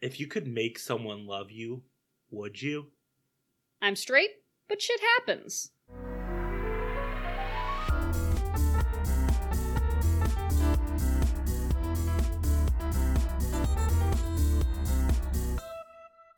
If 0.00 0.20
you 0.20 0.28
could 0.28 0.46
make 0.46 0.78
someone 0.78 1.26
love 1.26 1.50
you, 1.50 1.82
would 2.30 2.62
you? 2.62 2.86
I'm 3.82 3.96
straight, 3.96 4.30
but 4.68 4.80
shit 4.80 5.00
happens. 5.16 5.72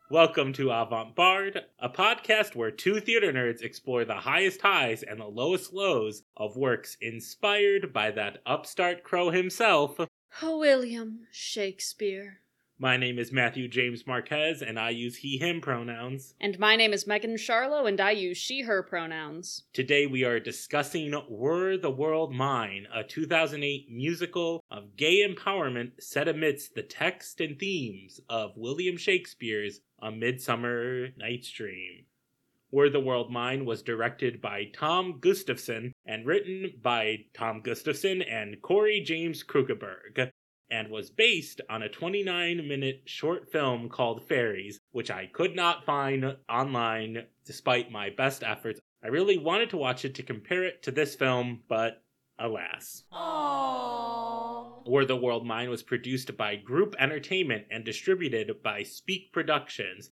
Welcome 0.09 0.53
to 0.53 0.71
Avant 0.71 1.15
Bard, 1.15 1.61
a 1.77 1.87
podcast 1.87 2.55
where 2.55 2.71
two 2.71 2.99
theater 2.99 3.31
nerds 3.31 3.61
explore 3.61 4.05
the 4.05 4.15
highest 4.15 4.61
highs 4.61 5.03
and 5.03 5.21
the 5.21 5.25
lowest 5.25 5.71
lows 5.71 6.23
of 6.35 6.57
works 6.57 6.97
inspired 6.99 7.93
by 7.93 8.09
that 8.09 8.41
upstart 8.47 9.03
crow 9.03 9.29
himself. 9.29 9.99
William 10.41 11.27
Shakespeare. 11.31 12.40
My 12.81 12.97
name 12.97 13.19
is 13.19 13.31
Matthew 13.31 13.67
James 13.67 14.07
Marquez, 14.07 14.63
and 14.63 14.79
I 14.79 14.89
use 14.89 15.17
he 15.17 15.37
him 15.37 15.61
pronouns. 15.61 16.33
And 16.41 16.57
my 16.57 16.75
name 16.75 16.93
is 16.93 17.05
Megan 17.05 17.35
Charlo, 17.35 17.87
and 17.87 18.01
I 18.01 18.09
use 18.09 18.39
she 18.39 18.63
her 18.63 18.81
pronouns. 18.81 19.65
Today 19.71 20.07
we 20.07 20.23
are 20.23 20.39
discussing 20.39 21.13
Were 21.29 21.77
the 21.77 21.91
World 21.91 22.33
Mine, 22.33 22.87
a 22.91 23.03
2008 23.03 23.91
musical 23.91 24.63
of 24.71 24.97
gay 24.97 25.23
empowerment 25.23 25.91
set 25.99 26.27
amidst 26.27 26.73
the 26.73 26.81
text 26.81 27.39
and 27.39 27.59
themes 27.59 28.19
of 28.29 28.57
William 28.57 28.97
Shakespeare's 28.97 29.81
A 30.01 30.09
Midsummer 30.09 31.09
Night's 31.15 31.51
Dream. 31.51 32.05
Were 32.71 32.89
the 32.89 32.99
World 32.99 33.31
Mine 33.31 33.63
was 33.63 33.83
directed 33.83 34.41
by 34.41 34.71
Tom 34.73 35.19
Gustafson 35.21 35.93
and 36.07 36.25
written 36.25 36.71
by 36.81 37.25
Tom 37.35 37.61
Gustafson 37.61 38.23
and 38.23 38.59
Corey 38.63 39.01
James 39.01 39.43
Krueckeberg 39.43 40.31
and 40.71 40.89
was 40.89 41.09
based 41.09 41.61
on 41.69 41.83
a 41.83 41.89
29 41.89 42.67
minute 42.67 43.01
short 43.05 43.51
film 43.51 43.89
called 43.89 44.27
Fairies, 44.27 44.79
which 44.91 45.11
I 45.11 45.27
could 45.27 45.55
not 45.55 45.85
find 45.85 46.37
online 46.49 47.25
despite 47.45 47.91
my 47.91 48.09
best 48.09 48.41
efforts. 48.41 48.79
I 49.03 49.07
really 49.07 49.37
wanted 49.37 49.69
to 49.71 49.77
watch 49.77 50.05
it 50.05 50.15
to 50.15 50.23
compare 50.23 50.63
it 50.63 50.81
to 50.83 50.91
this 50.91 51.15
film, 51.15 51.61
but 51.67 52.01
alas. 52.39 53.03
Aww. 53.13 55.07
The 55.07 55.15
World 55.15 55.45
Mine 55.45 55.69
was 55.69 55.83
produced 55.83 56.35
by 56.37 56.55
Group 56.55 56.95
Entertainment 56.97 57.65
and 57.69 57.83
distributed 57.83 58.63
by 58.63 58.83
Speak 58.83 59.31
Productions. 59.31 60.09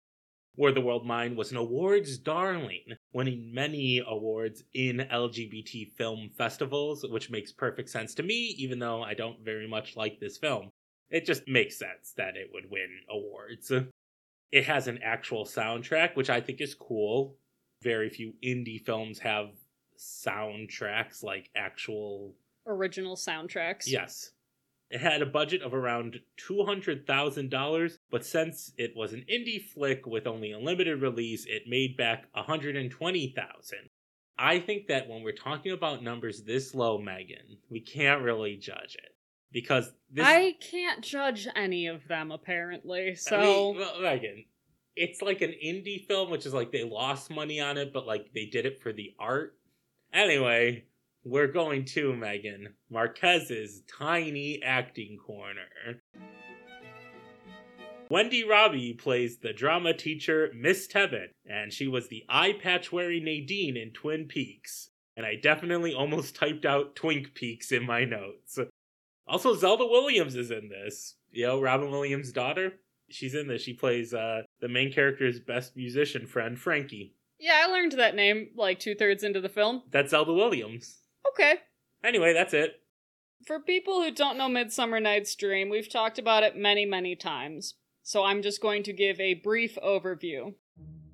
Were 0.58 0.72
the 0.72 0.82
World 0.82 1.06
Mine 1.06 1.36
was 1.36 1.52
an 1.52 1.58
awards 1.58 2.18
darling, 2.18 2.96
winning 3.14 3.54
many 3.54 4.02
awards 4.06 4.64
in 4.74 4.98
LGBT 5.12 5.92
film 5.98 6.30
festivals, 6.38 7.06
which 7.10 7.30
makes 7.30 7.52
perfect 7.52 7.90
sense 7.90 8.14
to 8.16 8.24
me, 8.24 8.56
even 8.58 8.80
though 8.80 9.02
I 9.04 9.14
don't 9.14 9.44
very 9.44 9.68
much 9.68 9.98
like 9.98 10.20
this 10.20 10.38
film. 10.38 10.72
It 11.10 11.26
just 11.26 11.48
makes 11.48 11.78
sense 11.78 12.14
that 12.18 12.38
it 12.38 12.50
would 12.54 12.70
win 12.70 12.90
awards. 13.10 13.72
It 14.52 14.64
has 14.64 14.88
an 14.88 15.00
actual 15.04 15.46
soundtrack, 15.46 16.16
which 16.16 16.30
I 16.30 16.40
think 16.40 16.62
is 16.62 16.74
cool. 16.74 17.38
Very 17.84 18.10
few 18.10 18.34
indie 18.44 18.84
films 18.84 19.20
have 19.20 19.50
soundtracks 20.00 21.24
like 21.24 21.50
actual 21.56 22.34
Original 22.68 23.16
soundtracks. 23.16 23.88
Yes. 23.88 24.32
It 24.90 25.02
had 25.02 25.22
a 25.22 25.26
budget 25.26 25.62
of 25.62 25.74
around 25.74 26.20
$200,000, 26.48 27.98
but 28.12 28.26
since 28.26 28.72
it 28.78 28.92
was 28.96 29.14
an 29.14 29.26
indie 29.32 29.62
flick 29.62 30.06
with 30.06 30.28
only 30.28 30.52
a 30.52 30.60
limited 30.60 31.02
release, 31.02 31.46
it 31.48 31.64
made 31.68 31.98
back 31.98 32.26
120,000. 32.34 33.78
I 34.38 34.60
think 34.60 34.88
that 34.88 35.08
when 35.08 35.24
we're 35.24 35.32
talking 35.32 35.72
about 35.72 36.04
numbers 36.04 36.44
this 36.44 36.76
low, 36.76 37.00
Megan, 37.00 37.58
we 37.70 37.80
can't 37.80 38.22
really 38.22 38.58
judge 38.58 38.96
it. 38.96 39.12
Because 39.52 39.92
this 40.12 40.26
I 40.26 40.56
can't 40.60 41.02
judge 41.02 41.48
any 41.56 41.88
of 41.88 42.08
them 42.10 42.32
apparently. 42.32 43.12
I 43.12 43.14
So 43.14 43.40
mean, 43.40 43.78
well, 43.78 44.02
Megan, 44.02 44.44
it's 44.96 45.22
like 45.22 45.42
an 45.42 45.54
indie 45.64 46.06
film, 46.06 46.30
which 46.30 46.46
is 46.46 46.54
like 46.54 46.72
they 46.72 46.84
lost 46.84 47.32
money 47.32 47.62
on 47.62 47.78
it, 47.78 47.94
but 47.94 48.06
like 48.06 48.34
they 48.34 48.48
did 48.48 48.66
it 48.66 48.82
for 48.82 48.92
the 48.92 49.14
art. 49.18 49.58
Anyway, 50.14 50.84
we're 51.26 51.48
going 51.48 51.84
to 51.84 52.16
Megan 52.16 52.76
Marquez's 52.90 53.82
tiny 53.88 54.62
acting 54.64 55.18
corner. 55.18 56.02
Wendy 58.12 58.44
Robie 58.44 58.94
plays 58.94 59.40
the 59.40 59.52
drama 59.52 59.94
teacher 59.94 60.52
Miss 60.56 60.88
Tebben, 60.88 61.30
and 61.46 61.74
she 61.74 61.88
was 61.88 62.08
the 62.08 62.24
eye 62.30 62.54
patch 62.54 62.92
wearing 62.92 63.26
Nadine 63.26 63.76
in 63.76 63.92
Twin 63.92 64.26
Peaks. 64.26 64.92
And 65.18 65.26
I 65.26 65.36
definitely 65.36 65.94
almost 65.94 66.36
typed 66.36 66.66
out 66.66 66.96
Twink 66.96 67.34
Peaks 67.34 67.72
in 67.72 67.86
my 67.86 68.06
notes. 68.06 68.60
Also, 69.28 69.56
Zelda 69.56 69.86
Williams 69.86 70.36
is 70.36 70.52
in 70.52 70.70
this. 70.70 71.16
You 71.32 71.48
know, 71.48 71.62
Robin 71.62 71.90
Williams' 71.90 72.32
daughter. 72.32 72.74
She's 73.10 73.34
in 73.34 73.48
this. 73.48 73.64
She 73.64 73.74
plays 73.74 74.14
uh, 74.14 74.44
the 74.62 74.68
main 74.68 74.94
character's 74.94 75.40
best 75.40 75.76
musician 75.76 76.28
friend, 76.28 76.60
Frankie. 76.60 77.16
yeah, 77.40 77.64
I 77.66 77.72
learned 77.72 77.94
that 77.94 78.14
name 78.16 78.50
like 78.56 78.80
two 78.80 78.94
thirds 78.94 79.24
into 79.24 79.42
the 79.42 79.50
film. 79.50 79.82
That's 79.90 80.12
Zelda 80.12 80.34
Williams. 80.34 80.98
Okay. 81.30 81.56
Anyway, 82.04 82.34
that's 82.34 82.54
it. 82.54 82.82
For 83.46 83.60
people 83.60 84.02
who 84.02 84.12
don't 84.12 84.38
know 84.38 84.50
Midsummer 84.50 85.00
Night's 85.00 85.36
Dream, 85.36 85.70
we've 85.70 85.92
talked 85.92 86.18
about 86.18 86.44
it 86.44 86.56
many, 86.56 86.86
many 86.86 87.16
times. 87.16 87.76
So 88.04 88.24
I'm 88.24 88.42
just 88.42 88.62
going 88.62 88.84
to 88.84 88.94
give 88.94 89.20
a 89.20 89.36
brief 89.36 89.78
overview. 89.84 90.54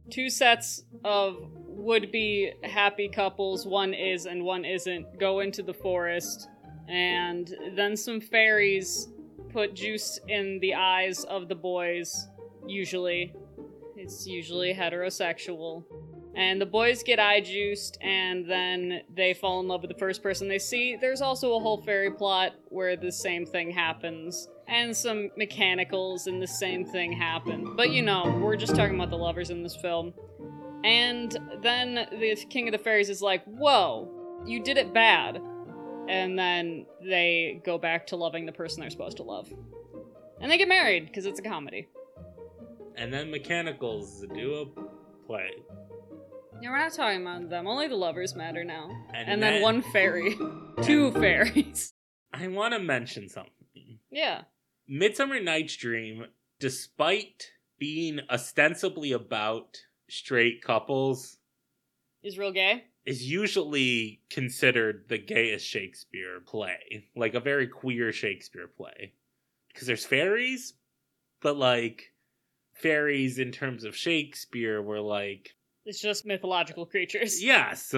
Two 0.10 0.30
sets 0.30 0.84
of 1.06 1.38
would 1.68 2.12
be 2.12 2.52
happy 2.64 3.10
couples, 3.10 3.66
one 3.66 3.94
is 3.94 4.26
and 4.26 4.44
one 4.44 4.66
isn't, 4.66 5.20
go 5.20 5.40
into 5.40 5.64
the 5.64 5.74
forest, 5.74 6.48
and 6.88 7.56
then 7.76 7.96
some 7.96 8.20
fairies 8.20 9.08
put 9.52 9.74
juice 9.74 10.20
in 10.28 10.60
the 10.60 10.76
eyes 10.76 11.24
of 11.24 11.48
the 11.48 11.56
boys, 11.56 12.28
usually. 12.68 13.34
It's 13.96 14.28
usually 14.28 14.74
heterosexual. 14.74 15.84
And 16.34 16.62
the 16.62 16.66
boys 16.66 17.04
get 17.04 17.20
eye 17.20 17.42
juiced, 17.42 17.98
and 18.02 18.50
then 18.50 19.02
they 19.14 19.34
fall 19.34 19.60
in 19.60 19.68
love 19.68 19.82
with 19.82 19.92
the 19.92 19.98
first 19.98 20.24
person 20.24 20.48
they 20.48 20.60
see. 20.60 20.96
There's 20.96 21.22
also 21.22 21.56
a 21.56 21.60
whole 21.60 21.82
fairy 21.82 22.12
plot 22.12 22.54
where 22.70 22.96
the 22.96 23.12
same 23.12 23.46
thing 23.46 23.70
happens, 23.72 24.48
and 24.68 24.96
some 24.96 25.30
mechanicals, 25.36 26.28
and 26.28 26.42
the 26.42 26.48
same 26.48 26.86
thing 26.86 27.12
happen. 27.12 27.76
But 27.76 27.92
you 27.92 28.02
know, 28.02 28.40
we're 28.42 28.56
just 28.56 28.76
talking 28.76 28.96
about 28.96 29.10
the 29.10 29.18
lovers 29.18 29.50
in 29.50 29.62
this 29.62 29.76
film. 29.76 30.14
And 30.84 31.38
then 31.62 32.08
the 32.12 32.36
King 32.50 32.70
of 32.70 32.72
the 32.72 32.78
Fairies 32.78 33.10
is 33.10 33.22
like, 33.22 33.44
Whoa, 33.44 34.42
you 34.46 34.64
did 34.64 34.78
it 34.78 34.94
bad. 34.94 35.42
And 36.08 36.40
then 36.40 36.86
they 37.04 37.62
go 37.66 37.78
back 37.78 38.08
to 38.08 38.16
loving 38.16 38.46
the 38.46 38.52
person 38.52 38.82
they're 38.82 38.90
supposed 38.90 39.18
to 39.18 39.24
love. 39.24 39.52
And 40.40 40.50
they 40.50 40.58
get 40.58 40.68
married, 40.68 41.06
because 41.08 41.26
it's 41.26 41.40
a 41.40 41.44
comedy. 41.44 41.88
And 42.96 43.14
then 43.14 43.30
Mechanicals 43.32 44.26
do 44.34 44.54
a 44.56 45.26
play. 45.28 45.52
Yeah, 46.62 46.70
we're 46.70 46.78
not 46.78 46.94
talking 46.94 47.22
about 47.22 47.50
them. 47.50 47.68
Only 47.68 47.88
the 47.88 47.96
lovers 47.96 48.36
matter 48.36 48.64
now. 48.64 48.90
And, 49.14 49.30
And 49.30 49.44
then 49.44 49.54
then- 49.56 49.62
one 49.64 49.82
fairy. 49.82 50.36
Two 50.84 51.12
fairies. 51.12 51.94
I 52.34 52.48
want 52.48 52.74
to 52.74 52.80
mention 52.80 53.28
something. 53.30 54.00
Yeah. 54.10 54.44
Midsummer 54.88 55.40
Night's 55.40 55.76
Dream, 55.76 56.26
despite 56.60 57.52
being 57.80 58.20
ostensibly 58.30 59.12
about 59.12 59.78
straight 60.10 60.62
couples, 60.64 61.38
Is 62.24 62.38
real 62.38 62.52
gay? 62.52 62.86
is 63.06 63.24
usually 63.30 64.22
considered 64.30 65.06
the 65.10 65.18
gayest 65.18 65.66
Shakespeare 65.66 66.40
play, 66.46 67.08
like 67.16 67.34
a 67.34 67.40
very 67.40 67.68
queer 67.68 68.12
Shakespeare 68.12 68.68
play. 68.68 69.14
Because 69.74 69.88
there's 69.88 70.06
fairies, 70.06 70.74
but 71.42 71.58
like 71.58 72.14
fairies 72.76 73.40
in 73.40 73.52
terms 73.52 73.84
of 73.84 73.96
Shakespeare 73.96 74.82
were 74.82 75.00
like, 75.02 75.56
It's 75.86 76.00
just 76.02 76.26
mythological 76.26 76.86
creatures. 76.86 77.44
yes, 77.44 77.94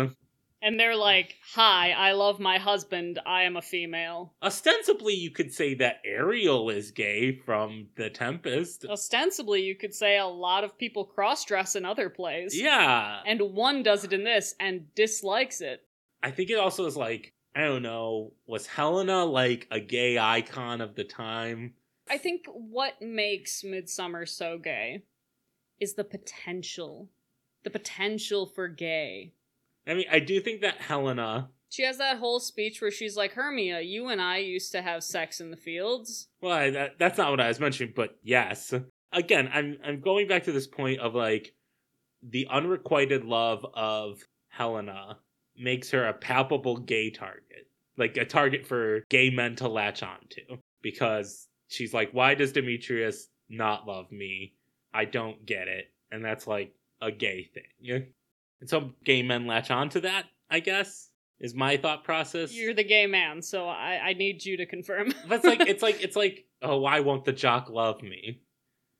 And 0.62 0.80
they're 0.80 0.96
like, 0.96 1.36
Hi, 1.54 1.92
I 1.92 2.14
love 2.14 2.40
my 2.40 2.58
husband. 2.58 3.20
I 3.26 3.44
am 3.44 3.58
a 3.58 3.62
female. 3.62 4.34
ostensibly 4.42 5.14
you 5.14 5.30
could 5.32 5.52
say 5.52 5.74
that 5.76 5.98
Ariel 6.06 6.70
is 6.70 6.92
gay 6.92 7.36
from 7.46 7.88
The 7.98 8.10
Tempest. 8.10 8.86
Ostensibly, 8.86 9.62
you 9.64 9.76
could 9.76 9.94
say 9.94 10.18
a 10.18 10.26
lot 10.26 10.64
of 10.64 10.78
people 10.78 11.04
cross 11.06 11.44
dress 11.44 11.76
in 11.76 11.84
other 11.86 12.10
plays. 12.10 12.60
Yeah. 12.60 13.20
And 13.26 13.42
one 13.42 13.84
does 13.84 14.06
it 14.06 14.14
in 14.14 14.24
this 14.24 14.56
and 14.60 14.94
dislikes 14.96 15.60
it. 15.60 15.82
I 16.22 16.32
think 16.32 16.50
it 16.50 16.58
also 16.58 16.86
is 16.86 16.96
like, 16.96 17.34
I 17.54 17.66
don't 17.66 17.84
know, 17.84 18.32
was 18.48 18.66
Helena 18.66 19.26
like 19.26 19.68
a 19.70 19.82
gay 19.82 20.18
icon 20.18 20.80
of 20.80 20.96
the 20.96 21.04
time? 21.04 21.74
I 22.10 22.18
think 22.18 22.46
what 22.48 23.02
makes 23.02 23.64
Midsummer 23.64 24.26
so 24.26 24.58
gay 24.58 25.04
is 25.82 25.96
the 25.96 26.04
potential. 26.06 27.10
The 27.64 27.70
potential 27.70 28.46
for 28.46 28.68
gay. 28.68 29.34
I 29.88 29.94
mean, 29.94 30.06
I 30.12 30.20
do 30.20 30.40
think 30.40 30.62
that 30.62 30.82
Helena, 30.82 31.50
She 31.70 31.84
has 31.84 31.98
that 31.98 32.18
whole 32.18 32.40
speech 32.40 32.82
where 32.82 32.92
she's 32.92 33.18
like, 33.18 33.34
Hermia, 33.34 33.82
you 33.82 34.10
and 34.10 34.22
I 34.22 34.38
used 34.38 34.72
to 34.74 34.82
have 34.82 35.04
sex 35.04 35.42
in 35.42 35.52
the 35.52 35.58
fields. 35.58 36.28
well, 36.42 36.54
I, 36.54 36.70
that, 36.72 37.00
that's 37.00 37.18
not 37.18 37.32
what 37.32 37.42
I 37.42 37.48
was 37.48 37.60
mentioning, 37.60 37.94
but 37.96 38.18
yes. 38.24 38.74
Again, 39.12 39.50
I'm 39.54 39.78
I'm 39.86 40.00
going 40.00 40.28
back 40.28 40.44
to 40.44 40.52
this 40.52 40.68
point 40.68 41.00
of 41.00 41.14
like 41.16 41.54
the 42.22 42.48
unrequited 42.50 43.26
love 43.26 43.66
of 43.74 44.22
Helena 44.48 45.18
makes 45.58 45.92
her 45.92 46.08
a 46.08 46.14
palpable 46.14 46.78
gay 46.78 47.12
target, 47.12 47.68
like 47.98 48.18
a 48.18 48.26
target 48.26 48.66
for 48.66 49.04
gay 49.10 49.30
men 49.30 49.56
to 49.58 49.68
latch 49.68 50.02
onto, 50.02 50.58
because 50.82 51.48
she's 51.68 51.94
like, 51.94 52.12
why 52.12 52.34
does 52.34 52.54
Demetrius 52.54 53.28
not 53.50 53.88
love 53.88 54.12
me. 54.12 54.54
I 54.94 55.06
don't 55.06 55.46
get 55.46 55.68
it. 55.68 55.92
And 56.12 56.24
that's 56.24 56.48
like 56.48 56.74
a 57.04 57.12
gay 57.12 57.50
thing. 57.54 57.64
Yeah. 57.80 58.00
And 58.60 58.70
some 58.70 58.96
gay 59.04 59.24
men 59.24 59.46
latch 59.46 59.72
on 59.72 59.90
to 59.90 60.02
that, 60.02 60.26
I 60.50 60.60
guess, 60.60 61.10
is 61.40 61.54
my 61.54 61.78
thought 61.78 62.04
process. 62.04 62.54
You're 62.54 62.74
the 62.74 62.84
gay 62.84 63.08
man, 63.08 63.42
so 63.42 63.68
I, 63.68 64.00
I 64.04 64.14
need 64.14 64.46
you 64.46 64.58
to 64.58 64.66
confirm. 64.66 65.14
But 65.28 65.36
it's 65.38 65.46
like 65.46 65.62
it's 65.62 65.84
like 65.84 66.02
it's 66.04 66.16
like, 66.16 66.46
oh, 66.62 66.78
why 66.78 67.02
won't 67.02 67.26
the 67.26 67.34
jock 67.34 67.70
love 67.70 68.02
me? 68.02 68.42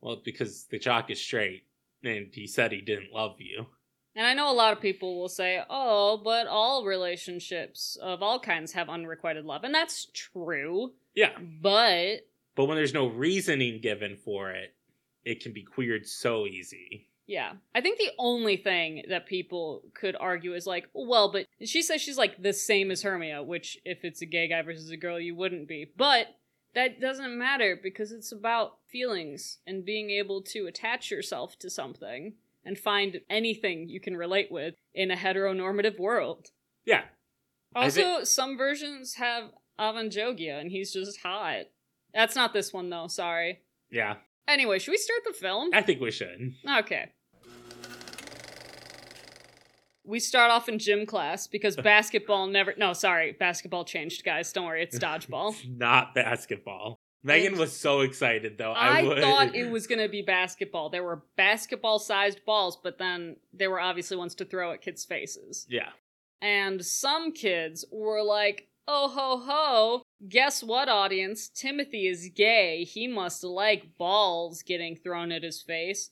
Well, 0.02 0.22
because 0.24 0.66
the 0.66 0.80
jock 0.80 1.10
is 1.10 1.22
straight 1.22 1.64
and 2.04 2.28
he 2.34 2.48
said 2.48 2.72
he 2.72 2.82
didn't 2.82 3.14
love 3.14 3.36
you. 3.40 3.68
And 4.16 4.28
I 4.28 4.34
know 4.34 4.52
a 4.52 4.54
lot 4.54 4.74
of 4.74 4.82
people 4.82 5.20
will 5.20 5.30
say, 5.30 5.62
oh, 5.70 6.22
but 6.24 6.46
all 6.46 6.86
relationships 6.86 7.98
of 8.02 8.22
all 8.22 8.40
kinds 8.40 8.74
have 8.74 8.90
unrequited 8.90 9.46
love. 9.46 9.64
And 9.64 9.74
that's 9.74 10.08
true. 10.14 10.92
Yeah. 11.16 11.32
But 11.40 12.28
But 12.56 12.66
when 12.66 12.78
there's 12.78 12.94
no 12.94 13.08
reasoning 13.08 13.82
given 13.82 14.18
for 14.18 14.52
it, 14.52 14.76
it 15.24 15.42
can 15.42 15.54
be 15.54 15.64
queered 15.64 16.06
so 16.06 16.46
easy. 16.46 17.08
Yeah, 17.26 17.54
I 17.74 17.80
think 17.82 17.98
the 17.98 18.12
only 18.20 18.58
thing 18.58 19.04
that 19.10 19.26
people 19.26 19.84
could 19.94 20.16
argue 20.20 20.54
is 20.54 20.68
like, 20.68 20.90
well, 20.94 21.32
but 21.32 21.46
she 21.64 21.82
says 21.82 22.02
she's 22.02 22.18
like 22.18 22.42
the 22.42 22.52
same 22.52 22.92
as 22.92 23.04
Hermia, 23.04 23.42
which 23.42 23.78
if 23.86 24.04
it's 24.04 24.22
a 24.22 24.26
gay 24.26 24.50
guy 24.50 24.62
versus 24.62 24.90
a 24.90 24.98
girl, 24.98 25.20
you 25.20 25.34
wouldn't 25.34 25.68
be. 25.68 25.90
But 25.96 26.28
that 26.76 27.00
doesn't 27.00 27.38
matter 27.38 27.80
because 27.82 28.12
it's 28.12 28.32
about 28.32 28.78
feelings 28.90 29.60
and 29.66 29.86
being 29.86 30.10
able 30.10 30.42
to 30.42 30.66
attach 30.66 31.12
yourself 31.12 31.58
to 31.60 31.70
something 31.70 32.34
and 32.66 32.78
find 32.78 33.22
anything 33.30 33.90
you 33.90 34.00
can 34.00 34.18
relate 34.18 34.52
with 34.52 34.76
in 34.94 35.12
a 35.12 35.16
heteronormative 35.16 36.00
world. 36.00 36.50
Yeah. 36.86 37.04
Also, 37.76 38.24
some 38.24 38.58
versions 38.58 39.16
have 39.16 39.46
Avan 39.80 40.12
Jogia 40.12 40.60
and 40.60 40.72
he's 40.72 40.94
just 40.94 41.22
hot. 41.22 41.66
That's 42.14 42.36
not 42.36 42.54
this 42.54 42.74
one 42.74 42.90
though, 42.90 43.08
sorry. 43.08 43.62
Yeah. 43.90 44.16
Anyway, 44.48 44.80
should 44.80 44.92
we 44.92 44.98
start 44.98 45.22
the 45.26 45.34
film? 45.34 45.70
I 45.74 45.82
think 45.82 46.02
we 46.02 46.12
should. 46.12 46.54
Okay. 46.80 47.12
We 50.06 50.20
start 50.20 50.52
off 50.52 50.68
in 50.68 50.80
gym 50.80 51.06
class 51.06 51.48
because 51.48 51.76
basketball 51.78 52.48
never. 52.48 52.74
No, 52.78 52.94
sorry, 52.94 53.32
basketball 53.34 53.86
changed, 53.86 54.26
guys. 54.26 54.52
Don't 54.52 54.66
worry, 54.66 54.84
it's 54.84 55.00
dodgeball. 55.00 55.56
Not 55.68 56.14
basketball. 56.14 57.00
Megan 57.26 57.58
was 57.58 57.72
so 57.72 58.02
excited 58.02 58.58
though. 58.58 58.74
I, 58.74 59.00
I 59.00 59.22
thought 59.22 59.56
it 59.56 59.70
was 59.72 59.88
gonna 59.88 60.10
be 60.10 60.22
basketball. 60.22 60.90
There 60.90 61.04
were 61.04 61.24
basketball 61.38 62.00
sized 62.00 62.44
balls, 62.46 62.78
but 62.84 62.98
then 62.98 63.38
there 63.54 63.72
were 63.72 63.80
obviously 63.80 64.18
ones 64.18 64.36
to 64.36 64.46
throw 64.46 64.74
at 64.74 64.82
kids' 64.82 65.06
faces. 65.06 65.66
Yeah. 65.70 65.90
And 66.42 66.84
some 66.84 67.32
kids 67.32 67.86
were 67.90 68.22
like, 68.22 68.68
oh 68.88 69.10
ho 69.10 69.42
ho, 69.46 70.04
guess 70.28 70.64
what, 70.64 70.90
audience? 70.90 71.50
Timothy 71.50 72.08
is 72.08 72.30
gay. 72.36 72.84
He 72.84 73.08
must 73.08 73.44
like 73.44 73.98
balls 73.98 74.62
getting 74.62 74.96
thrown 74.96 75.32
at 75.32 75.44
his 75.44 75.62
face. 75.62 76.12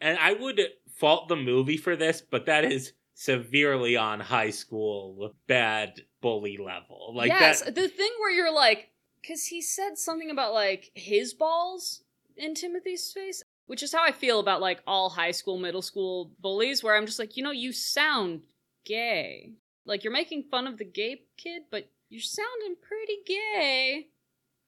And 0.00 0.18
I 0.18 0.32
would 0.32 0.60
fault 0.96 1.28
the 1.28 1.36
movie 1.36 1.76
for 1.76 1.96
this, 1.96 2.20
but 2.20 2.46
that 2.46 2.64
is 2.64 2.92
severely 3.14 3.96
on 3.96 4.20
high 4.20 4.50
school 4.50 5.34
bad 5.46 6.00
bully 6.20 6.58
level. 6.58 7.12
Like 7.14 7.28
yes, 7.28 7.62
that 7.62 7.74
the 7.74 7.88
thing 7.88 8.10
where 8.18 8.30
you're 8.30 8.52
like, 8.52 8.90
because 9.20 9.46
he 9.46 9.62
said 9.62 9.96
something 9.96 10.30
about 10.30 10.52
like 10.52 10.90
his 10.94 11.34
balls 11.34 12.02
in 12.36 12.54
Timothy's 12.54 13.12
face, 13.12 13.42
which 13.66 13.82
is 13.82 13.92
how 13.92 14.02
I 14.02 14.12
feel 14.12 14.40
about 14.40 14.60
like 14.60 14.82
all 14.86 15.10
high 15.10 15.30
school, 15.30 15.58
middle 15.58 15.82
school 15.82 16.32
bullies, 16.40 16.82
where 16.82 16.96
I'm 16.96 17.06
just 17.06 17.18
like, 17.18 17.36
you 17.36 17.44
know, 17.44 17.52
you 17.52 17.72
sound 17.72 18.42
gay. 18.84 19.52
Like 19.84 20.04
you're 20.04 20.12
making 20.12 20.44
fun 20.50 20.66
of 20.66 20.78
the 20.78 20.84
gay 20.84 21.22
kid, 21.36 21.62
but 21.70 21.90
you're 22.12 22.20
sounding 22.20 22.76
pretty 22.80 23.16
gay. 23.26 24.08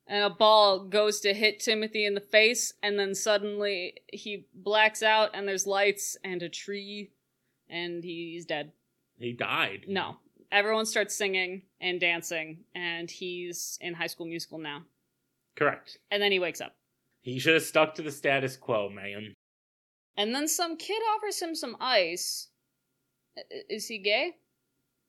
And 0.07 0.25
a 0.25 0.31
ball 0.31 0.81
goes 0.81 1.21
to 1.21 1.35
hit 1.35 1.61
Timothy 1.61 2.05
in 2.07 2.15
the 2.15 2.21
face, 2.21 2.73
and 2.83 2.99
then 2.99 3.15
suddenly 3.15 3.95
he 4.13 4.47
blacks 4.55 5.03
out, 5.03 5.31
and 5.35 5.47
there's 5.47 5.67
lights 5.67 6.17
and 6.25 6.43
a 6.43 6.49
tree, 6.49 7.11
and 7.69 8.03
he's 8.03 8.45
dead. 8.47 8.73
he 9.19 9.33
died. 9.33 9.85
No. 9.89 10.17
Everyone 10.51 10.87
starts 10.87 11.15
singing 11.15 11.63
and 11.81 12.01
dancing, 12.01 12.65
and 12.75 13.11
he's 13.11 13.79
in 13.81 13.95
High 13.95 14.07
School 14.07 14.27
Musical 14.27 14.59
now. 14.59 14.83
Correct. 15.57 15.99
And 16.11 16.23
then 16.23 16.33
he 16.33 16.39
wakes 16.39 16.61
up. 16.61 16.75
He 17.21 17.39
should 17.39 17.55
have 17.55 17.63
stuck 17.63 17.95
to 17.95 18.03
the 18.03 18.11
status 18.11 18.57
quo, 18.57 18.89
man. 18.89 19.35
And 20.17 20.35
then 20.35 20.49
some 20.49 20.77
kid 20.77 21.03
offers 21.15 21.41
him 21.41 21.55
some 21.55 21.77
ice. 21.81 22.49
Is 23.69 23.89
he 23.89 23.99
gay? 23.99 24.37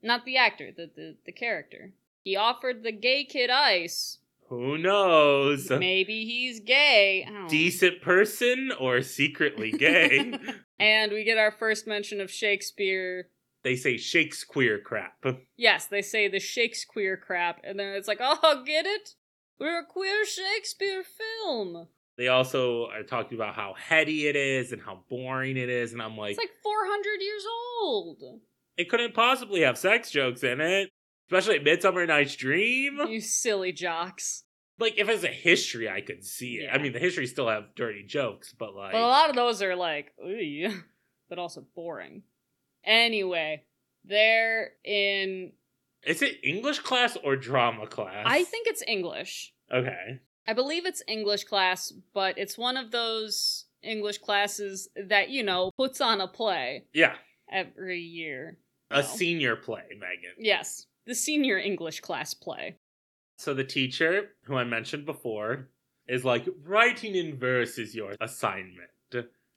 Not 0.01 0.25
the 0.25 0.37
actor, 0.37 0.71
the, 0.75 0.89
the, 0.95 1.15
the 1.25 1.31
character. 1.31 1.91
He 2.25 2.35
offered 2.35 2.81
the 2.83 2.91
gay 2.91 3.23
kid 3.23 3.51
ice. 3.51 4.17
Who 4.49 4.77
knows? 4.79 5.69
Maybe 5.69 6.25
he's 6.25 6.59
gay. 6.59 7.23
I 7.25 7.31
don't 7.31 7.43
know. 7.43 7.47
Decent 7.49 8.01
person 8.01 8.71
or 8.79 9.01
secretly 9.01 9.71
gay? 9.71 10.37
And 10.77 11.13
we 11.13 11.23
get 11.23 11.37
our 11.37 11.51
first 11.53 11.87
mention 11.87 12.19
of 12.19 12.29
Shakespeare. 12.29 13.29
they 13.63 13.77
say 13.77 13.95
Shakespeare 13.95 14.77
crap. 14.77 15.23
Yes, 15.55 15.85
they 15.87 16.01
say 16.01 16.27
the 16.27 16.41
Shakespeare 16.41 17.15
crap, 17.15 17.61
and 17.63 17.79
then 17.79 17.95
it's 17.95 18.09
like, 18.09 18.17
oh, 18.21 18.61
get 18.65 18.85
it? 18.85 19.15
We're 19.57 19.79
a 19.79 19.85
queer 19.85 20.25
Shakespeare 20.25 21.01
film. 21.03 21.87
They 22.17 22.27
also 22.27 22.87
are 22.87 23.03
talking 23.03 23.37
about 23.37 23.55
how 23.55 23.73
heady 23.77 24.27
it 24.27 24.35
is 24.35 24.73
and 24.73 24.81
how 24.81 24.99
boring 25.09 25.55
it 25.55 25.69
is, 25.69 25.93
and 25.93 26.01
I'm 26.01 26.17
like, 26.17 26.31
It's 26.31 26.39
like 26.39 26.51
400 26.61 27.21
years 27.21 27.45
old. 27.81 28.23
it 28.75 28.89
couldn't 28.89 29.13
possibly 29.13 29.61
have 29.61 29.77
sex 29.77 30.11
jokes 30.11 30.43
in 30.43 30.59
it, 30.59 30.89
especially 31.27 31.59
Midsummer 31.59 32.05
Night's 32.05 32.35
Dream. 32.35 32.99
You 33.09 33.21
silly 33.21 33.71
jocks. 33.71 34.43
Like, 34.77 34.97
if 34.97 35.07
it's 35.07 35.23
a 35.23 35.27
history, 35.29 35.89
I 35.89 36.01
could 36.01 36.23
see 36.23 36.55
it. 36.55 36.69
I 36.71 36.77
mean, 36.79 36.91
the 36.91 36.99
history 36.99 37.27
still 37.27 37.47
have 37.47 37.75
dirty 37.75 38.03
jokes, 38.03 38.53
but 38.57 38.75
like, 38.75 38.91
But 38.91 39.01
a 39.01 39.07
lot 39.07 39.29
of 39.29 39.35
those 39.35 39.61
are 39.61 39.75
like, 39.75 40.11
ooh, 40.25 40.81
but 41.29 41.39
also 41.39 41.63
boring. 41.75 42.23
Anyway, 42.83 43.63
they're 44.03 44.71
in. 44.83 45.53
is 46.05 46.21
it 46.21 46.37
English 46.43 46.79
class 46.79 47.17
or 47.23 47.35
drama 47.35 47.87
class? 47.87 48.25
I 48.27 48.43
think 48.43 48.67
it's 48.67 48.83
English. 48.87 49.53
Okay. 49.73 50.19
I 50.47 50.53
believe 50.53 50.85
it's 50.85 51.01
English 51.07 51.45
class, 51.45 51.91
but 52.13 52.37
it's 52.37 52.57
one 52.57 52.77
of 52.77 52.91
those 52.91 53.65
English 53.81 54.19
classes 54.19 54.89
that, 55.07 55.29
you 55.29 55.41
know, 55.41 55.71
puts 55.77 56.01
on 56.01 56.21
a 56.21 56.27
play 56.27 56.85
Yeah, 56.93 57.15
every 57.51 58.01
year. 58.01 58.57
a 58.91 59.01
No. 59.01 59.07
senior 59.07 59.55
play, 59.55 59.83
Megan. 59.91 60.35
Yes, 60.37 60.85
the 61.05 61.15
senior 61.15 61.57
English 61.57 62.01
class 62.01 62.33
play. 62.33 62.77
So 63.37 63.53
the 63.53 63.63
teacher, 63.63 64.31
who 64.43 64.55
I 64.55 64.63
mentioned 64.63 65.05
before, 65.05 65.69
is 66.07 66.23
like, 66.23 66.47
writing 66.63 67.15
in 67.15 67.37
verse 67.37 67.77
is 67.77 67.95
your 67.95 68.15
assignment. 68.21 68.89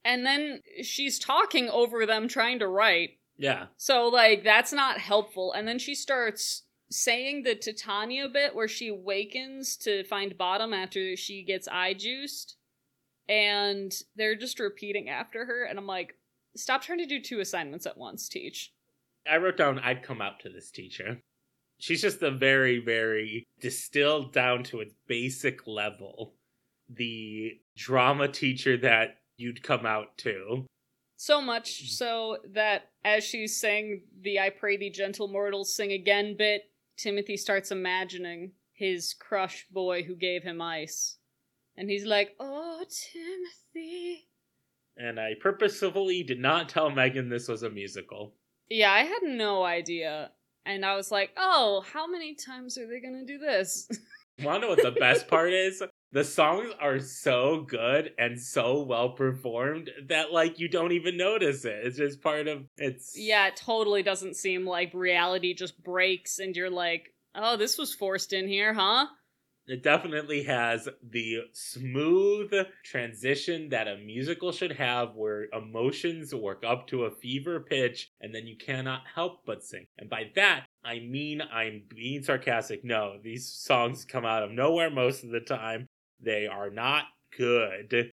And 0.04 0.24
then 0.24 0.62
she's 0.82 1.18
talking 1.18 1.68
over 1.68 2.06
them 2.06 2.28
trying 2.28 2.60
to 2.60 2.68
write. 2.68 3.18
Yeah. 3.36 3.66
So, 3.76 4.08
like, 4.08 4.42
that's 4.42 4.72
not 4.72 4.98
helpful. 4.98 5.52
And 5.52 5.68
then 5.68 5.78
she 5.78 5.94
starts 5.94 6.62
saying 6.90 7.42
the 7.42 7.54
Titania 7.54 8.28
bit 8.28 8.54
where 8.54 8.68
she 8.68 8.88
awakens 8.88 9.76
to 9.78 10.04
find 10.04 10.38
bottom 10.38 10.72
after 10.72 11.14
she 11.16 11.44
gets 11.44 11.68
eye 11.68 11.94
juiced. 11.94 12.56
And 13.28 13.92
they're 14.16 14.36
just 14.36 14.58
repeating 14.58 15.10
after 15.10 15.44
her. 15.44 15.64
And 15.64 15.78
I'm 15.78 15.86
like, 15.86 16.16
stop 16.56 16.82
trying 16.82 16.98
to 16.98 17.06
do 17.06 17.20
two 17.20 17.40
assignments 17.40 17.84
at 17.84 17.98
once, 17.98 18.28
teach. 18.28 18.72
I 19.30 19.36
wrote 19.36 19.58
down 19.58 19.78
I'd 19.80 20.02
come 20.02 20.22
out 20.22 20.40
to 20.40 20.48
this 20.48 20.70
teacher. 20.70 21.20
She's 21.78 22.02
just 22.02 22.22
a 22.22 22.30
very, 22.30 22.78
very 22.80 23.46
distilled 23.60 24.32
down 24.32 24.64
to 24.64 24.80
its 24.80 24.94
basic 25.06 25.66
level. 25.66 26.34
The 26.88 27.58
drama 27.76 28.28
teacher 28.28 28.76
that 28.78 29.18
you'd 29.36 29.62
come 29.62 29.86
out 29.86 30.18
to. 30.18 30.66
So 31.16 31.40
much 31.40 31.90
so 31.90 32.38
that 32.54 32.90
as 33.04 33.24
she's 33.24 33.56
saying 33.60 34.02
the 34.22 34.38
I 34.40 34.50
pray 34.50 34.76
thee 34.76 34.90
gentle 34.90 35.28
mortals 35.28 35.74
sing 35.74 35.92
again 35.92 36.36
bit, 36.36 36.70
Timothy 36.96 37.36
starts 37.36 37.70
imagining 37.70 38.52
his 38.72 39.14
crush 39.14 39.66
boy 39.70 40.02
who 40.04 40.14
gave 40.14 40.42
him 40.42 40.60
ice. 40.60 41.16
And 41.76 41.90
he's 41.90 42.04
like, 42.04 42.34
Oh, 42.38 42.84
Timothy. 42.88 44.28
And 44.96 45.18
I 45.20 45.34
purposefully 45.40 46.24
did 46.24 46.40
not 46.40 46.68
tell 46.68 46.90
Megan 46.90 47.28
this 47.28 47.48
was 47.48 47.62
a 47.62 47.70
musical. 47.70 48.34
Yeah, 48.68 48.92
I 48.92 49.00
had 49.00 49.22
no 49.22 49.64
idea. 49.64 50.32
And 50.68 50.84
I 50.84 50.96
was 50.96 51.10
like, 51.10 51.30
oh, 51.38 51.82
how 51.92 52.06
many 52.06 52.34
times 52.34 52.76
are 52.76 52.86
they 52.86 53.00
gonna 53.00 53.24
do 53.24 53.38
this? 53.38 53.88
Wanna 54.44 54.60
know 54.60 54.68
what 54.68 54.82
the 54.82 54.90
best 54.92 55.26
part 55.26 55.52
is? 55.52 55.82
The 56.12 56.22
songs 56.24 56.70
are 56.78 57.00
so 57.00 57.62
good 57.62 58.12
and 58.18 58.38
so 58.38 58.82
well 58.82 59.10
performed 59.10 59.90
that 60.08 60.30
like 60.30 60.60
you 60.60 60.68
don't 60.68 60.92
even 60.92 61.16
notice 61.16 61.64
it. 61.64 61.80
It's 61.84 61.96
just 61.96 62.20
part 62.20 62.48
of 62.48 62.64
it's 62.76 63.18
yeah, 63.18 63.48
it 63.48 63.56
totally 63.56 64.02
doesn't 64.02 64.36
seem 64.36 64.66
like 64.66 64.92
reality 64.92 65.54
just 65.54 65.82
breaks 65.82 66.38
and 66.38 66.54
you're 66.54 66.70
like, 66.70 67.14
oh, 67.34 67.56
this 67.56 67.78
was 67.78 67.94
forced 67.94 68.34
in 68.34 68.46
here, 68.46 68.74
huh? 68.74 69.06
It 69.68 69.82
definitely 69.82 70.44
has 70.44 70.88
the 71.02 71.40
smooth 71.52 72.50
transition 72.82 73.68
that 73.68 73.86
a 73.86 73.98
musical 73.98 74.50
should 74.50 74.72
have 74.72 75.14
where 75.14 75.48
emotions 75.52 76.34
work 76.34 76.64
up 76.66 76.86
to 76.86 77.04
a 77.04 77.10
fever 77.10 77.60
pitch 77.60 78.10
and 78.22 78.34
then 78.34 78.46
you 78.46 78.56
cannot 78.56 79.02
help 79.14 79.44
but 79.44 79.62
sing. 79.62 79.86
And 79.98 80.08
by 80.08 80.30
that, 80.36 80.64
I 80.82 81.00
mean 81.00 81.42
I'm 81.42 81.82
being 81.86 82.22
sarcastic. 82.22 82.82
No, 82.82 83.18
these 83.22 83.46
songs 83.46 84.06
come 84.06 84.24
out 84.24 84.42
of 84.42 84.50
nowhere 84.50 84.90
most 84.90 85.22
of 85.22 85.30
the 85.30 85.40
time. 85.40 85.86
They 86.18 86.46
are 86.46 86.70
not 86.70 87.04
good. 87.36 88.10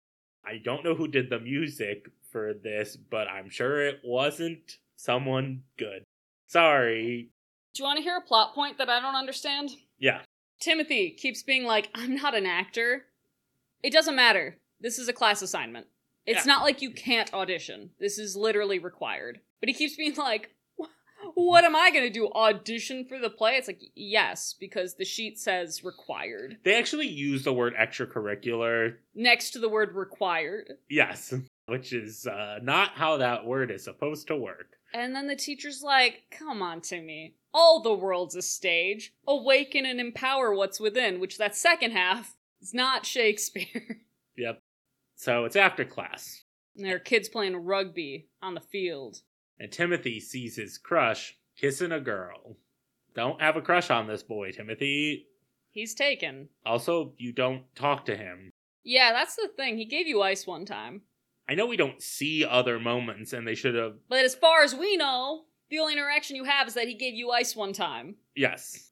I 0.44 0.58
don't 0.62 0.84
know 0.84 0.94
who 0.94 1.08
did 1.08 1.30
the 1.30 1.40
music 1.40 2.10
for 2.30 2.52
this, 2.52 2.94
but 2.94 3.26
I'm 3.26 3.48
sure 3.48 3.86
it 3.86 4.00
wasn't 4.04 4.78
someone 4.96 5.62
good. 5.78 6.04
Sorry. 6.46 7.30
Do 7.72 7.82
you 7.82 7.86
want 7.86 7.96
to 7.96 8.02
hear 8.02 8.18
a 8.18 8.20
plot 8.20 8.54
point 8.54 8.76
that 8.78 8.90
I 8.90 9.00
don't 9.00 9.14
understand? 9.14 9.70
Yeah. 9.98 10.20
Timothy 10.60 11.10
keeps 11.10 11.42
being 11.42 11.64
like, 11.64 11.88
I'm 11.94 12.14
not 12.16 12.34
an 12.34 12.46
actor. 12.46 13.04
It 13.82 13.92
doesn't 13.92 14.16
matter. 14.16 14.56
This 14.80 14.98
is 14.98 15.08
a 15.08 15.12
class 15.12 15.42
assignment. 15.42 15.86
It's 16.26 16.44
Yeah. 16.46 16.52
not 16.52 16.62
like 16.62 16.82
you 16.82 16.90
can't 16.90 17.32
audition. 17.32 17.90
This 17.98 18.18
is 18.18 18.36
literally 18.36 18.78
required. 18.78 19.40
But 19.60 19.68
he 19.68 19.74
keeps 19.74 19.96
being 19.96 20.14
like, 20.16 20.50
what 21.34 21.64
am 21.64 21.74
I 21.74 21.90
going 21.90 22.04
to 22.04 22.10
do? 22.10 22.28
Audition 22.32 23.04
for 23.04 23.18
the 23.18 23.30
play? 23.30 23.56
It's 23.56 23.66
like, 23.66 23.80
yes, 23.94 24.54
because 24.58 24.94
the 24.94 25.04
sheet 25.04 25.38
says 25.38 25.82
required. 25.82 26.58
They 26.64 26.74
actually 26.76 27.08
use 27.08 27.44
the 27.44 27.52
word 27.52 27.74
extracurricular. 27.74 28.96
Next 29.14 29.50
to 29.52 29.58
the 29.58 29.68
word 29.68 29.94
required. 29.94 30.74
Yes. 30.88 31.34
Which 31.66 31.92
is 31.92 32.26
uh, 32.26 32.60
not 32.62 32.90
how 32.92 33.18
that 33.18 33.44
word 33.44 33.70
is 33.70 33.84
supposed 33.84 34.28
to 34.28 34.36
work. 34.36 34.77
And 34.94 35.14
then 35.14 35.26
the 35.26 35.36
teacher's 35.36 35.82
like, 35.82 36.24
come 36.30 36.62
on, 36.62 36.80
Timmy. 36.80 37.34
All 37.52 37.80
the 37.82 37.94
world's 37.94 38.34
a 38.34 38.42
stage. 38.42 39.12
Awaken 39.26 39.84
and 39.86 40.00
empower 40.00 40.54
what's 40.54 40.80
within, 40.80 41.20
which 41.20 41.38
that 41.38 41.56
second 41.56 41.92
half 41.92 42.36
is 42.60 42.72
not 42.74 43.06
Shakespeare. 43.06 44.00
Yep. 44.36 44.62
So 45.16 45.46
it's 45.46 45.56
after 45.56 45.84
class. 45.84 46.44
and 46.76 46.84
there 46.86 46.94
are 46.94 47.00
kids 47.00 47.28
playing 47.28 47.56
rugby 47.56 48.28
on 48.40 48.54
the 48.54 48.60
field. 48.60 49.22
and 49.58 49.72
Timothy 49.72 50.20
sees 50.20 50.54
his 50.54 50.78
crush 50.78 51.34
kissing 51.60 51.90
a 51.90 51.98
girl. 52.00 52.56
Don't 53.16 53.40
have 53.42 53.56
a 53.56 53.60
crush 53.60 53.90
on 53.90 54.06
this 54.06 54.22
boy, 54.22 54.52
Timothy. 54.52 55.26
He's 55.72 55.92
taken. 55.92 56.50
Also, 56.64 57.14
you 57.18 57.32
don't 57.32 57.64
talk 57.74 58.04
to 58.04 58.16
him. 58.16 58.50
Yeah, 58.84 59.12
that's 59.12 59.34
the 59.34 59.48
thing. 59.56 59.76
He 59.76 59.84
gave 59.86 60.06
you 60.06 60.22
ice 60.22 60.46
one 60.46 60.64
time. 60.64 61.02
I 61.48 61.54
know 61.54 61.66
we 61.66 61.76
don't 61.76 62.02
see 62.02 62.44
other 62.44 62.78
moments, 62.78 63.32
and 63.32 63.46
they 63.46 63.54
should 63.54 63.74
have. 63.74 63.94
But 64.08 64.24
as 64.24 64.34
far 64.34 64.62
as 64.62 64.74
we 64.74 64.96
know, 64.96 65.44
the 65.70 65.78
only 65.78 65.94
interaction 65.94 66.36
you 66.36 66.44
have 66.44 66.68
is 66.68 66.74
that 66.74 66.88
he 66.88 66.94
gave 66.94 67.14
you 67.14 67.30
ice 67.30 67.56
one 67.56 67.72
time. 67.72 68.16
Yes. 68.36 68.90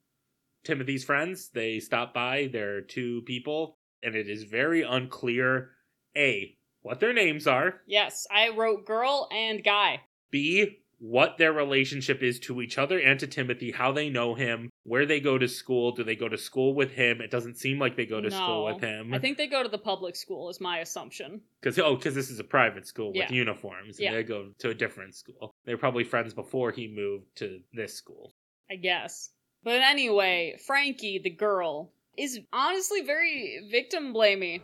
Timothy's 0.64 1.04
friends, 1.04 1.50
they 1.52 1.78
stop 1.78 2.14
by. 2.14 2.48
They're 2.52 2.80
two 2.80 3.22
people, 3.22 3.76
and 4.02 4.14
it 4.14 4.28
is 4.28 4.44
very 4.44 4.82
unclear 4.82 5.70
A, 6.16 6.56
what 6.82 7.00
their 7.00 7.12
names 7.12 7.46
are, 7.46 7.82
Yes, 7.86 8.26
I 8.30 8.48
wrote 8.50 8.86
girl 8.86 9.28
and 9.30 9.62
guy. 9.62 10.00
B, 10.30 10.78
what 10.98 11.36
their 11.38 11.52
relationship 11.52 12.22
is 12.22 12.40
to 12.40 12.62
each 12.62 12.78
other 12.78 12.98
and 12.98 13.20
to 13.20 13.26
Timothy, 13.26 13.72
how 13.72 13.92
they 13.92 14.08
know 14.08 14.34
him, 14.34 14.70
where 14.86 15.04
they 15.04 15.18
go 15.20 15.36
to 15.36 15.48
school. 15.48 15.90
Do 15.92 16.04
they 16.04 16.14
go 16.14 16.28
to 16.28 16.38
school 16.38 16.74
with 16.74 16.92
him? 16.92 17.20
It 17.20 17.30
doesn't 17.30 17.56
seem 17.56 17.78
like 17.78 17.96
they 17.96 18.06
go 18.06 18.20
to 18.20 18.30
school 18.30 18.64
with 18.66 18.80
him. 18.80 19.12
I 19.12 19.18
think 19.18 19.36
they 19.36 19.48
go 19.48 19.62
to 19.62 19.68
the 19.68 19.78
public 19.78 20.14
school, 20.14 20.48
is 20.48 20.60
my 20.60 20.78
assumption. 20.78 21.40
Because 21.60 21.78
oh, 21.78 21.96
because 21.96 22.14
this 22.14 22.30
is 22.30 22.38
a 22.38 22.44
private 22.44 22.86
school 22.86 23.08
with 23.08 23.16
Yeah. 23.16 23.32
uniforms, 23.32 23.98
and 23.98 24.04
Yeah. 24.04 24.12
they 24.14 24.22
go 24.22 24.52
to 24.58 24.70
a 24.70 24.74
different 24.74 25.14
school. 25.14 25.54
They're 25.64 25.76
probably 25.76 26.04
friends 26.04 26.34
before 26.34 26.70
he 26.70 26.86
moved 26.86 27.36
to 27.36 27.60
this 27.72 27.94
school. 27.94 28.34
I 28.70 28.76
guess. 28.76 29.30
But 29.64 29.80
anyway, 29.82 30.56
Frankie, 30.64 31.18
the 31.18 31.30
girl, 31.30 31.92
is 32.16 32.40
honestly 32.52 33.00
very 33.02 33.68
victim 33.70 34.14
blamey. 34.14 34.62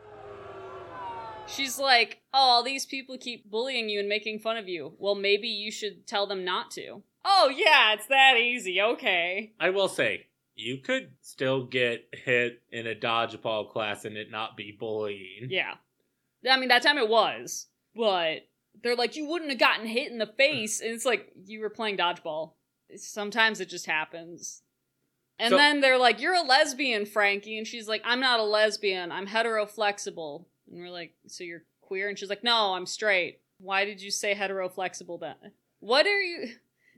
She's 1.48 1.78
like, 1.78 2.20
oh, 2.32 2.38
all 2.38 2.62
these 2.62 2.86
people 2.86 3.18
keep 3.18 3.50
bullying 3.50 3.88
you 3.88 3.98
and 3.98 4.08
making 4.08 4.38
fun 4.38 4.56
of 4.56 4.68
you. 4.68 4.94
Well, 4.98 5.16
maybe 5.16 5.48
you 5.48 5.72
should 5.72 6.06
tell 6.06 6.26
them 6.26 6.44
not 6.44 6.70
to. 6.72 7.02
Oh, 7.24 7.52
yeah, 7.54 7.94
it's 7.94 8.06
that 8.06 8.36
easy. 8.36 8.80
Okay. 8.80 9.52
I 9.60 9.70
will 9.70 9.88
say, 9.88 10.26
you 10.54 10.78
could 10.78 11.12
still 11.20 11.64
get 11.64 12.08
hit 12.12 12.62
in 12.70 12.86
a 12.86 12.94
dodgeball 12.94 13.70
class 13.70 14.04
and 14.04 14.16
it 14.16 14.30
not 14.30 14.56
be 14.56 14.76
bullying. 14.78 15.46
Yeah. 15.48 15.74
I 16.48 16.58
mean, 16.58 16.68
that 16.68 16.82
time 16.82 16.98
it 16.98 17.08
was. 17.08 17.66
But 17.94 18.46
they're 18.82 18.96
like, 18.96 19.16
you 19.16 19.26
wouldn't 19.26 19.50
have 19.50 19.60
gotten 19.60 19.86
hit 19.86 20.10
in 20.10 20.18
the 20.18 20.26
face. 20.38 20.80
And 20.80 20.90
it's 20.90 21.04
like, 21.06 21.32
you 21.46 21.60
were 21.60 21.70
playing 21.70 21.96
dodgeball. 21.96 22.52
Sometimes 22.96 23.60
it 23.60 23.68
just 23.68 23.86
happens. 23.86 24.62
And 25.38 25.50
So- 25.50 25.56
then 25.56 25.80
they're 25.80 25.98
like, 25.98 26.20
you're 26.20 26.34
a 26.34 26.42
lesbian, 26.42 27.06
Frankie. 27.06 27.56
And 27.58 27.66
she's 27.66 27.88
like, 27.88 28.02
I'm 28.04 28.20
not 28.20 28.40
a 28.40 28.44
lesbian. 28.44 29.10
I'm 29.12 29.26
hetero-flexible. 29.26 30.46
And 30.70 30.80
we're 30.80 30.90
like, 30.90 31.14
so 31.26 31.44
you're 31.44 31.62
queer? 31.80 32.08
And 32.08 32.18
she's 32.18 32.28
like, 32.28 32.44
no, 32.44 32.74
I'm 32.74 32.86
straight. 32.86 33.40
Why 33.58 33.84
did 33.84 34.02
you 34.02 34.10
say 34.10 34.34
hetero-flexible 34.34 35.18
then? 35.18 35.36
What 35.80 36.06
are 36.06 36.20
you. 36.20 36.48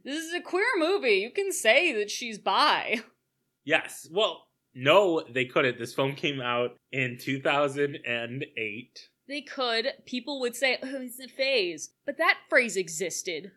This 0.04 0.22
is 0.22 0.34
a 0.34 0.40
queer 0.40 0.66
movie. 0.76 1.14
You 1.14 1.30
can 1.30 1.52
say 1.52 1.92
that 1.94 2.10
she's 2.10 2.38
bi. 2.38 3.00
Yes. 3.66 4.06
Well, 4.12 4.42
no, 4.74 5.22
they 5.32 5.46
couldn't. 5.46 5.78
This 5.78 5.94
film 5.94 6.14
came 6.14 6.38
out 6.38 6.76
in 6.92 7.16
2008. 7.18 9.08
They 9.26 9.40
could. 9.40 9.86
People 10.04 10.40
would 10.40 10.54
say, 10.54 10.76
oh, 10.82 11.00
it's 11.00 11.18
a 11.18 11.28
phase. 11.28 11.90
But 12.04 12.18
that 12.18 12.40
phrase 12.50 12.76
existed. 12.76 13.52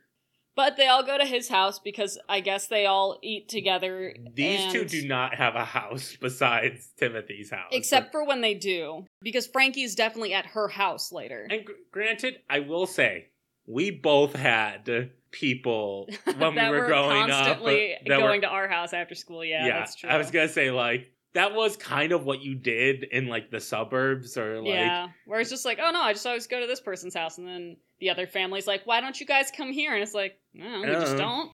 But 0.56 0.78
they 0.78 0.88
all 0.88 1.04
go 1.04 1.18
to 1.18 1.26
his 1.26 1.50
house 1.50 1.78
because 1.78 2.18
I 2.28 2.40
guess 2.40 2.68
they 2.68 2.86
all 2.86 3.20
eat 3.22 3.50
together. 3.50 4.16
These 4.34 4.72
two 4.72 4.86
do 4.86 5.08
not 5.08 5.36
have 5.36 5.56
a 5.56 5.66
house 5.66 6.18
besides 6.20 6.90
Timothy's 6.98 7.52
house. 7.52 7.70
Except 7.74 8.12
for 8.12 8.26
when 8.26 8.42
they 8.42 8.54
do. 8.54 9.06
Because 9.22 9.46
Frankie's 9.46 9.94
definitely 9.94 10.34
at 10.34 10.48
her 10.48 10.68
house 10.70 11.12
later. 11.12 11.48
And 11.52 11.66
gr- 11.66 11.74
granted, 11.92 12.40
I 12.50 12.60
will 12.60 12.88
say, 12.88 13.28
we 13.68 13.92
both 13.92 14.34
had 14.34 15.12
people 15.32 16.10
when 16.38 16.56
we 16.56 16.70
were 16.70 16.86
growing 16.88 17.24
up 17.24 17.30
constantly 17.30 17.94
uh, 17.94 17.98
that 18.08 18.20
going 18.20 18.38
were, 18.42 18.42
to 18.42 18.48
our 18.48 18.68
house 18.68 18.94
after 18.94 19.16
school. 19.16 19.44
Yeah, 19.44 19.68
that's 19.68 19.96
true. 19.96 20.10
I 20.10 20.18
was 20.18 20.32
gonna 20.32 20.48
say 20.50 20.72
like 20.72 21.12
that 21.34 21.54
was 21.54 21.78
kind 21.78 22.12
of 22.14 22.26
what 22.26 22.42
you 22.42 22.56
did 22.56 23.04
in 23.04 23.28
like 23.28 23.52
the 23.52 23.60
suburbs 23.60 24.38
or 24.38 24.58
like 24.62 24.74
yeah, 24.74 25.08
where 25.26 25.40
it's 25.40 25.50
just 25.50 25.66
like, 25.66 25.80
oh 25.82 25.92
no, 25.92 26.02
I 26.02 26.14
just 26.14 26.26
always 26.26 26.48
go 26.48 26.60
to 26.60 26.68
this 26.68 26.80
person's 26.82 27.14
house, 27.14 27.38
and 27.38 27.48
then 27.48 27.78
the 28.00 28.10
other 28.10 28.26
family's 28.28 28.68
like, 28.68 28.86
why 28.86 29.02
don't 29.02 29.20
you 29.20 29.26
guys 29.26 29.52
come 29.56 29.72
here? 29.72 29.94
And 29.94 30.02
it's 30.04 30.14
like, 30.14 30.40
no, 30.54 30.82
we 30.82 30.88
just 30.88 31.14
Uh. 31.16 31.18
don't. 31.18 31.52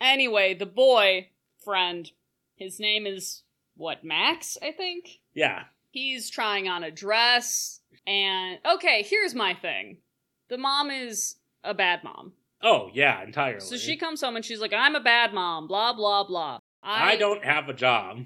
Anyway, 0.00 0.54
the 0.54 0.66
boy 0.66 1.28
friend, 1.64 2.10
his 2.56 2.80
name 2.80 3.06
is 3.06 3.42
what 3.76 4.02
Max, 4.04 4.56
I 4.62 4.72
think. 4.72 5.18
yeah. 5.34 5.64
He's 5.92 6.30
trying 6.30 6.68
on 6.68 6.84
a 6.84 6.90
dress, 6.92 7.80
and 8.06 8.58
okay, 8.74 9.02
here's 9.02 9.34
my 9.34 9.54
thing: 9.54 9.98
the 10.48 10.56
mom 10.56 10.88
is 10.90 11.34
a 11.64 11.74
bad 11.74 12.04
mom. 12.04 12.32
Oh 12.62 12.90
yeah, 12.92 13.22
entirely. 13.22 13.60
So 13.60 13.76
she 13.76 13.96
comes 13.96 14.20
home 14.20 14.36
and 14.36 14.44
she's 14.44 14.60
like, 14.60 14.72
I'm 14.72 14.94
a 14.94 15.00
bad 15.00 15.32
mom, 15.32 15.66
blah 15.66 15.92
blah 15.92 16.24
blah. 16.24 16.58
I, 16.82 17.16
don't 17.16 17.44
have 17.44 17.68
a 17.68 17.74
job. 17.74 18.20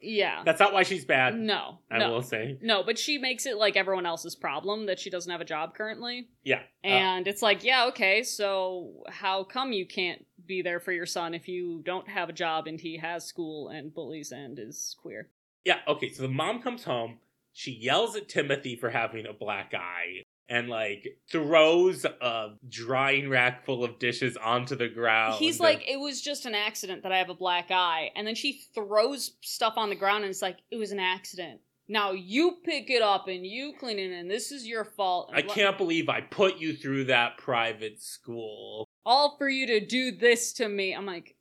Yeah. 0.00 0.42
That's 0.44 0.60
not 0.60 0.72
why 0.72 0.84
she's 0.84 1.04
bad. 1.04 1.38
No. 1.38 1.78
I 1.90 1.98
no. 1.98 2.10
will 2.10 2.22
say. 2.22 2.56
No, 2.62 2.82
but 2.82 2.98
she 2.98 3.18
makes 3.18 3.44
it 3.44 3.56
like 3.58 3.76
everyone 3.76 4.06
else's 4.06 4.34
problem 4.34 4.86
that 4.86 4.98
she 4.98 5.10
doesn't 5.10 5.30
have 5.30 5.42
a 5.42 5.44
job 5.44 5.74
currently. 5.74 6.28
Yeah. 6.42 6.60
Uh, 6.82 6.86
And 6.86 7.28
it's 7.28 7.42
like, 7.42 7.62
yeah, 7.62 7.86
okay, 7.88 8.22
so 8.22 9.04
how 9.08 9.44
come 9.44 9.72
you 9.72 9.86
can't 9.86 10.24
be 10.46 10.62
there 10.62 10.80
for 10.80 10.92
your 10.92 11.04
son 11.04 11.34
if 11.34 11.46
you 11.48 11.82
don't 11.84 12.08
have 12.08 12.30
a 12.30 12.32
job 12.32 12.66
and 12.66 12.80
he 12.80 12.96
has 12.96 13.26
school 13.26 13.68
and 13.68 13.92
bullies 13.92 14.32
and 14.32 14.58
is 14.58 14.96
queer? 15.00 15.28
yeah. 15.66 15.80
Okay. 15.86 16.10
So 16.10 16.22
the 16.22 16.28
mom 16.28 16.62
comes 16.62 16.84
home. 16.84 17.18
She 17.52 17.72
yells 17.72 18.16
at 18.16 18.28
Timothy 18.30 18.76
for 18.76 18.88
having 18.88 19.26
a 19.26 19.32
black 19.34 19.74
eye 19.74 20.22
and 20.50 20.68
like 20.68 21.16
throws 21.30 22.04
a 22.04 22.48
drying 22.68 23.30
rack 23.30 23.64
full 23.64 23.84
of 23.84 24.00
dishes 24.00 24.36
onto 24.36 24.74
the 24.74 24.88
ground. 24.88 25.36
He's 25.36 25.60
like, 25.60 25.88
it 25.88 25.98
was 25.98 26.20
just 26.20 26.44
an 26.44 26.56
accident 26.56 27.04
that 27.04 27.12
I 27.12 27.18
have 27.18 27.30
a 27.30 27.34
black 27.34 27.70
eye. 27.70 28.10
And 28.16 28.26
then 28.26 28.34
she 28.34 28.60
throws 28.74 29.36
stuff 29.42 29.74
on 29.76 29.88
the 29.88 29.94
ground 29.94 30.24
and 30.24 30.30
it's 30.30 30.42
like, 30.42 30.58
it 30.70 30.76
was 30.76 30.90
an 30.90 30.98
accident. 30.98 31.60
Now 31.88 32.10
you 32.10 32.58
pick 32.64 32.90
it 32.90 33.00
up 33.00 33.28
and 33.28 33.46
you 33.46 33.74
clean 33.78 33.98
it 33.98 34.10
and 34.12 34.28
this 34.30 34.50
is 34.50 34.66
your 34.66 34.84
fault. 34.84 35.30
I 35.32 35.42
can't 35.42 35.78
believe 35.78 36.08
I 36.08 36.20
put 36.20 36.58
you 36.58 36.74
through 36.74 37.04
that 37.04 37.38
private 37.38 38.02
school. 38.02 38.88
all 39.06 39.36
for 39.38 39.48
you 39.48 39.66
to 39.68 39.84
do 39.84 40.10
this 40.10 40.52
to 40.54 40.68
me. 40.68 40.92
I'm 40.94 41.06
like, 41.06 41.36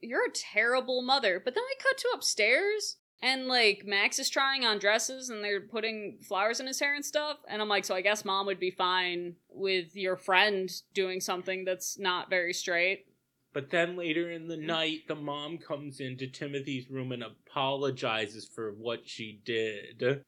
you're 0.00 0.26
a 0.26 0.32
terrible 0.32 1.02
mother. 1.02 1.40
But 1.44 1.54
then 1.54 1.64
I 1.64 1.74
cut 1.82 1.98
to 1.98 2.08
upstairs 2.14 2.96
and 3.22 3.46
like 3.46 3.82
Max 3.84 4.18
is 4.18 4.28
trying 4.28 4.64
on 4.64 4.78
dresses 4.78 5.30
and 5.30 5.42
they're 5.42 5.60
putting 5.60 6.18
flowers 6.22 6.60
in 6.60 6.66
his 6.66 6.80
hair 6.80 6.94
and 6.94 7.04
stuff. 7.04 7.38
And 7.48 7.62
I'm 7.62 7.68
like, 7.68 7.84
so 7.84 7.94
I 7.94 8.02
guess 8.02 8.24
mom 8.24 8.46
would 8.46 8.60
be 8.60 8.70
fine 8.70 9.36
with 9.50 9.96
your 9.96 10.16
friend 10.16 10.70
doing 10.94 11.20
something 11.20 11.64
that's 11.64 11.98
not 11.98 12.28
very 12.28 12.52
straight. 12.52 13.06
But 13.54 13.70
then 13.70 13.96
later 13.96 14.30
in 14.30 14.48
the 14.48 14.56
night, 14.58 15.08
the 15.08 15.14
mom 15.14 15.56
comes 15.56 16.00
into 16.00 16.26
Timothy's 16.26 16.90
room 16.90 17.10
and 17.10 17.22
apologizes 17.22 18.46
for 18.54 18.72
what 18.72 19.08
she 19.08 19.40
did. 19.46 20.24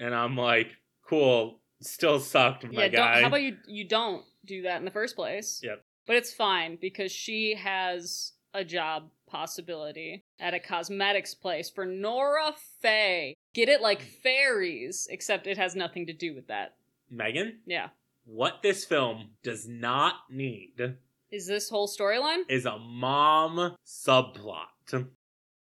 And 0.00 0.12
I'm 0.12 0.36
like, 0.36 0.72
cool, 1.08 1.60
still 1.80 2.18
sucked, 2.18 2.64
my 2.64 2.86
yeah, 2.86 2.88
guy. 2.88 3.20
how 3.20 3.28
about 3.28 3.42
you 3.42 3.56
you 3.68 3.86
don't 3.86 4.24
do 4.44 4.62
that 4.62 4.78
in 4.78 4.84
the 4.84 4.90
first 4.90 5.14
place? 5.14 5.60
Yep. 5.62 5.84
But 6.04 6.16
it's 6.16 6.32
fine 6.32 6.76
because 6.80 7.12
she 7.12 7.54
has 7.54 8.32
a 8.52 8.64
job 8.64 9.04
possibility 9.28 10.23
at 10.40 10.54
a 10.54 10.60
cosmetics 10.60 11.34
place 11.34 11.70
for 11.70 11.86
Nora 11.86 12.54
Faye. 12.80 13.34
Get 13.54 13.68
it 13.68 13.80
like 13.80 14.02
hmm. 14.02 14.08
fairies, 14.22 15.06
except 15.10 15.46
it 15.46 15.58
has 15.58 15.74
nothing 15.76 16.06
to 16.06 16.12
do 16.12 16.34
with 16.34 16.48
that. 16.48 16.76
Megan, 17.10 17.60
Yeah. 17.66 17.90
what 18.24 18.62
this 18.62 18.84
film 18.84 19.30
does 19.42 19.68
not 19.68 20.14
need 20.30 20.96
Is 21.30 21.46
this 21.46 21.68
whole 21.68 21.88
storyline? 21.88 22.42
is 22.48 22.66
a 22.66 22.78
mom 22.78 23.76
subplot. 23.86 25.08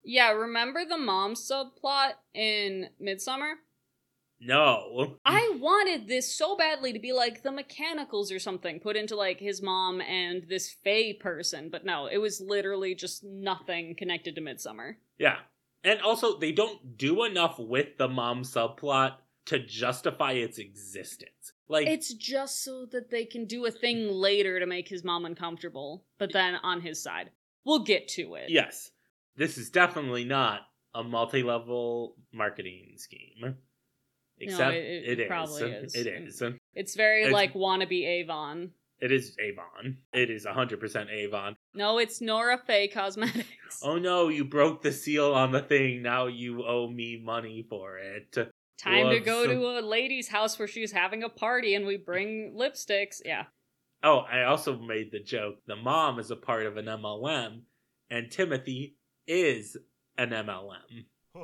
Yeah, 0.03 0.31
remember 0.31 0.85
the 0.85 0.97
mom 0.97 1.33
subplot 1.35 2.13
in 2.33 2.89
Midsummer? 2.99 3.55
No. 4.41 5.17
I 5.23 5.55
wanted 5.59 6.07
this 6.07 6.35
so 6.35 6.57
badly 6.57 6.93
to 6.93 6.99
be 6.99 7.13
like 7.13 7.43
the 7.43 7.51
mechanicals 7.51 8.31
or 8.31 8.39
something, 8.39 8.79
put 8.79 8.95
into 8.95 9.15
like 9.15 9.39
his 9.39 9.61
mom 9.61 10.01
and 10.01 10.43
this 10.49 10.75
Fae 10.83 11.13
person, 11.19 11.69
but 11.69 11.85
no, 11.85 12.07
it 12.07 12.17
was 12.17 12.41
literally 12.41 12.95
just 12.95 13.23
nothing 13.23 13.95
connected 13.95 14.35
to 14.35 14.41
Midsummer. 14.41 14.97
Yeah. 15.19 15.37
And 15.83 16.01
also, 16.01 16.37
they 16.37 16.51
don't 16.51 16.97
do 16.97 17.23
enough 17.23 17.57
with 17.57 17.97
the 17.97 18.07
mom 18.07 18.43
subplot 18.43 19.13
to 19.45 19.59
justify 19.59 20.33
its 20.33 20.59
existence. 20.59 21.53
Like, 21.67 21.87
It's 21.87 22.13
just 22.13 22.63
so 22.63 22.85
that 22.91 23.09
they 23.09 23.25
can 23.25 23.45
do 23.45 23.65
a 23.65 23.71
thing 23.71 24.07
later 24.09 24.59
to 24.59 24.65
make 24.65 24.87
his 24.87 25.03
mom 25.03 25.25
uncomfortable, 25.25 26.03
but 26.19 26.33
then 26.33 26.55
on 26.63 26.81
his 26.81 27.01
side. 27.01 27.31
We'll 27.63 27.83
get 27.83 28.07
to 28.09 28.35
it. 28.35 28.49
yes, 28.49 28.91
this 29.35 29.57
is 29.57 29.69
definitely 29.69 30.23
not 30.23 30.61
a 30.93 31.03
multi 31.03 31.43
level 31.43 32.15
marketing 32.33 32.93
scheme. 32.97 33.55
Except 34.41 34.73
it- 34.75 34.85
it 34.85 35.09
it 35.09 35.19
is. 35.21 35.27
probably 35.27 35.71
is. 35.71 35.95
It 35.95 36.07
mm. 36.07 36.27
is. 36.27 36.43
It's 36.73 36.95
very 36.95 37.21
It's- 37.21 37.33
like 37.33 37.53
wannabe 37.53 38.05
Avon. 38.05 38.71
It 38.99 39.11
is 39.11 39.35
Avon. 39.39 39.97
It 40.13 40.29
is 40.29 40.45
100% 40.45 41.09
Avon. 41.09 41.55
No, 41.73 41.97
it's 41.97 42.21
Nora 42.21 42.59
Faye 42.59 42.87
Cosmetics. 42.87 43.47
Oh 43.81 43.97
no, 43.97 44.27
you 44.27 44.45
broke 44.45 44.83
the 44.83 44.91
seal 44.91 45.33
on 45.33 45.51
the 45.51 45.61
thing. 45.61 46.03
Now 46.03 46.27
you 46.27 46.63
owe 46.63 46.87
me 46.87 47.19
money 47.23 47.65
for 47.67 47.97
it. 47.97 48.37
Time 48.77 49.09
to 49.09 49.19
go 49.19 49.47
to 49.47 49.79
a 49.79 49.81
lady's 49.81 50.27
house 50.27 50.57
where 50.59 50.67
she's 50.67 50.91
having 50.91 51.23
a 51.23 51.29
party 51.29 51.73
and 51.75 51.85
we 51.85 51.97
bring 51.97 52.55
lipsticks. 52.57 53.21
Yeah. 53.23 53.45
Oh, 54.03 54.19
I 54.19 54.43
also 54.43 54.77
made 54.77 55.11
the 55.11 55.19
joke. 55.19 55.55
The 55.67 55.75
mom 55.75 56.19
is 56.19 56.31
a 56.31 56.35
part 56.35 56.65
of 56.65 56.77
an 56.77 56.85
MLM, 56.85 57.61
and 58.09 58.31
Timothy 58.31 58.95
is 59.27 59.77
an 60.17 60.29
MLM. 60.31 61.05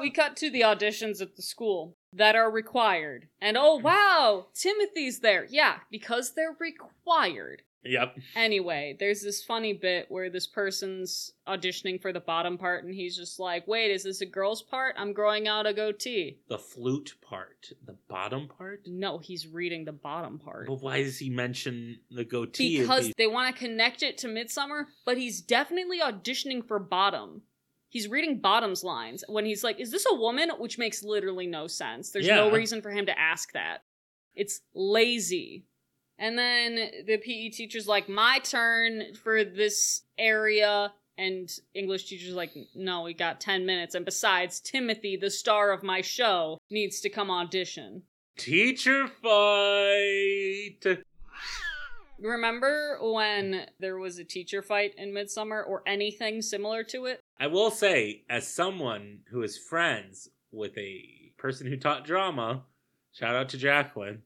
We 0.00 0.10
cut 0.10 0.36
to 0.36 0.50
the 0.50 0.62
auditions 0.62 1.20
at 1.20 1.36
the 1.36 1.42
school 1.42 1.96
that 2.14 2.34
are 2.34 2.50
required. 2.50 3.28
And 3.40 3.56
oh 3.58 3.78
hmm. 3.78 3.84
wow, 3.84 4.46
Timothy's 4.54 5.20
there. 5.20 5.46
Yeah, 5.48 5.76
because 5.90 6.32
they're 6.32 6.56
required. 6.58 7.62
Yep. 7.82 8.16
Anyway, 8.36 8.96
there's 9.00 9.22
this 9.22 9.42
funny 9.42 9.72
bit 9.72 10.06
where 10.10 10.28
this 10.28 10.46
person's 10.46 11.32
auditioning 11.48 12.00
for 12.00 12.12
the 12.12 12.20
bottom 12.20 12.58
part 12.58 12.84
and 12.84 12.94
he's 12.94 13.16
just 13.16 13.40
like, 13.40 13.66
wait, 13.66 13.90
is 13.90 14.04
this 14.04 14.20
a 14.20 14.26
girl's 14.26 14.62
part? 14.62 14.96
I'm 14.98 15.14
growing 15.14 15.48
out 15.48 15.66
a 15.66 15.72
goatee. 15.72 16.40
The 16.48 16.58
flute 16.58 17.14
part. 17.22 17.72
The 17.86 17.96
bottom 18.08 18.48
part? 18.48 18.82
No, 18.86 19.16
he's 19.16 19.46
reading 19.46 19.86
the 19.86 19.92
bottom 19.92 20.38
part. 20.38 20.66
But 20.66 20.82
why 20.82 21.02
does 21.02 21.18
he 21.18 21.30
mention 21.30 22.00
the 22.10 22.24
goatee? 22.24 22.80
Because 22.80 23.06
he- 23.06 23.14
they 23.16 23.26
want 23.26 23.54
to 23.54 23.58
connect 23.58 24.02
it 24.02 24.18
to 24.18 24.28
Midsummer, 24.28 24.88
but 25.06 25.16
he's 25.16 25.40
definitely 25.40 26.00
auditioning 26.00 26.66
for 26.66 26.78
Bottom. 26.78 27.42
He's 27.90 28.08
reading 28.08 28.38
Bottom's 28.38 28.84
lines 28.84 29.24
when 29.28 29.44
he's 29.44 29.64
like, 29.64 29.80
Is 29.80 29.90
this 29.90 30.06
a 30.10 30.14
woman? 30.14 30.50
Which 30.58 30.78
makes 30.78 31.02
literally 31.02 31.46
no 31.46 31.66
sense. 31.66 32.10
There's 32.10 32.26
no 32.26 32.50
reason 32.50 32.80
for 32.80 32.90
him 32.90 33.04
to 33.06 33.18
ask 33.18 33.52
that. 33.52 33.82
It's 34.34 34.60
lazy. 34.74 35.64
And 36.16 36.38
then 36.38 36.76
the 37.06 37.18
PE 37.18 37.48
teacher's 37.48 37.88
like, 37.88 38.08
My 38.08 38.38
turn 38.38 39.14
for 39.22 39.44
this 39.44 40.02
area. 40.16 40.92
And 41.18 41.50
English 41.74 42.04
teacher's 42.08 42.34
like, 42.34 42.52
No, 42.76 43.02
we 43.02 43.12
got 43.12 43.40
10 43.40 43.66
minutes. 43.66 43.96
And 43.96 44.04
besides, 44.04 44.60
Timothy, 44.60 45.16
the 45.16 45.28
star 45.28 45.72
of 45.72 45.82
my 45.82 46.00
show, 46.00 46.58
needs 46.70 47.00
to 47.00 47.10
come 47.10 47.30
audition. 47.30 48.04
Teacher 48.38 49.08
fight! 49.20 51.04
Remember 52.20 52.98
when 53.02 53.66
there 53.80 53.98
was 53.98 54.18
a 54.18 54.24
teacher 54.24 54.62
fight 54.62 54.94
in 54.96 55.12
Midsummer 55.12 55.62
or 55.62 55.82
anything 55.86 56.40
similar 56.40 56.84
to 56.84 57.06
it? 57.06 57.20
I 57.40 57.46
will 57.46 57.70
say, 57.70 58.24
as 58.28 58.46
someone 58.46 59.20
who 59.30 59.42
is 59.42 59.56
friends 59.56 60.28
with 60.52 60.76
a 60.76 61.32
person 61.38 61.66
who 61.66 61.78
taught 61.78 62.04
drama, 62.04 62.64
shout 63.12 63.34
out 63.34 63.48
to 63.48 63.56
Jacqueline, 63.56 64.22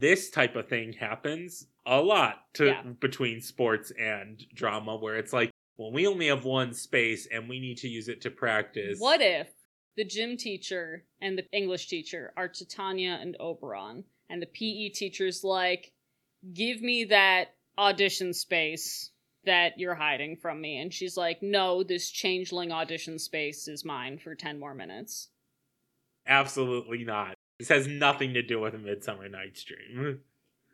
this 0.00 0.30
type 0.30 0.56
of 0.56 0.68
thing 0.68 0.92
happens 0.92 1.68
a 1.86 2.02
lot 2.02 2.52
to 2.54 2.66
Yeah. 2.66 2.82
between 3.00 3.40
sports 3.40 3.92
and 3.92 4.44
drama 4.52 4.96
where 4.96 5.16
it's 5.16 5.32
like, 5.32 5.50
well, 5.76 5.92
we 5.92 6.08
only 6.08 6.26
have 6.26 6.44
one 6.44 6.74
space 6.74 7.26
and 7.26 7.48
we 7.48 7.60
need 7.60 7.78
to 7.78 7.88
use 7.88 8.08
it 8.08 8.20
to 8.22 8.30
practice. 8.30 8.98
What 8.98 9.22
if 9.22 9.48
the 9.96 10.04
gym 10.04 10.36
teacher 10.36 11.04
and 11.20 11.38
the 11.38 11.46
English 11.52 11.86
teacher 11.86 12.32
are 12.36 12.48
Titania 12.48 13.16
and 13.20 13.36
Oberon, 13.38 14.04
and 14.28 14.42
the 14.42 14.46
PE 14.46 14.88
teacher's 14.88 15.44
like, 15.44 15.92
give 16.52 16.82
me 16.82 17.04
that 17.04 17.54
audition 17.78 18.34
space 18.34 19.12
that 19.46 19.78
you're 19.78 19.94
hiding 19.94 20.36
from 20.36 20.60
me. 20.60 20.78
And 20.78 20.92
she's 20.92 21.16
like, 21.16 21.42
no, 21.42 21.82
this 21.82 22.10
changeling 22.10 22.70
audition 22.70 23.18
space 23.18 23.66
is 23.68 23.84
mine 23.84 24.18
for 24.18 24.34
10 24.34 24.58
more 24.58 24.74
minutes. 24.74 25.28
Absolutely 26.26 27.04
not. 27.04 27.34
This 27.58 27.68
has 27.68 27.86
nothing 27.86 28.34
to 28.34 28.42
do 28.42 28.60
with 28.60 28.74
a 28.74 28.78
Midsummer 28.78 29.28
Night's 29.28 29.64
Dream. 29.64 30.20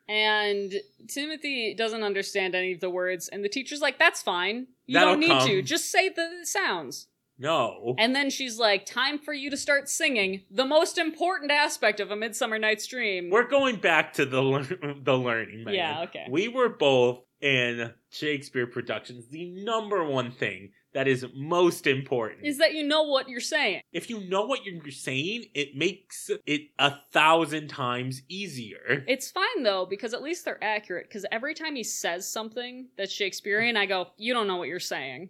And 0.09 0.73
Timothy 1.07 1.73
doesn't 1.73 2.03
understand 2.03 2.55
any 2.55 2.73
of 2.73 2.81
the 2.81 2.89
words, 2.89 3.29
and 3.29 3.43
the 3.43 3.49
teacher's 3.49 3.79
like, 3.79 3.97
that's 3.97 4.21
fine. 4.21 4.67
You 4.85 4.95
That'll 4.95 5.13
don't 5.13 5.21
need 5.21 5.47
to. 5.47 5.61
Just 5.61 5.91
say 5.91 6.09
the 6.09 6.39
sounds. 6.43 7.07
No. 7.39 7.95
And 7.97 8.15
then 8.15 8.29
she's 8.29 8.59
like, 8.59 8.85
time 8.85 9.17
for 9.17 9.33
you 9.33 9.49
to 9.49 9.57
start 9.57 9.89
singing 9.89 10.43
the 10.51 10.65
most 10.65 10.97
important 10.97 11.51
aspect 11.51 11.99
of 11.99 12.11
A 12.11 12.15
Midsummer 12.15 12.59
Night's 12.59 12.85
Dream. 12.85 13.29
We're 13.29 13.47
going 13.47 13.77
back 13.77 14.13
to 14.13 14.25
the 14.25 14.41
lear- 14.41 14.95
the 15.01 15.17
learning, 15.17 15.63
man. 15.63 15.73
Yeah, 15.73 16.01
okay. 16.03 16.27
We 16.29 16.47
were 16.47 16.69
both 16.69 17.21
in 17.43 17.91
Shakespeare 18.09 18.65
productions. 18.65 19.27
The 19.27 19.49
number 19.49 20.03
one 20.05 20.31
thing 20.31 20.71
that 20.93 21.09
is 21.09 21.25
most 21.35 21.87
important 21.87 22.45
is 22.45 22.57
that 22.59 22.73
you 22.73 22.83
know 22.83 23.03
what 23.03 23.27
you're 23.27 23.41
saying. 23.41 23.81
if 23.91 24.09
you 24.09 24.21
know 24.29 24.45
what 24.45 24.65
you're 24.65 24.91
saying, 24.91 25.45
it 25.53 25.75
makes 25.75 26.31
it 26.45 26.61
a 26.79 26.93
thousand 27.11 27.67
times 27.67 28.21
easier. 28.29 29.03
It's 29.07 29.29
fine 29.29 29.63
though, 29.63 29.85
because 29.85 30.13
at 30.13 30.23
least 30.23 30.45
they're 30.45 30.63
accurate. 30.63 31.09
Because 31.09 31.25
every 31.31 31.53
time 31.53 31.75
he 31.75 31.83
says 31.83 32.31
something 32.31 32.87
that's 32.97 33.11
Shakespearean, 33.11 33.75
I 33.75 33.87
go, 33.87 34.07
you 34.17 34.33
don't 34.33 34.47
know 34.47 34.55
what 34.55 34.69
you're 34.69 34.79
saying. 34.79 35.29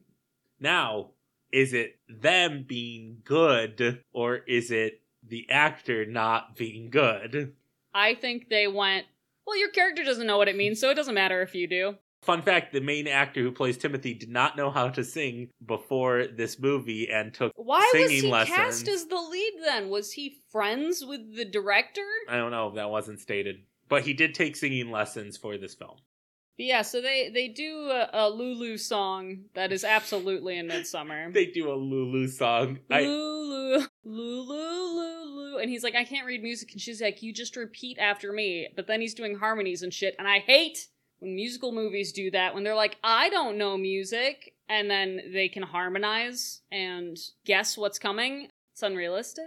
Now, 0.60 1.12
is 1.52 1.74
it 1.74 1.98
them 2.08 2.66
being 2.68 3.18
good 3.24 4.04
or 4.12 4.38
is 4.38 4.70
it 4.70 5.02
the 5.28 5.50
actor 5.50 6.06
not 6.06 6.56
being 6.56 6.90
good? 6.92 7.54
I 7.94 8.16
think 8.16 8.50
they 8.50 8.68
went, 8.68 9.06
well, 9.46 9.58
your 9.58 9.70
character 9.70 10.04
doesn't 10.04 10.28
know 10.28 10.38
what 10.38 10.48
it 10.48 10.56
means, 10.56 10.80
so 10.80 10.90
it 10.90 10.96
doesn't 10.96 11.14
matter 11.14 11.42
if 11.42 11.54
you 11.56 11.68
do. 11.68 11.96
Fun 12.24 12.42
fact 12.42 12.72
the 12.72 12.80
main 12.80 13.08
actor 13.08 13.42
who 13.42 13.52
plays 13.52 13.78
Timothy 13.78 14.14
did 14.14 14.30
not 14.30 14.56
know 14.56 14.72
how 14.72 14.90
to 14.90 15.04
sing 15.04 15.50
before 15.66 16.26
this 16.28 16.58
movie 16.58 17.10
and 17.12 17.34
took 17.34 17.52
Why 17.56 17.90
was 17.94 18.10
he 18.10 18.22
lessons. 18.22 18.56
cast 18.56 18.88
as 18.88 19.06
the 19.08 19.18
lead 19.20 19.54
then? 19.66 19.90
Was 19.90 20.14
he 20.14 20.38
friends 20.50 21.04
with 21.06 21.36
the 21.36 21.46
director? 21.46 22.06
I 22.30 22.38
don't 22.38 22.52
know 22.52 22.72
that 22.76 22.90
wasn't 22.90 23.20
stated, 23.20 23.58
but 23.90 24.04
he 24.04 24.14
did 24.14 24.34
take 24.34 24.56
singing 24.56 24.90
lessons 24.90 25.36
for 25.38 25.58
this 25.58 25.76
film. 25.76 25.98
Yeah, 26.58 26.84
so 26.84 27.02
they 27.02 27.30
they 27.34 27.48
do 27.48 27.90
a, 27.90 28.10
a 28.14 28.30
Lulu 28.30 28.78
song 28.78 29.46
that 29.56 29.72
is 29.72 29.84
absolutely 29.84 30.58
in 30.58 30.68
Midsummer. 30.68 31.30
They 31.34 31.48
do 31.48 31.72
a 31.72 31.76
Lulu 31.76 32.28
song. 32.28 32.80
I, 32.92 33.02
Lulu, 33.02 33.86
Lulu, 34.06 34.54
Lulu, 34.54 35.58
and 35.58 35.70
he's 35.70 35.84
like, 35.84 35.96
I 35.96 36.04
can't 36.04 36.28
read 36.28 36.44
music, 36.44 36.72
and 36.72 36.80
she's 36.80 37.02
like, 37.02 37.24
you 37.24 37.34
just 37.34 37.56
repeat 37.56 37.98
after 37.98 38.32
me. 38.32 38.70
But 38.76 38.88
then 38.88 39.02
he's 39.02 39.16
doing 39.16 39.36
harmonies 39.40 39.82
and 39.82 39.94
shit, 39.94 40.16
and 40.20 40.28
I 40.28 40.40
hate 40.40 40.88
when 41.24 41.36
musical 41.36 41.72
movies 41.72 42.12
do 42.12 42.30
that 42.32 42.54
when 42.54 42.64
they're 42.64 42.76
like, 42.76 42.98
I 43.04 43.30
don't 43.30 43.58
know 43.58 43.78
music, 43.78 44.54
and 44.70 44.90
then 44.90 45.22
they 45.34 45.48
can 45.48 45.64
harmonize 45.64 46.62
and 46.72 47.18
guess 47.46 47.78
what's 47.78 47.98
coming. 47.98 48.50
It's 48.74 48.84
unrealistic. 48.84 49.46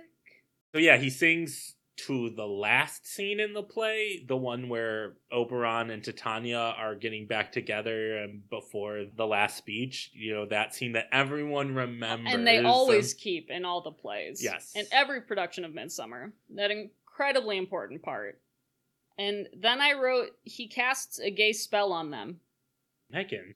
so 0.73 0.79
yeah, 0.79 0.97
he 0.97 1.11
sings 1.11 1.75
to 1.97 2.31
the 2.31 2.47
last 2.47 3.07
scene 3.07 3.41
in 3.41 3.55
the 3.55 3.63
play, 3.63 4.23
the 4.29 4.37
one 4.37 4.69
where 4.69 5.15
Oberon 5.33 5.91
and 5.91 6.05
Titania 6.05 6.59
are 6.59 6.95
getting 6.95 7.27
back 7.27 7.53
together 7.53 8.19
and 8.19 8.49
before 8.51 9.05
the 9.17 9.27
last 9.27 9.57
speech. 9.57 10.11
You 10.15 10.35
know 10.35 10.47
that 10.47 10.75
scene 10.75 10.93
that 10.93 11.09
everyone 11.13 11.75
remembers, 11.75 12.33
And 12.33 12.47
they 12.47 12.63
always 12.63 13.15
keep 13.15 13.51
in 13.51 13.65
all 13.65 13.81
the 13.81 13.93
plays. 13.93 14.43
Yes. 14.43 14.73
In 14.75 14.87
every 14.93 15.23
production 15.23 15.65
of 15.65 15.75
Midsummer. 15.75 16.33
That 16.55 16.71
incredibly 16.71 17.57
important 17.57 18.03
part. 18.03 18.41
And 19.19 19.49
then 19.57 19.81
I 19.81 19.93
wrote, 19.95 20.31
he 20.45 20.69
casts 20.69 21.19
a 21.19 21.31
gay 21.31 21.53
spell 21.53 21.93
on 21.93 22.11
them. 22.11 22.41
Megan. 23.11 23.55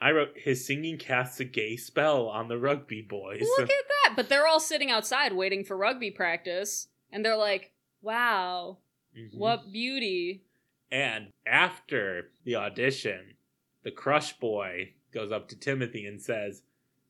I 0.00 0.10
wrote 0.10 0.32
his 0.36 0.66
singing 0.66 0.98
casts 0.98 1.38
a 1.40 1.44
gay 1.44 1.76
spell 1.76 2.28
on 2.28 2.48
the 2.48 2.58
rugby 2.58 3.02
boys. 3.02 3.40
Look 3.40 3.60
at 3.68 3.68
that! 3.68 4.14
But 4.16 4.28
they're 4.28 4.46
all 4.46 4.60
sitting 4.60 4.90
outside 4.90 5.32
waiting 5.32 5.64
for 5.64 5.76
rugby 5.76 6.10
practice. 6.10 6.88
And 7.10 7.24
they're 7.24 7.36
like, 7.36 7.72
wow, 8.00 8.78
Mhm. 9.16 9.36
what 9.38 9.70
beauty. 9.72 10.42
And 10.90 11.28
after 11.46 12.30
the 12.44 12.56
audition, 12.56 13.34
the 13.82 13.90
crush 13.90 14.32
boy 14.38 14.94
goes 15.12 15.30
up 15.32 15.48
to 15.48 15.56
Timothy 15.58 16.06
and 16.06 16.20
says, 16.20 16.62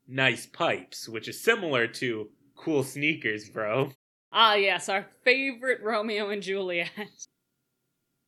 Nice 0.08 0.46
pipes, 0.46 1.08
which 1.08 1.28
is 1.28 1.40
similar 1.40 1.86
to 1.86 2.28
cool 2.56 2.82
sneakers, 2.82 3.48
bro. 3.48 3.92
Ah, 4.32 4.54
yes, 4.54 4.88
our 4.88 5.06
favorite 5.24 5.80
Romeo 5.82 6.30
and 6.30 6.42
Juliet. 6.42 6.90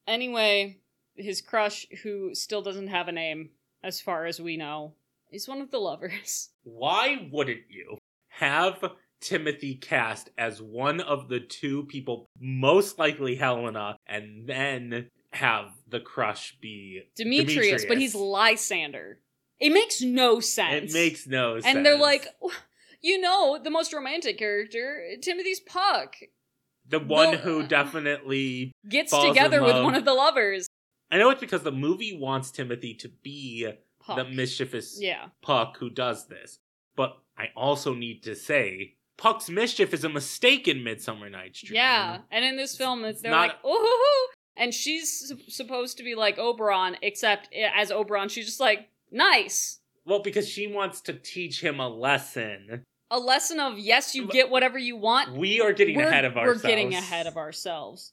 anyway, 0.06 0.78
his 1.16 1.40
crush, 1.40 1.86
who 2.02 2.34
still 2.34 2.62
doesn't 2.62 2.88
have 2.88 3.08
a 3.08 3.12
name, 3.12 3.50
as 3.82 4.00
far 4.00 4.26
as 4.26 4.40
we 4.40 4.56
know, 4.56 4.94
is 5.30 5.48
one 5.48 5.60
of 5.60 5.70
the 5.70 5.78
lovers. 5.78 6.50
Why 6.64 7.28
wouldn't 7.30 7.62
you 7.68 7.98
have 8.28 8.82
Timothy 9.20 9.74
cast 9.74 10.30
as 10.36 10.60
one 10.60 11.00
of 11.00 11.28
the 11.28 11.40
two 11.40 11.84
people, 11.84 12.26
most 12.38 12.98
likely 12.98 13.36
Helena, 13.36 13.96
and 14.06 14.46
then 14.46 15.08
have 15.32 15.72
the 15.88 16.00
crush 16.00 16.56
be 16.60 17.02
Demetrius, 17.16 17.84
but 17.86 17.98
he's 17.98 18.14
Lysander. 18.14 19.18
It 19.58 19.70
makes 19.70 20.02
no 20.02 20.40
sense. 20.40 20.92
It 20.92 20.94
makes 20.94 21.26
no 21.26 21.60
sense. 21.60 21.74
And 21.74 21.86
they're 21.86 21.98
like, 21.98 22.26
you 23.00 23.20
know, 23.20 23.58
the 23.62 23.70
most 23.70 23.92
romantic 23.92 24.38
character, 24.38 25.02
Timothy's 25.22 25.60
Puck, 25.60 26.16
the 26.88 26.98
one 27.00 27.32
the- 27.32 27.36
who 27.38 27.62
uh, 27.62 27.66
definitely. 27.66 28.72
gets 28.88 29.10
together 29.16 29.62
with 29.62 29.82
one 29.82 29.94
of 29.94 30.04
the 30.04 30.14
lovers. 30.14 30.66
I 31.10 31.18
know 31.18 31.30
it's 31.30 31.40
because 31.40 31.62
the 31.62 31.72
movie 31.72 32.16
wants 32.18 32.50
Timothy 32.50 32.94
to 32.94 33.08
be 33.08 33.70
Puck. 34.00 34.16
the 34.16 34.24
mischievous 34.24 34.98
yeah. 35.00 35.26
Puck 35.42 35.76
who 35.78 35.90
does 35.90 36.26
this. 36.26 36.58
But 36.96 37.18
I 37.38 37.48
also 37.56 37.94
need 37.94 38.22
to 38.24 38.34
say, 38.34 38.94
Puck's 39.16 39.48
mischief 39.48 39.94
is 39.94 40.04
a 40.04 40.08
mistake 40.08 40.66
in 40.66 40.82
Midsummer 40.82 41.30
Night's 41.30 41.60
Dream. 41.62 41.76
Yeah. 41.76 42.18
And 42.30 42.44
in 42.44 42.56
this 42.56 42.76
film, 42.76 43.04
it's, 43.04 43.20
they're 43.22 43.30
not- 43.30 43.48
like, 43.48 43.56
oh, 43.64 44.28
and 44.56 44.72
she's 44.74 45.28
sup- 45.28 45.38
supposed 45.48 45.98
to 45.98 46.04
be 46.04 46.14
like 46.14 46.38
Oberon, 46.38 46.96
except 47.02 47.48
eh, 47.52 47.68
as 47.74 47.90
Oberon, 47.90 48.28
she's 48.28 48.46
just 48.46 48.60
like, 48.60 48.88
nice. 49.10 49.80
Well, 50.04 50.20
because 50.20 50.48
she 50.48 50.66
wants 50.66 51.00
to 51.02 51.12
teach 51.12 51.60
him 51.62 51.80
a 51.80 51.88
lesson. 51.88 52.84
A 53.10 53.18
lesson 53.18 53.60
of 53.60 53.78
yes, 53.78 54.14
you 54.14 54.26
get 54.26 54.50
whatever 54.50 54.78
you 54.78 54.96
want. 54.96 55.36
We 55.36 55.60
are 55.60 55.72
getting 55.72 55.96
we're, 55.96 56.08
ahead 56.08 56.24
of 56.24 56.36
ourselves. 56.36 56.64
We're 56.64 56.68
getting 56.68 56.94
ahead 56.94 57.26
of 57.26 57.36
ourselves. 57.36 58.12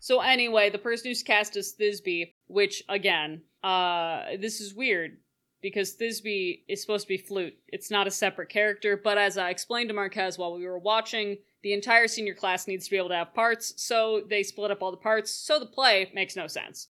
So 0.00 0.20
anyway, 0.20 0.70
the 0.70 0.78
person 0.78 1.10
who's 1.10 1.22
cast 1.22 1.56
as 1.56 1.74
Thisbe, 1.78 2.32
which 2.48 2.82
again, 2.88 3.42
uh, 3.62 4.36
this 4.40 4.60
is 4.60 4.74
weird 4.74 5.18
because 5.60 5.96
Thisbe 5.96 6.62
is 6.68 6.80
supposed 6.80 7.04
to 7.04 7.08
be 7.08 7.18
flute. 7.18 7.54
It's 7.68 7.90
not 7.90 8.06
a 8.06 8.10
separate 8.10 8.48
character, 8.48 8.96
but 8.96 9.18
as 9.18 9.36
I 9.38 9.50
explained 9.50 9.88
to 9.90 9.94
Marquez 9.94 10.38
while 10.38 10.54
we 10.54 10.66
were 10.66 10.78
watching, 10.78 11.36
the 11.62 11.74
entire 11.74 12.08
senior 12.08 12.34
class 12.34 12.66
needs 12.66 12.86
to 12.86 12.90
be 12.90 12.96
able 12.96 13.10
to 13.10 13.16
have 13.16 13.34
parts, 13.34 13.74
so 13.76 14.22
they 14.28 14.42
split 14.42 14.70
up 14.70 14.82
all 14.82 14.90
the 14.90 14.96
parts, 14.96 15.30
so 15.30 15.58
the 15.58 15.66
play 15.66 16.10
makes 16.14 16.34
no 16.34 16.46
sense. 16.46 16.88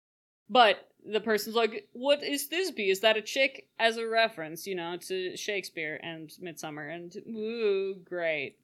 But 0.49 0.89
the 1.11 1.19
person's 1.21 1.55
like, 1.55 1.87
what 1.93 2.23
is 2.23 2.47
Thisbe? 2.49 2.89
Is 2.91 2.99
that 3.01 3.17
a 3.17 3.21
chick? 3.21 3.67
As 3.79 3.97
a 3.97 4.07
reference, 4.07 4.67
you 4.67 4.75
know, 4.75 4.97
to 5.07 5.35
Shakespeare 5.37 5.99
and 6.01 6.31
Midsummer, 6.39 6.87
and 6.87 7.15
ooh, 7.27 7.95
great. 8.05 8.57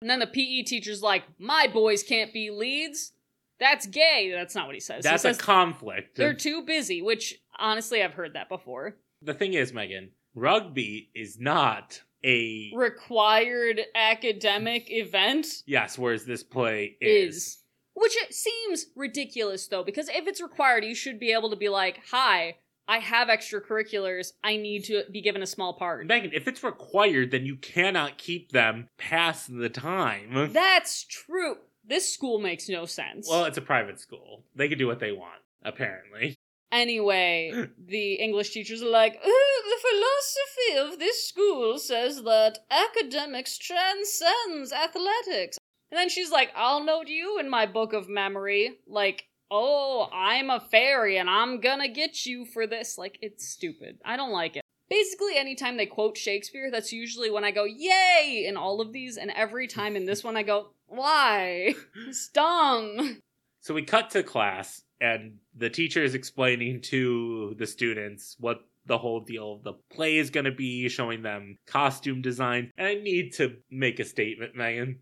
And 0.00 0.08
then 0.08 0.20
the 0.20 0.26
PE 0.26 0.62
teacher's 0.62 1.02
like, 1.02 1.24
my 1.38 1.66
boys 1.66 2.02
can't 2.02 2.32
be 2.32 2.50
leads. 2.50 3.12
That's 3.58 3.86
gay. 3.86 4.32
That's 4.34 4.54
not 4.54 4.66
what 4.66 4.74
he 4.74 4.80
says. 4.80 5.04
That's 5.04 5.22
he 5.24 5.28
a 5.30 5.34
conflict. 5.34 6.16
they're 6.16 6.32
too 6.32 6.62
busy, 6.62 7.02
which 7.02 7.38
honestly 7.58 8.02
I've 8.02 8.14
heard 8.14 8.32
that 8.34 8.48
before. 8.48 8.96
the 9.20 9.34
thing 9.34 9.52
is, 9.52 9.74
Megan, 9.74 10.10
rugby 10.34 11.10
is 11.14 11.38
not 11.38 12.00
a 12.24 12.70
Required 12.74 13.80
academic 13.94 14.90
event 14.90 15.46
yes, 15.66 15.98
whereas 15.98 16.24
this 16.24 16.42
play 16.42 16.96
is. 17.00 17.36
is. 17.36 17.56
Which 18.00 18.16
it 18.16 18.34
seems 18.34 18.86
ridiculous 18.96 19.68
though, 19.68 19.84
because 19.84 20.08
if 20.08 20.26
it's 20.26 20.40
required, 20.40 20.84
you 20.84 20.94
should 20.94 21.20
be 21.20 21.32
able 21.32 21.50
to 21.50 21.56
be 21.56 21.68
like, 21.68 22.00
hi, 22.10 22.56
I 22.88 22.98
have 22.98 23.28
extracurriculars. 23.28 24.32
I 24.42 24.56
need 24.56 24.84
to 24.86 25.04
be 25.12 25.20
given 25.20 25.42
a 25.42 25.46
small 25.46 25.74
part. 25.74 26.06
Megan, 26.06 26.32
if 26.32 26.48
it's 26.48 26.64
required, 26.64 27.30
then 27.30 27.44
you 27.46 27.56
cannot 27.56 28.18
keep 28.18 28.52
them 28.52 28.88
past 28.98 29.54
the 29.54 29.68
time. 29.68 30.50
That's 30.52 31.04
true. 31.04 31.58
This 31.86 32.12
school 32.12 32.40
makes 32.40 32.68
no 32.68 32.86
sense. 32.86 33.28
well, 33.28 33.44
it's 33.44 33.58
a 33.58 33.62
private 33.62 34.00
school. 34.00 34.44
They 34.56 34.68
can 34.68 34.78
do 34.78 34.86
what 34.86 34.98
they 34.98 35.12
want, 35.12 35.40
apparently. 35.62 36.34
Anyway, 36.72 37.52
the 37.86 38.14
English 38.14 38.50
teachers 38.50 38.82
are 38.82 38.88
like, 38.90 39.20
oh, 39.24 39.62
the 39.64 40.74
philosophy 40.74 40.92
of 40.94 40.98
this 40.98 41.28
school 41.28 41.78
says 41.78 42.22
that 42.22 42.60
academics 42.70 43.58
transcends 43.58 44.72
athletics. 44.72 45.58
And 45.90 45.98
then 45.98 46.08
she's 46.08 46.30
like, 46.30 46.50
I'll 46.54 46.84
note 46.84 47.08
you 47.08 47.38
in 47.38 47.48
my 47.48 47.66
book 47.66 47.92
of 47.92 48.08
memory. 48.08 48.78
Like, 48.86 49.24
oh, 49.50 50.08
I'm 50.12 50.50
a 50.50 50.60
fairy 50.60 51.18
and 51.18 51.28
I'm 51.28 51.60
gonna 51.60 51.88
get 51.88 52.24
you 52.26 52.44
for 52.44 52.66
this. 52.66 52.96
Like, 52.96 53.18
it's 53.20 53.48
stupid. 53.48 53.98
I 54.04 54.16
don't 54.16 54.32
like 54.32 54.56
it. 54.56 54.62
Basically, 54.88 55.36
anytime 55.36 55.76
they 55.76 55.86
quote 55.86 56.16
Shakespeare, 56.16 56.70
that's 56.70 56.92
usually 56.92 57.30
when 57.30 57.44
I 57.44 57.52
go, 57.52 57.64
yay, 57.64 58.44
in 58.46 58.56
all 58.56 58.80
of 58.80 58.92
these. 58.92 59.16
And 59.16 59.30
every 59.30 59.68
time 59.68 59.94
in 59.94 60.04
this 60.04 60.24
one, 60.24 60.36
I 60.36 60.42
go, 60.42 60.70
why? 60.86 61.74
Stung. 62.10 63.18
So 63.60 63.74
we 63.74 63.82
cut 63.82 64.10
to 64.10 64.22
class, 64.24 64.82
and 65.00 65.34
the 65.56 65.70
teacher 65.70 66.02
is 66.02 66.14
explaining 66.14 66.80
to 66.82 67.54
the 67.58 67.66
students 67.66 68.34
what 68.40 68.62
the 68.86 68.98
whole 68.98 69.20
deal 69.20 69.52
of 69.52 69.62
the 69.62 69.74
play 69.92 70.16
is 70.16 70.30
going 70.30 70.46
to 70.46 70.50
be, 70.50 70.88
showing 70.88 71.22
them 71.22 71.58
costume 71.66 72.22
design. 72.22 72.72
And 72.76 72.86
I 72.86 72.94
need 72.94 73.34
to 73.34 73.56
make 73.70 74.00
a 74.00 74.04
statement, 74.04 74.56
Megan. 74.56 74.98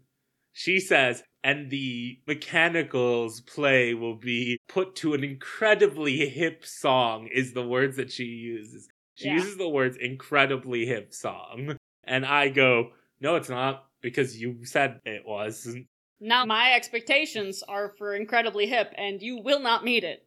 She 0.58 0.80
says, 0.80 1.22
and 1.44 1.70
the 1.70 2.18
mechanicals 2.26 3.40
play 3.42 3.94
will 3.94 4.16
be 4.16 4.58
put 4.68 4.96
to 4.96 5.14
an 5.14 5.22
incredibly 5.22 6.28
hip 6.28 6.66
song, 6.66 7.28
is 7.32 7.52
the 7.52 7.64
words 7.64 7.96
that 7.96 8.10
she 8.10 8.24
uses. 8.24 8.88
She 9.14 9.28
Yeah. 9.28 9.34
uses 9.34 9.56
the 9.56 9.68
words 9.68 9.96
incredibly 9.96 10.84
hip 10.84 11.14
song. 11.14 11.76
And 12.02 12.26
I 12.26 12.48
go, 12.48 12.90
no, 13.20 13.36
it's 13.36 13.48
not, 13.48 13.86
because 14.00 14.40
you 14.40 14.64
said 14.64 15.00
it 15.04 15.24
was. 15.24 15.76
Now 16.18 16.44
my 16.44 16.72
expectations 16.72 17.62
are 17.62 17.94
for 17.96 18.16
incredibly 18.16 18.66
hip, 18.66 18.92
and 18.96 19.22
you 19.22 19.38
will 19.40 19.60
not 19.60 19.84
meet 19.84 20.02
it. 20.02 20.24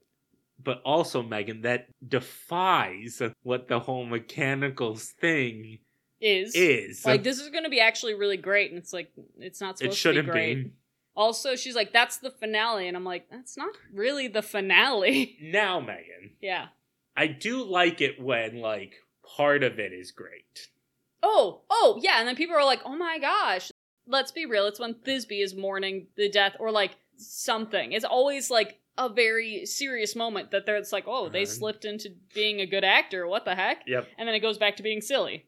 but 0.64 0.80
also 0.86 1.24
Megan 1.24 1.62
that 1.62 1.88
defies 2.08 3.20
what 3.42 3.68
the 3.68 3.80
whole 3.80 4.06
mechanicals 4.06 5.12
thing 5.20 5.80
Is 6.22 6.54
is. 6.56 7.06
like 7.06 7.24
this 7.24 7.40
is 7.40 7.50
going 7.50 7.64
to 7.64 7.70
be 7.70 7.80
actually 7.80 8.14
really 8.14 8.38
great, 8.38 8.70
and 8.72 8.78
it's 8.78 8.94
like 8.94 9.12
it's 9.40 9.60
not 9.60 9.72
it 9.76 9.78
supposed 9.80 9.98
shouldn't 9.98 10.28
to 10.28 10.32
be 10.32 10.38
great. 10.40 10.64
be. 10.66 10.72
Also, 11.16 11.56
she's 11.56 11.76
like, 11.76 11.92
"That's 11.92 12.18
the 12.18 12.30
finale," 12.32 12.88
and 12.88 12.96
I'm 12.96 13.04
like, 13.04 13.28
"That's 13.30 13.58
not 13.58 13.76
really 13.94 14.28
the 14.28 14.42
finale." 14.42 15.38
Now, 15.42 15.80
Megan, 15.80 16.32
yeah. 16.42 16.68
I 17.18 17.28
do 17.28 17.64
like 17.64 18.00
it 18.02 18.22
when 18.22 18.60
like 18.62 18.94
part 19.36 19.64
of 19.64 19.80
it 19.80 19.92
is 19.94 20.12
great. 20.12 20.70
Oh, 21.24 21.62
oh, 21.70 22.00
yeah, 22.02 22.20
and 22.20 22.28
then 22.28 22.36
people 22.36 22.56
are 22.56 22.64
like, 22.66 22.82
"Oh 22.86 22.96
my 22.96 23.18
gosh." 23.20 23.72
Let's 24.08 24.32
be 24.32 24.46
real. 24.46 24.66
It's 24.68 24.80
when 24.80 24.96
Thisbe 24.96 25.44
is 25.44 25.54
mourning 25.56 26.08
the 26.18 26.30
death, 26.30 26.56
or 26.60 26.72
like 26.72 26.96
something. 27.18 27.92
It's 27.92 28.06
always 28.06 28.50
like 28.50 28.80
a 28.98 29.10
very 29.10 29.66
serious 29.66 30.16
moment 30.16 30.52
that 30.52 30.66
they're. 30.66 30.76
It's 30.78 30.92
like, 30.92 31.06
"Oh, 31.08 31.30
they 31.30 31.44
Uh-huh. 31.44 31.52
slipped 31.52 31.86
into 31.86 32.10
being 32.34 32.62
a 32.62 32.66
good 32.66 32.84
actor. 32.84 33.28
What 33.28 33.46
the 33.46 33.56
heck?" 33.56 33.84
Yep. 33.88 34.08
And 34.18 34.28
then 34.28 34.36
it 34.36 34.40
goes 34.40 34.58
back 34.58 34.76
to 34.78 34.84
being 34.84 35.02
silly. 35.02 35.46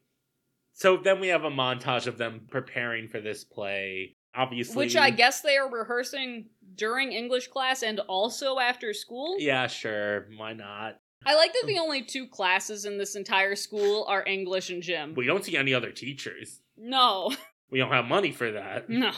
So 0.74 0.96
then 0.96 1.20
we 1.20 1.28
have 1.28 1.44
a 1.44 1.50
montage 1.50 2.06
of 2.06 2.18
them 2.18 2.42
preparing 2.50 3.08
for 3.08 3.20
this 3.20 3.44
play. 3.44 4.16
Obviously, 4.36 4.76
Which 4.76 4.96
I 4.96 5.10
guess 5.10 5.40
they 5.40 5.56
are 5.56 5.70
rehearsing 5.70 6.46
during 6.74 7.12
English 7.12 7.48
class 7.48 7.82
and 7.82 8.00
also 8.00 8.58
after 8.58 8.92
school. 8.92 9.36
Yeah, 9.38 9.68
sure. 9.68 10.26
Why 10.36 10.52
not? 10.52 10.96
I 11.24 11.36
like 11.36 11.52
that 11.52 11.66
the 11.66 11.78
oh. 11.78 11.84
only 11.84 12.02
two 12.02 12.26
classes 12.26 12.84
in 12.84 12.98
this 12.98 13.14
entire 13.14 13.54
school 13.54 14.04
are 14.08 14.24
English 14.26 14.70
and 14.70 14.82
gym. 14.82 15.14
We 15.16 15.26
don't 15.26 15.44
see 15.44 15.56
any 15.56 15.72
other 15.72 15.92
teachers. 15.92 16.60
No, 16.76 17.32
We 17.70 17.78
don't 17.78 17.90
have 17.90 18.04
money 18.04 18.30
for 18.30 18.52
that. 18.52 18.88
no. 18.88 19.10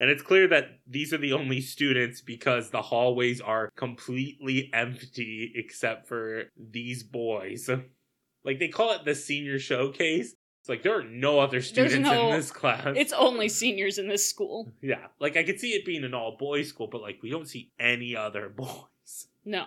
And 0.00 0.10
it's 0.10 0.22
clear 0.22 0.48
that 0.48 0.80
these 0.88 1.14
are 1.14 1.18
the 1.18 1.32
only 1.32 1.60
students 1.60 2.20
because 2.20 2.70
the 2.70 2.82
hallways 2.82 3.40
are 3.40 3.70
completely 3.76 4.68
empty 4.74 5.52
except 5.54 6.08
for 6.08 6.46
these 6.58 7.04
boys. 7.04 7.70
Like 8.44 8.58
they 8.58 8.66
call 8.66 8.92
it 8.92 9.04
the 9.04 9.14
senior 9.14 9.60
showcase. 9.60 10.34
It's 10.64 10.68
like 10.70 10.82
there 10.82 10.98
are 10.98 11.04
no 11.04 11.40
other 11.40 11.60
students 11.60 12.08
no- 12.08 12.30
in 12.30 12.36
this 12.36 12.50
class. 12.50 12.94
It's 12.96 13.12
only 13.12 13.50
seniors 13.50 13.98
in 13.98 14.08
this 14.08 14.26
school. 14.26 14.72
yeah. 14.80 15.08
Like 15.20 15.36
I 15.36 15.42
could 15.42 15.60
see 15.60 15.72
it 15.74 15.84
being 15.84 16.04
an 16.04 16.14
all 16.14 16.38
boys 16.38 16.70
school, 16.70 16.86
but 16.86 17.02
like 17.02 17.18
we 17.22 17.28
don't 17.28 17.46
see 17.46 17.70
any 17.78 18.16
other 18.16 18.48
boys. 18.56 19.26
No. 19.44 19.66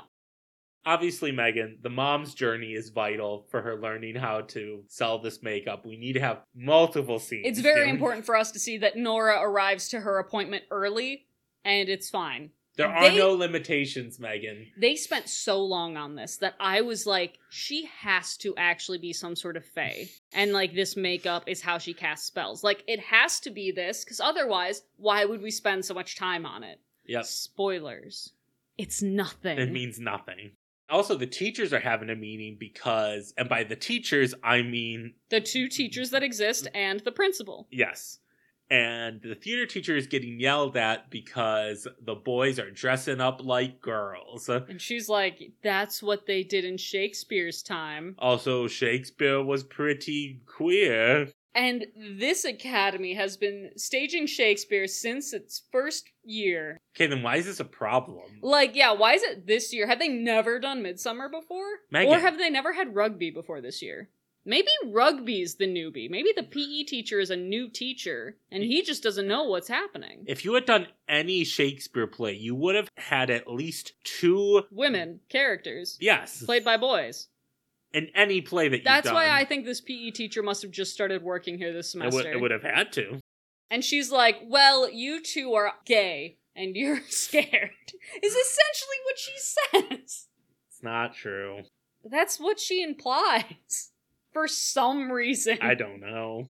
Obviously, 0.88 1.32
Megan, 1.32 1.78
the 1.84 1.92
mom's 1.92 2.34
journey 2.34 2.74
is 2.74 2.90
vital 2.90 3.46
for 3.52 3.62
her 3.62 3.80
learning 3.80 4.16
how 4.16 4.42
to 4.42 4.86
sell 4.88 5.20
this 5.20 5.44
makeup. 5.44 5.86
We 5.86 5.98
need 5.98 6.14
to 6.14 6.20
have 6.20 6.42
multiple 6.56 7.20
scenes. 7.20 7.46
It's 7.46 7.60
very 7.60 7.92
important 7.92 8.26
for 8.26 8.36
us 8.36 8.52
to 8.54 8.60
see 8.60 8.80
that 8.80 8.96
Nora 8.96 9.40
arrives 9.40 9.90
to 9.90 10.00
her 10.00 10.18
appointment 10.18 10.64
early, 10.72 11.28
and 11.64 11.90
it's 11.90 12.10
fine. 12.10 12.50
There 12.78 12.88
are 12.88 13.10
They- 13.10 13.18
no 13.18 13.34
limitations, 13.34 14.20
Megan. 14.20 14.72
They 14.78 14.96
spent 14.96 15.28
so 15.28 15.60
long 15.64 15.98
on 15.98 16.16
this 16.16 16.38
that 16.38 16.56
I 16.60 16.82
was 16.82 17.06
like, 17.06 17.40
she 17.50 17.86
has 18.02 18.38
to 18.38 18.56
actually 18.56 19.00
be 19.00 19.14
some 19.14 19.36
sort 19.36 19.58
of 19.58 19.66
fae. 19.66 20.10
And 20.32 20.54
like 20.54 20.74
this 20.76 20.96
makeup 20.96 21.44
is 21.48 21.62
how 21.62 21.80
she 21.80 21.94
casts 21.94 22.28
spells. 22.28 22.64
Like 22.64 22.84
it 22.88 23.00
has 23.00 23.40
to 23.42 23.50
be 23.50 23.72
this, 23.72 24.04
because 24.06 24.20
otherwise, 24.20 24.84
why 24.98 25.26
would 25.26 25.42
we 25.42 25.52
spend 25.52 25.86
so 25.86 25.94
much 25.94 26.16
time 26.16 26.46
on 26.46 26.64
it? 26.64 26.80
Yep. 27.08 27.26
Spoilers. 27.26 28.34
It's 28.78 29.02
nothing. 29.02 29.58
It 29.58 29.72
means 29.72 30.00
nothing. 30.00 30.52
Also, 30.90 31.16
the 31.18 31.26
teachers 31.28 31.74
are 31.74 31.80
having 31.80 32.10
a 32.10 32.16
meeting 32.16 32.56
because, 32.60 33.34
and 33.38 33.50
by 33.50 33.64
the 33.64 33.76
teachers, 33.76 34.34
I 34.44 34.62
mean, 34.62 35.16
the 35.30 35.42
two 35.42 35.68
teachers 35.68 36.12
that 36.12 36.24
exist 36.24 36.68
and 36.74 37.00
the 37.02 37.12
principal. 37.12 37.68
yes. 37.72 38.20
And 38.70 39.22
the 39.22 39.36
theater 39.36 39.66
teacher 39.66 39.96
is 39.96 40.08
getting 40.08 40.40
yelled 40.40 40.76
at 40.76 41.10
because 41.10 41.88
the 42.02 42.16
boys 42.16 42.60
are 42.60 42.70
dressing 42.70 43.22
up 43.22 43.42
like 43.44 43.82
girls. 43.82 44.50
And 44.50 44.82
she's 44.82 45.08
like, 45.08 45.54
that's 45.64 46.04
what 46.04 46.26
they 46.26 46.44
did 46.44 46.66
in 46.66 46.78
Shakespeare's 46.78 47.64
time. 47.64 48.16
Also, 48.20 48.68
Shakespeare 48.68 49.42
was 49.42 49.64
pretty 49.64 50.42
queer. 50.46 51.30
And 51.56 51.88
this 51.98 52.46
academy 52.46 53.16
has 53.16 53.36
been 53.36 53.72
staging 53.78 54.28
Shakespeare 54.28 54.86
since 54.86 55.34
its 55.34 55.64
first 55.72 56.12
year. 56.24 56.78
Okay, 56.96 57.08
then 57.08 57.24
why 57.24 57.38
is 57.38 57.46
this 57.46 57.60
a 57.60 57.66
problem? 57.66 58.40
Like, 58.42 58.76
yeah, 58.76 58.92
why 58.92 59.14
is 59.14 59.24
it 59.24 59.48
this 59.48 59.74
year? 59.74 59.88
Have 59.88 59.98
they 59.98 60.08
never 60.08 60.60
done 60.60 60.84
Midsummer 60.84 61.30
before? 61.30 61.66
Megan. 61.90 62.14
Or 62.14 62.20
have 62.20 62.38
they 62.38 62.52
never 62.52 62.74
had 62.74 62.94
rugby 62.94 63.32
before 63.32 63.60
this 63.60 63.82
year? 63.82 64.10
Maybe 64.48 64.70
rugby's 64.86 65.56
the 65.56 65.68
newbie. 65.68 66.10
Maybe 66.10 66.30
the 66.36 66.42
PE 66.44 66.84
teacher 66.84 67.20
is 67.20 67.30
a 67.30 67.36
new 67.36 67.68
teacher 67.70 68.38
and 68.50 68.64
he 68.64 68.82
just 68.82 69.04
doesn't 69.04 69.28
know 69.28 69.44
what's 69.44 69.68
happening. 69.68 70.24
If 70.26 70.46
you 70.46 70.54
had 70.54 70.66
done 70.66 70.88
any 71.10 71.44
Shakespeare 71.44 72.08
play, 72.08 72.32
you 72.34 72.56
would 72.56 72.76
have 72.76 72.90
had 72.96 73.30
at 73.30 73.52
least 73.52 73.92
two. 74.06 74.64
Women, 74.72 75.20
characters, 75.28 75.98
Yes, 76.00 76.42
played 76.44 76.64
by 76.64 76.78
boys. 76.78 77.28
in 77.92 78.08
any 78.16 78.40
play 78.40 78.70
that 78.70 78.78
you've 78.78 78.86
That's 78.86 79.06
done. 79.08 79.16
why 79.16 79.30
I 79.30 79.44
think 79.44 79.66
this 79.66 79.82
PE 79.82 80.12
teacher 80.12 80.42
must 80.42 80.62
have 80.62 80.72
just 80.72 80.94
started 80.94 81.22
working 81.24 81.58
here 81.58 81.74
this 81.74 81.94
It 81.94 81.98
would, 82.00 82.12
semester. 82.14 82.32
it 82.32 82.40
would 82.42 82.52
have 82.52 82.64
had 82.64 82.94
to. 82.94 83.20
And 83.70 83.84
she's 83.84 84.12
like, 84.14 84.38
Well, 84.46 84.90
you 84.90 85.22
two 85.22 85.54
are 85.56 85.74
gay 85.86 86.38
and 86.56 86.74
you're 86.74 87.02
scared, 87.10 87.72
is 88.24 88.34
essentially 88.34 88.98
what 89.04 89.20
she 89.20 89.34
says. 90.00 90.28
It's 90.70 90.82
not 90.82 91.16
true. 91.16 91.64
That's 92.10 92.40
what 92.40 92.62
she 92.62 92.82
implies. 92.82 93.92
For 94.38 94.48
some 94.48 95.12
reason. 95.12 95.58
I 95.62 95.74
don't 95.74 96.00
know. 96.00 96.46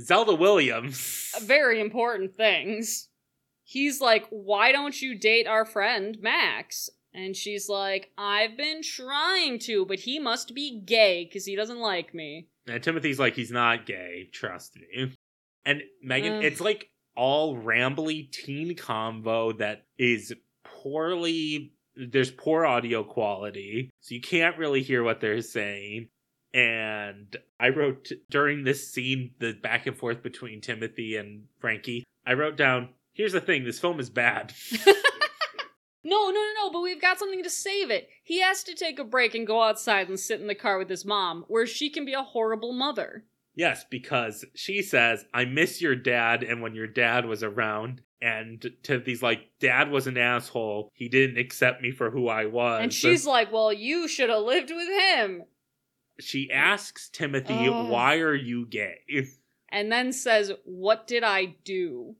Zelda 0.00 0.34
Williams. 0.34 1.34
Very 1.42 1.82
important 1.82 2.34
things. 2.34 3.10
He's 3.62 4.00
like, 4.00 4.26
Why 4.30 4.72
don't 4.72 5.02
you 5.02 5.18
date 5.18 5.46
our 5.46 5.66
friend 5.66 6.16
Max? 6.22 6.88
And 7.12 7.36
she's 7.36 7.68
like, 7.68 8.10
I've 8.16 8.56
been 8.56 8.80
trying 8.82 9.58
to, 9.60 9.84
but 9.84 9.98
he 9.98 10.18
must 10.18 10.54
be 10.54 10.80
gay 10.80 11.26
because 11.26 11.44
he 11.44 11.54
doesn't 11.54 11.78
like 11.78 12.14
me. 12.14 12.48
And 12.66 12.82
Timothy's 12.82 13.20
like, 13.20 13.34
he's 13.34 13.50
not 13.50 13.84
gay, 13.84 14.30
trust 14.32 14.76
me. 14.76 15.12
And 15.66 15.82
Megan, 16.02 16.36
Ugh. 16.36 16.44
it's 16.44 16.62
like 16.62 16.88
all 17.14 17.54
rambly 17.54 18.32
teen 18.32 18.74
convo 18.76 19.58
that 19.58 19.84
is 19.98 20.32
poorly. 20.64 21.74
There's 21.96 22.30
poor 22.30 22.64
audio 22.64 23.04
quality, 23.04 23.90
so 24.00 24.14
you 24.14 24.22
can't 24.22 24.56
really 24.56 24.80
hear 24.80 25.04
what 25.04 25.20
they're 25.20 25.42
saying. 25.42 26.08
And 26.54 27.36
I 27.58 27.70
wrote 27.70 28.10
during 28.30 28.64
this 28.64 28.92
scene, 28.92 29.30
the 29.38 29.52
back 29.52 29.86
and 29.86 29.96
forth 29.96 30.22
between 30.22 30.60
Timothy 30.60 31.16
and 31.16 31.44
Frankie, 31.58 32.04
I 32.26 32.34
wrote 32.34 32.56
down, 32.56 32.90
here's 33.14 33.32
the 33.32 33.40
thing 33.40 33.64
this 33.64 33.78
film 33.78 34.00
is 34.00 34.10
bad. 34.10 34.52
No, 36.04 36.30
no, 36.30 36.32
no, 36.32 36.52
no, 36.56 36.70
but 36.72 36.80
we've 36.82 37.00
got 37.00 37.18
something 37.18 37.42
to 37.44 37.50
save 37.50 37.90
it. 37.90 38.08
He 38.24 38.40
has 38.40 38.64
to 38.64 38.74
take 38.74 38.98
a 38.98 39.04
break 39.04 39.34
and 39.34 39.46
go 39.46 39.62
outside 39.62 40.08
and 40.08 40.18
sit 40.18 40.40
in 40.40 40.48
the 40.48 40.54
car 40.54 40.78
with 40.78 40.90
his 40.90 41.04
mom, 41.04 41.44
where 41.46 41.66
she 41.66 41.90
can 41.90 42.04
be 42.04 42.12
a 42.12 42.22
horrible 42.22 42.72
mother. 42.72 43.24
Yes, 43.54 43.84
because 43.88 44.44
she 44.54 44.82
says, 44.82 45.24
I 45.32 45.44
miss 45.44 45.80
your 45.80 45.94
dad, 45.94 46.42
and 46.42 46.60
when 46.60 46.74
your 46.74 46.86
dad 46.86 47.26
was 47.26 47.42
around. 47.42 48.02
And 48.20 48.64
Timothy's 48.82 49.22
like, 49.22 49.50
Dad 49.58 49.90
was 49.90 50.06
an 50.06 50.16
asshole. 50.16 50.90
He 50.94 51.08
didn't 51.08 51.38
accept 51.38 51.82
me 51.82 51.90
for 51.90 52.10
who 52.10 52.28
I 52.28 52.46
was. 52.46 52.80
And 52.82 52.92
she's 52.92 53.26
like, 53.26 53.52
Well, 53.52 53.72
you 53.72 54.06
should 54.06 54.30
have 54.30 54.42
lived 54.42 54.70
with 54.70 54.88
him. 54.88 55.42
She 56.20 56.50
asks 56.52 57.08
Timothy, 57.08 57.68
Ugh. 57.68 57.88
Why 57.88 58.16
are 58.18 58.34
you 58.34 58.66
gay? 58.66 59.00
And 59.68 59.90
then 59.90 60.12
says, 60.12 60.52
What 60.64 61.06
did 61.06 61.24
I 61.24 61.56
do? 61.64 62.16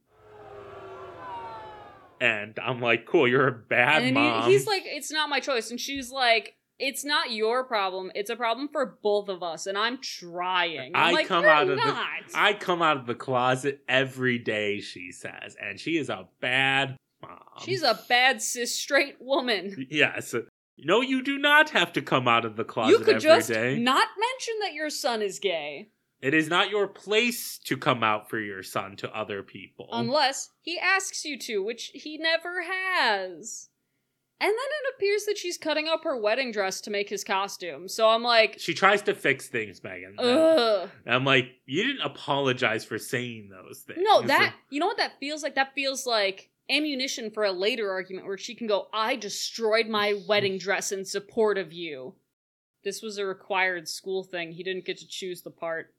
And 2.20 2.56
I'm 2.62 2.80
like, 2.80 3.06
Cool, 3.06 3.26
you're 3.28 3.48
a 3.48 3.52
bad 3.52 4.02
and 4.02 4.14
mom. 4.14 4.44
He, 4.44 4.52
he's 4.52 4.66
like, 4.66 4.82
It's 4.86 5.10
not 5.10 5.28
my 5.28 5.40
choice. 5.40 5.70
And 5.70 5.80
she's 5.80 6.10
like, 6.10 6.54
It's 6.78 7.04
not 7.04 7.32
your 7.32 7.64
problem. 7.64 8.12
It's 8.14 8.30
a 8.30 8.36
problem 8.36 8.68
for 8.68 8.98
both 9.02 9.28
of 9.28 9.42
us. 9.42 9.66
And 9.66 9.76
I'm 9.76 9.98
trying. 10.00 10.92
I'm 10.94 11.08
I 11.08 11.12
like, 11.12 11.26
come 11.26 11.44
out 11.44 11.68
of 11.68 11.76
the- 11.76 11.96
I 12.34 12.54
come 12.54 12.80
out 12.80 12.96
of 12.96 13.06
the 13.06 13.14
closet 13.14 13.82
every 13.88 14.38
day, 14.38 14.80
she 14.80 15.10
says. 15.12 15.56
And 15.60 15.80
she 15.80 15.96
is 15.96 16.08
a 16.08 16.28
bad 16.40 16.96
mom. 17.20 17.38
She's 17.64 17.82
a 17.82 17.98
bad 18.08 18.40
cis 18.40 18.74
straight 18.74 19.16
woman. 19.20 19.86
Yes. 19.90 20.34
No, 20.78 21.00
you 21.00 21.22
do 21.22 21.38
not 21.38 21.70
have 21.70 21.92
to 21.94 22.02
come 22.02 22.26
out 22.26 22.44
of 22.44 22.56
the 22.56 22.64
closet 22.64 22.90
You 22.90 22.98
could 22.98 23.16
every 23.16 23.20
just 23.20 23.48
day. 23.48 23.78
not 23.78 24.08
mention 24.18 24.54
that 24.62 24.74
your 24.74 24.90
son 24.90 25.22
is 25.22 25.38
gay. 25.38 25.90
It 26.20 26.34
is 26.34 26.48
not 26.48 26.70
your 26.70 26.86
place 26.86 27.58
to 27.64 27.76
come 27.76 28.04
out 28.04 28.30
for 28.30 28.38
your 28.38 28.62
son 28.62 28.96
to 28.96 29.10
other 29.16 29.42
people. 29.42 29.88
Unless 29.92 30.50
he 30.60 30.78
asks 30.78 31.24
you 31.24 31.36
to, 31.40 31.62
which 31.64 31.90
he 31.94 32.16
never 32.16 32.62
has. 32.62 33.68
And 34.40 34.48
then 34.48 34.54
it 34.56 34.94
appears 34.96 35.24
that 35.26 35.38
she's 35.38 35.56
cutting 35.58 35.86
up 35.88 36.02
her 36.04 36.16
wedding 36.20 36.50
dress 36.50 36.80
to 36.82 36.90
make 36.90 37.08
his 37.08 37.22
costume. 37.22 37.86
So 37.88 38.08
I'm 38.08 38.22
like, 38.22 38.56
she 38.58 38.74
tries 38.74 39.02
to 39.02 39.14
fix 39.14 39.48
things, 39.48 39.82
Megan. 39.84 40.16
ugh. 40.18 40.90
And 41.06 41.14
I'm 41.14 41.24
like, 41.24 41.46
you 41.66 41.84
didn't 41.84 42.02
apologize 42.02 42.84
for 42.84 42.98
saying 42.98 43.50
those 43.50 43.80
things. 43.80 44.00
No, 44.02 44.22
that, 44.22 44.54
you 44.70 44.80
know 44.80 44.86
what 44.86 44.96
that 44.98 45.18
feels 45.20 45.42
like? 45.42 45.56
That 45.56 45.74
feels 45.74 46.06
like 46.06 46.50
ammunition 46.70 47.30
for 47.30 47.44
a 47.44 47.52
later 47.52 47.90
argument 47.90 48.26
where 48.26 48.38
she 48.38 48.54
can 48.54 48.66
go, 48.66 48.88
I 48.92 49.16
destroyed 49.16 49.88
my 49.88 50.20
wedding 50.28 50.58
dress 50.58 50.92
in 50.92 51.04
support 51.04 51.58
of 51.58 51.72
you. 51.72 52.14
This 52.84 53.02
was 53.02 53.18
a 53.18 53.24
required 53.26 53.88
school 53.88 54.24
thing. 54.24 54.52
He 54.52 54.62
didn't 54.62 54.84
get 54.84 54.98
to 54.98 55.06
choose 55.06 55.42
the 55.42 55.50
part. 55.50 55.94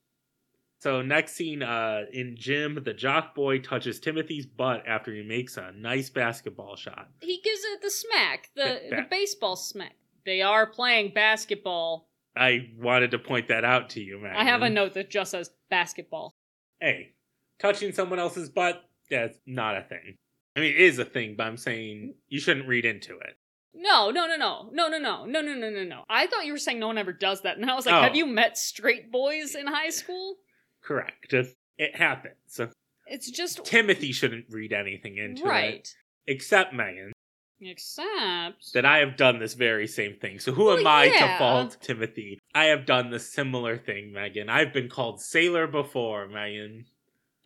So 0.80 1.02
next 1.02 1.36
scene, 1.36 1.63
uh, 1.63 2.02
in 2.12 2.36
gym, 2.38 2.78
the 2.84 2.93
jock 2.93 3.36
boy 3.36 3.60
touches 3.60 4.02
Timothy's 4.02 4.45
butt 4.45 4.84
after 4.86 5.13
he 5.13 5.23
makes 5.23 5.56
a 5.56 5.71
nice 5.71 6.10
basketball 6.10 6.76
shot. 6.76 7.08
He 7.21 7.39
gives 7.41 7.62
it 7.63 7.82
the 7.82 7.89
smack, 7.89 8.49
the, 8.54 8.82
Ba- 8.89 8.95
the 8.97 9.02
baseball 9.10 9.56
smack. 9.56 9.95
They 10.26 10.41
are 10.41 10.67
playing 10.67 11.13
basketball. 11.13 12.10
I 12.36 12.69
wanted 12.78 13.12
to 13.12 13.19
point 13.19 13.47
that 13.47 13.63
out 13.63 13.91
to 13.91 14.02
you, 14.02 14.19
man. 14.19 14.36
I 14.36 14.43
have 14.43 14.62
a 14.62 14.69
note 14.69 14.95
that 14.95 15.10
just 15.10 15.32
says 15.32 15.52
basketball. 15.69 16.34
Hey, 16.82 17.13
touching 17.60 17.93
someone 17.93 18.19
else's 18.19 18.49
butt, 18.49 18.84
that's 19.10 19.38
not 19.45 19.78
a 19.78 19.84
thing. 19.84 20.17
I 20.55 20.59
mean, 20.59 20.73
it 20.75 20.79
is 20.81 20.99
a 20.99 21.05
thing, 21.05 21.35
but 21.37 21.47
I'm 21.47 21.57
saying 21.57 22.13
you 22.29 22.39
shouldn't 22.39 22.67
read 22.67 22.85
into 22.85 23.17
it. 23.17 23.37
No, 23.73 24.11
no, 24.11 24.27
no, 24.27 24.37
no, 24.37 24.69
no, 24.71 24.87
no, 24.87 24.97
no, 24.99 25.25
no, 25.25 25.41
no, 25.41 25.53
no, 25.55 25.69
no, 25.69 25.83
no. 25.83 26.03
I 26.09 26.27
thought 26.27 26.45
you 26.45 26.51
were 26.51 26.59
saying 26.59 26.79
no 26.79 26.87
one 26.87 26.99
ever 26.99 27.11
does 27.11 27.41
that, 27.41 27.57
and 27.57 27.69
I 27.69 27.73
was 27.75 27.85
like, 27.87 27.95
Oh. 27.95 28.01
have 28.03 28.15
you 28.15 28.25
met 28.27 28.57
straight 28.57 29.11
boys 29.11 29.55
in 29.55 29.65
high 29.65 29.89
school? 29.89 30.35
Correct. 30.83 31.33
It 31.33 31.95
happens. 31.95 32.59
It's 33.07 33.31
just 33.31 33.65
Timothy 33.65 34.11
shouldn't 34.11 34.45
read 34.49 34.73
anything 34.73 35.17
into 35.17 35.43
it. 35.43 35.47
right. 35.47 35.95
Except 36.27 36.73
Megan. 36.73 37.11
Except 37.59 38.73
that 38.73 38.85
I 38.85 38.99
have 38.99 39.17
done 39.17 39.39
this 39.39 39.53
very 39.55 39.87
same 39.87 40.15
thing. 40.15 40.39
So 40.39 40.51
who 40.51 40.65
Well, 40.65 40.77
am 40.77 40.87
I 40.87 41.05
yeah. 41.05 41.33
to 41.33 41.37
fault 41.37 41.77
Timothy? 41.81 42.39
I 42.53 42.65
have 42.65 42.85
done 42.85 43.09
the 43.09 43.19
similar 43.19 43.77
thing, 43.77 44.11
Megan. 44.13 44.49
I've 44.49 44.71
been 44.73 44.89
called 44.89 45.21
sailor 45.21 45.65
before, 45.67 46.27
Megan. 46.27 46.85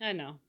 I 0.02 0.12
know. 0.12 0.40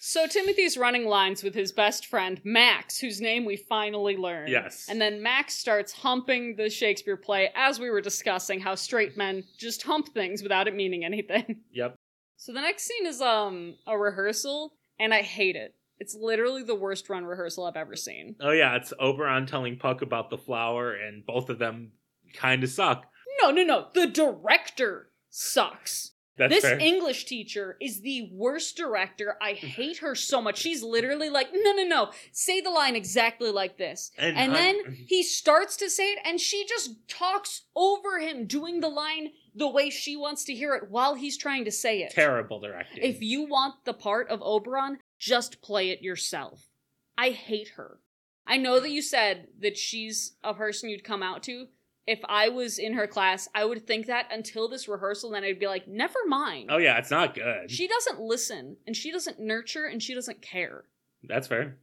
So 0.00 0.28
Timothy's 0.28 0.78
running 0.78 1.06
lines 1.06 1.42
with 1.42 1.54
his 1.54 1.72
best 1.72 2.06
friend 2.06 2.40
Max, 2.44 2.98
whose 3.00 3.20
name 3.20 3.44
we 3.44 3.56
finally 3.56 4.16
learn. 4.16 4.48
Yes. 4.48 4.86
And 4.88 5.00
then 5.00 5.22
Max 5.22 5.54
starts 5.54 5.92
humping 5.92 6.54
the 6.56 6.70
Shakespeare 6.70 7.16
play 7.16 7.50
as 7.56 7.80
we 7.80 7.90
were 7.90 8.00
discussing 8.00 8.60
how 8.60 8.76
straight 8.76 9.16
men 9.16 9.42
just 9.58 9.82
hump 9.82 10.08
things 10.14 10.42
without 10.42 10.68
it 10.68 10.74
meaning 10.74 11.04
anything. 11.04 11.56
Yep. 11.72 11.96
So 12.36 12.52
the 12.52 12.60
next 12.60 12.84
scene 12.84 13.06
is 13.06 13.20
um 13.20 13.74
a 13.86 13.98
rehearsal, 13.98 14.72
and 15.00 15.12
I 15.12 15.22
hate 15.22 15.56
it. 15.56 15.74
It's 15.98 16.14
literally 16.14 16.62
the 16.62 16.74
worst 16.74 17.08
run 17.08 17.24
rehearsal 17.24 17.64
I've 17.64 17.76
ever 17.76 17.96
seen. 17.96 18.36
Oh 18.40 18.52
yeah, 18.52 18.76
it's 18.76 18.92
Oberon 19.00 19.46
telling 19.46 19.76
Puck 19.76 20.02
about 20.02 20.30
the 20.30 20.38
flower, 20.38 20.94
and 20.94 21.26
both 21.26 21.50
of 21.50 21.58
them 21.58 21.92
kind 22.34 22.62
of 22.62 22.70
suck. 22.70 23.06
No, 23.42 23.50
no, 23.50 23.64
no. 23.64 23.86
The 23.92 24.06
director 24.06 25.10
sucks. 25.30 26.12
That's 26.38 26.54
this 26.54 26.64
fair. 26.64 26.78
English 26.78 27.26
teacher 27.26 27.76
is 27.80 28.00
the 28.00 28.30
worst 28.32 28.76
director. 28.76 29.36
I 29.42 29.52
hate 29.52 29.98
her 29.98 30.14
so 30.14 30.40
much. 30.40 30.58
She's 30.58 30.82
literally 30.82 31.28
like, 31.30 31.48
no, 31.52 31.72
no, 31.72 31.84
no. 31.84 32.10
Say 32.32 32.60
the 32.60 32.70
line 32.70 32.96
exactly 32.96 33.50
like 33.50 33.76
this. 33.76 34.12
And 34.16 34.36
And, 34.36 34.54
then 34.54 34.96
he 35.08 35.22
starts 35.22 35.76
to 35.78 35.90
say 35.90 36.12
it, 36.12 36.18
and 36.24 36.40
she 36.40 36.64
just 36.66 37.08
talks 37.08 37.62
over 37.74 38.18
him, 38.18 38.46
doing 38.46 38.80
the 38.80 38.88
line 38.88 39.30
the 39.54 39.68
way 39.68 39.90
she 39.90 40.16
wants 40.16 40.44
to 40.44 40.54
hear 40.54 40.74
it 40.74 40.90
while 40.90 41.14
he's 41.14 41.36
trying 41.36 41.64
to 41.64 41.72
say 41.72 42.02
it. 42.02 42.12
Terrible 42.12 42.60
directing. 42.60 43.02
If 43.02 43.20
you 43.20 43.44
want 43.46 43.84
the 43.84 43.94
part 43.94 44.28
of 44.30 44.40
Oberon, 44.42 44.98
just 45.18 45.60
play 45.60 45.90
it 45.90 46.00
yourself. 46.00 46.68
I 47.16 47.30
hate 47.30 47.70
her. 47.76 47.98
I 48.46 48.56
know 48.56 48.80
that 48.80 48.90
you 48.90 49.02
said 49.02 49.48
that 49.60 49.76
she's 49.76 50.36
a 50.42 50.54
person 50.54 50.88
you'd 50.88 51.04
come 51.04 51.22
out 51.22 51.42
to. 51.44 51.66
If 52.08 52.20
I 52.26 52.48
was 52.48 52.78
in 52.78 52.94
her 52.94 53.06
class, 53.06 53.48
I 53.54 53.66
would 53.66 53.86
think 53.86 54.06
that 54.06 54.28
until 54.32 54.66
this 54.66 54.88
rehearsal, 54.88 55.30
then 55.30 55.44
I'd 55.44 55.58
be 55.58 55.66
like, 55.66 55.86
never 55.86 56.18
mind. 56.26 56.70
oh 56.72 56.78
yeah, 56.78 56.96
it's 56.96 57.10
not 57.10 57.34
good. 57.34 57.70
She 57.70 57.86
doesn't 57.86 58.18
listen, 58.18 58.78
and 58.86 58.96
she 58.96 59.12
doesn't 59.12 59.38
nurture, 59.38 59.84
and 59.84 60.02
she 60.02 60.14
doesn't 60.14 60.40
care. 60.40 60.84
That's 61.22 61.46
fair. 61.46 61.76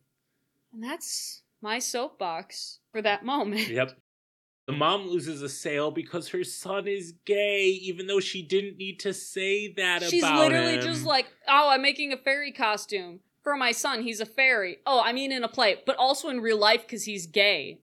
And 0.73 0.83
that's 0.83 1.43
my 1.61 1.77
soapbox 1.77 2.79
for 2.91 3.01
that 3.03 3.23
moment. 3.23 3.67
Yep. 3.67 3.91
The 4.67 4.73
mom 4.73 5.07
loses 5.07 5.43
a 5.43 5.49
sale 5.49 5.91
because 5.91 6.29
her 6.29 6.43
son 6.43 6.87
is 6.87 7.13
gay, 7.25 7.67
even 7.67 8.07
though 8.07 8.19
she 8.19 8.41
didn't 8.41 8.77
need 8.77 8.99
to 9.01 9.13
say 9.13 9.71
that 9.73 10.01
She's 10.01 10.23
literally 10.23 10.77
him. 10.77 10.81
just 10.81 11.05
like, 11.05 11.27
oh, 11.47 11.69
I'm 11.69 11.83
making 11.83 12.11
a 12.13 12.17
fairy 12.17 12.51
costume 12.51 13.19
for 13.43 13.55
my 13.55 13.71
son. 13.71 14.01
He's 14.01 14.21
a 14.21 14.25
fairy. 14.25 14.77
Oh, 14.87 14.99
I 15.05 15.13
mean 15.13 15.31
in 15.31 15.43
a 15.43 15.47
play, 15.47 15.83
but 15.85 15.97
also 15.97 16.29
in 16.29 16.39
real 16.41 16.57
life 16.57 16.81
because 16.81 17.03
he's 17.03 17.27
gay. 17.27 17.81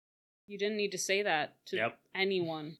You 0.47 0.57
didn't 0.57 0.77
need 0.77 0.91
to 0.91 0.97
say 0.97 1.21
that 1.23 1.55
to 1.67 1.75
Yep. 1.77 1.99
anyone. 2.15 2.77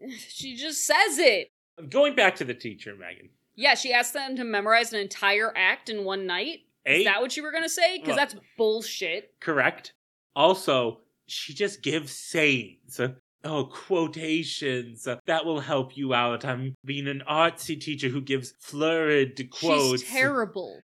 She 0.28 0.56
just 0.56 0.84
says 0.84 1.18
it. 1.18 1.48
I'm 1.78 1.88
Going 1.88 2.14
back 2.14 2.36
to 2.36 2.44
the 2.44 2.52
teacher, 2.54 2.94
Megan. 2.96 3.30
Yeah, 3.54 3.74
she 3.74 3.92
asked 3.92 4.12
them 4.12 4.36
to 4.36 4.44
memorize 4.44 4.92
an 4.92 5.00
entire 5.00 5.52
act 5.56 5.88
in 5.88 6.04
one 6.04 6.26
night. 6.26 6.60
Is 6.84 7.04
that 7.04 7.20
what 7.22 7.36
you 7.36 7.42
were 7.42 7.52
gonna 7.52 7.68
say? 7.68 7.98
Because 7.98 8.16
that's 8.16 8.34
bullshit. 8.58 9.32
correct. 9.40 9.94
Also, 10.36 11.00
she 11.26 11.54
just 11.54 11.80
gives 11.82 12.12
sayings. 12.12 13.00
Oh, 13.44 13.64
quotations. 13.66 15.06
That 15.26 15.44
will 15.44 15.60
help 15.60 15.96
you 15.96 16.12
out. 16.14 16.44
I'm 16.44 16.74
being 16.84 17.06
an 17.08 17.22
artsy 17.28 17.80
teacher 17.80 18.08
who 18.08 18.20
gives 18.20 18.52
florid 18.60 19.48
quotes. 19.50 20.02
She's 20.02 20.10
terrible. 20.10 20.80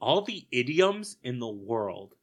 All 0.00 0.22
the 0.22 0.46
idioms 0.50 1.16
in 1.22 1.38
the 1.38 1.48
world 1.48 2.14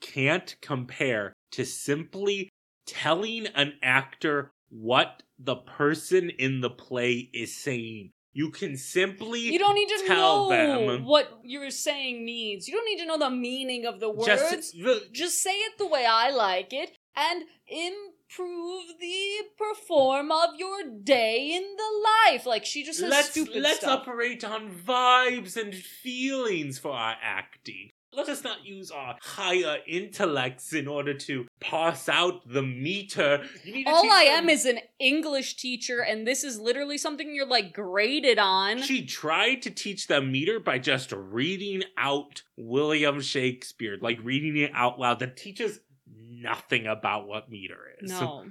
can't 0.00 0.54
compare 0.60 1.32
to 1.52 1.64
simply 1.64 2.50
telling 2.86 3.46
an 3.48 3.74
actor 3.82 4.52
what 4.70 5.22
the 5.38 5.56
person 5.56 6.30
in 6.30 6.60
the 6.60 6.70
play 6.70 7.30
is 7.32 7.56
saying. 7.56 8.12
You 8.32 8.50
can 8.50 8.76
simply 8.76 9.40
You 9.40 9.58
don't 9.58 9.74
need 9.74 9.88
to 9.88 10.04
tell 10.06 10.50
know 10.50 10.86
them. 10.92 11.04
what 11.04 11.40
you're 11.42 11.70
saying 11.70 12.24
means. 12.24 12.68
You 12.68 12.74
don't 12.74 12.86
need 12.86 12.98
to 13.00 13.06
know 13.06 13.18
the 13.18 13.30
meaning 13.34 13.86
of 13.86 13.98
the 13.98 14.08
words. 14.08 14.26
just 14.26 14.76
Just 15.12 15.42
say 15.42 15.50
it 15.50 15.78
the 15.78 15.88
way 15.88 16.06
I 16.08 16.30
like 16.30 16.72
it 16.72 16.92
and 17.16 17.42
improve 17.66 18.84
the 19.00 19.30
perform 19.58 20.30
of 20.30 20.50
your 20.56 20.82
day 21.02 21.52
in 21.56 21.62
the 21.76 22.08
life. 22.32 22.46
Like 22.46 22.64
she 22.64 22.84
just 22.84 23.00
says 23.00 23.10
let's 23.10 23.30
stupid 23.30 23.62
let's 23.62 23.80
stuff. 23.80 24.02
operate 24.02 24.44
on 24.44 24.70
vibes 24.70 25.56
and 25.56 25.74
feelings 25.74 26.78
for 26.78 26.92
our 26.92 27.16
acting. 27.20 27.90
Let 28.12 28.28
us 28.28 28.42
not 28.42 28.64
use 28.64 28.90
our 28.90 29.16
higher 29.22 29.78
intellects 29.86 30.72
in 30.72 30.88
order 30.88 31.14
to 31.14 31.46
parse 31.60 32.08
out 32.08 32.42
the 32.48 32.62
meter. 32.62 33.44
You 33.64 33.72
need 33.72 33.86
All 33.86 34.10
I 34.10 34.22
am 34.22 34.48
is 34.48 34.64
an 34.64 34.80
English 34.98 35.56
teacher, 35.56 36.00
and 36.00 36.26
this 36.26 36.42
is 36.42 36.58
literally 36.58 36.98
something 36.98 37.32
you're 37.32 37.46
like 37.46 37.72
graded 37.72 38.38
on. 38.38 38.82
She 38.82 39.06
tried 39.06 39.62
to 39.62 39.70
teach 39.70 40.08
them 40.08 40.32
meter 40.32 40.58
by 40.58 40.78
just 40.78 41.12
reading 41.12 41.84
out 41.96 42.42
William 42.56 43.20
Shakespeare, 43.20 43.96
like 44.00 44.18
reading 44.24 44.56
it 44.56 44.72
out 44.74 44.98
loud. 44.98 45.20
That 45.20 45.36
teaches 45.36 45.78
nothing 46.08 46.86
about 46.86 47.28
what 47.28 47.48
meter 47.48 47.78
is. 48.00 48.10
no. 48.10 48.46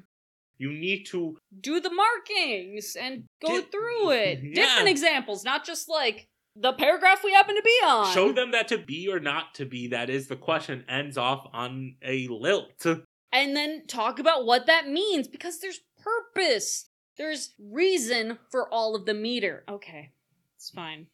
You 0.62 0.74
need 0.74 1.06
to 1.06 1.38
Do 1.62 1.80
the 1.80 1.90
markings 1.90 2.98
and 3.00 3.24
go 3.42 3.62
Di- 3.62 3.68
through 3.72 4.12
it. 4.12 4.40
Yeah. 4.44 4.66
Different 4.66 4.90
examples, 4.90 5.46
not 5.46 5.66
just 5.66 5.88
like 5.88 6.28
the 6.62 6.74
paragraph 6.74 7.22
we 7.24 7.32
happen 7.32 7.56
to 7.56 7.62
be 7.64 7.80
on. 7.86 8.14
show 8.14 8.32
them 8.32 8.52
that 8.52 8.68
to 8.70 8.78
be 8.78 9.08
or 9.08 9.20
not 9.20 9.56
to 9.56 9.66
be. 9.66 9.88
That 9.88 10.10
is 10.10 10.28
the 10.28 10.36
question. 10.36 10.84
Ends 10.90 11.18
off 11.18 11.48
on 11.54 11.96
a 12.04 12.28
lilt. 12.28 12.86
and 13.32 13.56
then 13.56 13.84
talk 13.88 14.20
about 14.20 14.46
what 14.46 14.66
that 14.68 14.88
means 14.88 15.28
because 15.28 15.60
there's 15.60 15.80
purpose. 16.02 16.90
There's 17.18 17.54
reason 17.60 18.40
for 18.50 18.72
all 18.74 18.96
of 18.96 19.06
the 19.06 19.14
meter. 19.14 19.64
Okay, 19.70 20.12
it's 20.56 20.70
fine. 20.70 21.08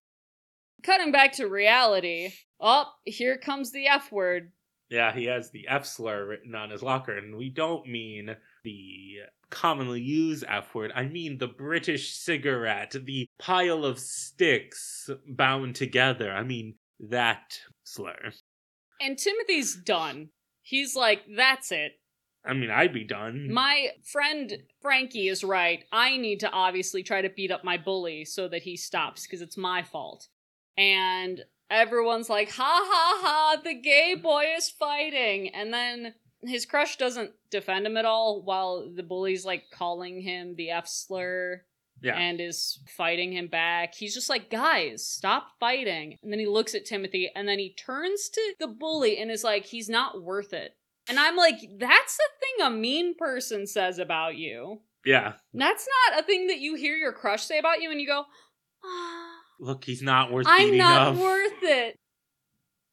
Cutting 0.84 1.12
back 1.12 1.34
to 1.34 1.47
reality. 1.47 2.31
Oh, 2.60 2.86
here 3.03 3.38
comes 3.38 3.71
the 3.71 3.88
F 3.88 4.12
word. 4.12 4.51
Yeah, 4.89 5.12
he 5.12 5.25
has 5.25 5.49
the 5.49 5.67
F 5.67 5.86
slur 5.86 6.25
written 6.27 6.53
on 6.53 6.69
his 6.69 6.84
locker, 6.84 7.17
and 7.17 7.36
we 7.36 7.49
don't 7.49 7.88
mean 7.88 8.36
the 8.65 9.19
commonly 9.49 10.01
used 10.01 10.43
F 10.49 10.75
word. 10.75 10.91
I 10.93 11.06
mean 11.06 11.38
the 11.38 11.47
British 11.47 12.13
cigarette, 12.13 12.95
the 13.06 13.30
pile 13.39 13.86
of 13.86 13.99
sticks 13.99 15.10
bound 15.25 15.75
together. 15.75 16.34
I 16.34 16.43
mean 16.43 16.75
that 16.99 17.60
slur. 17.86 18.34
And 18.99 19.17
Timothy's 19.17 19.75
done. 19.75 20.30
He's 20.62 20.95
like, 20.95 21.21
that's 21.38 21.71
it. 21.71 21.93
I 22.45 22.54
mean, 22.54 22.69
I'd 22.69 22.93
be 22.93 23.04
done. 23.04 23.51
My 23.51 23.89
friend 24.04 24.54
Frankie 24.82 25.30
is 25.30 25.43
right. 25.43 25.84
I 25.91 26.17
need 26.17 26.41
to 26.41 26.51
obviously 26.51 27.01
try 27.01 27.21
to 27.21 27.30
beat 27.30 27.51
up 27.51 27.63
my 27.63 27.78
bully 27.78 28.25
so 28.25 28.47
that 28.47 28.62
he 28.62 28.78
stops 28.78 29.25
because 29.25 29.41
it's 29.41 29.58
my 29.58 29.84
fault. 29.84 30.28
And 30.78 31.41
everyone's 31.69 32.30
like, 32.30 32.51
ha 32.51 32.63
ha 32.63 33.19
ha, 33.21 33.62
the 33.63 33.73
gay 33.73 34.15
boy 34.15 34.45
is 34.56 34.69
fighting. 34.69 35.49
And 35.49 35.73
then 35.73 36.13
his 36.47 36.65
crush 36.65 36.97
doesn't 36.97 37.31
defend 37.49 37.86
him 37.86 37.97
at 37.97 38.05
all 38.05 38.41
while 38.43 38.89
the 38.93 39.03
bully's 39.03 39.45
like 39.45 39.65
calling 39.71 40.21
him 40.21 40.55
the 40.55 40.71
F 40.71 40.88
slur 40.88 41.62
yeah. 42.01 42.15
and 42.15 42.39
is 42.41 42.79
fighting 42.97 43.31
him 43.31 43.47
back. 43.47 43.95
He's 43.95 44.13
just 44.13 44.29
like, 44.29 44.49
guys, 44.49 45.05
stop 45.05 45.47
fighting. 45.60 46.17
And 46.21 46.31
then 46.31 46.39
he 46.39 46.45
looks 46.45 46.75
at 46.75 46.86
Timothy 46.86 47.31
and 47.36 47.47
then 47.47 47.60
he 47.60 47.73
turns 47.73 48.29
to 48.29 48.53
the 48.60 48.67
bully 48.67 49.17
and 49.17 49.31
is 49.31 49.43
like, 49.43 49.65
he's 49.65 49.89
not 49.89 50.21
worth 50.21 50.53
it. 50.53 50.75
And 51.08 51.19
I'm 51.19 51.36
like, 51.36 51.60
that's 51.77 52.17
the 52.17 52.23
thing 52.39 52.65
a 52.65 52.69
mean 52.69 53.15
person 53.15 53.67
says 53.67 53.99
about 53.99 54.36
you. 54.38 54.81
yeah. 55.05 55.34
That's 55.53 55.88
not 56.12 56.19
a 56.19 56.25
thing 56.25 56.47
that 56.47 56.60
you 56.60 56.75
hear 56.75 56.95
your 56.95 57.13
crush 57.13 57.43
say 57.43 57.60
about 57.60 57.81
you 57.81 57.91
and 57.91 58.01
you 58.01 58.08
go, 58.08 58.25
ah, 58.84 59.31
Look, 59.60 59.86
he's 59.86 60.01
not 60.01 60.31
worth 60.31 60.47
I'm 60.49 60.77
not 60.77 61.10
up. 61.10 61.15
worth 61.15 61.63
it. 61.63 61.97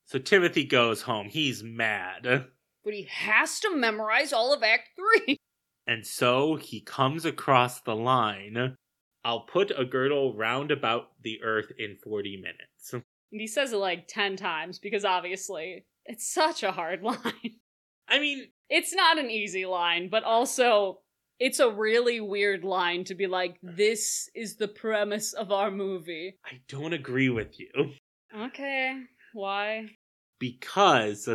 So 0.05 0.19
Timothy 0.19 0.65
goes 0.65 1.03
home. 1.03 1.29
He's 1.29 1.63
mad. 1.63 2.47
But 2.85 2.95
he 2.95 3.09
has 3.11 3.61
to 3.61 3.77
memorize 3.77 4.33
all 4.33 4.53
of 4.53 4.63
Act 4.63 4.91
3. 5.27 5.37
And 5.85 6.07
so 6.07 6.55
he 6.55 6.81
comes 6.81 7.25
across 7.25 7.81
the 7.81 7.97
line. 7.97 8.77
I'll 9.25 9.41
put 9.41 9.73
a 9.77 9.85
girdle 9.85 10.33
round 10.33 10.71
about 10.71 11.09
the 11.21 11.43
earth 11.43 11.73
in 11.77 11.97
40 11.97 12.37
minutes. 12.37 12.93
And 12.93 13.41
he 13.41 13.49
says 13.49 13.73
it 13.73 13.79
like 13.79 14.07
10 14.07 14.37
times 14.37 14.79
because 14.79 15.05
obviously 15.05 15.85
it's 16.07 16.33
such 16.33 16.63
a 16.63 16.71
hard 16.71 17.03
line. 17.03 17.57
I 18.09 18.21
mean, 18.21 18.47
it's 18.69 18.95
not 18.95 19.19
an 19.19 19.31
easy 19.31 19.67
line, 19.67 20.09
but 20.09 20.23
also 20.23 21.01
it's 21.41 21.59
a 21.59 21.71
really 21.71 22.21
weird 22.21 22.63
line 22.63 23.05
to 23.05 23.15
be 23.15 23.27
like, 23.27 23.57
this 23.63 24.29
is 24.35 24.57
the 24.57 24.69
premise 24.69 25.33
of 25.33 25.51
our 25.51 25.71
movie. 25.71 26.37
I 26.45 26.61
don't 26.69 26.93
agree 26.93 27.29
with 27.29 27.59
you. 27.59 27.93
Okay, 28.37 29.01
why? 29.33 29.89
Because 30.39 31.29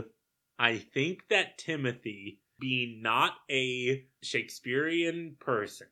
I 0.59 0.77
think 0.77 1.27
that 1.29 1.57
Timothy, 1.57 2.39
being 2.59 3.01
not 3.01 3.33
a 3.49 4.05
Shakespearean 4.23 5.37
person, 5.39 5.87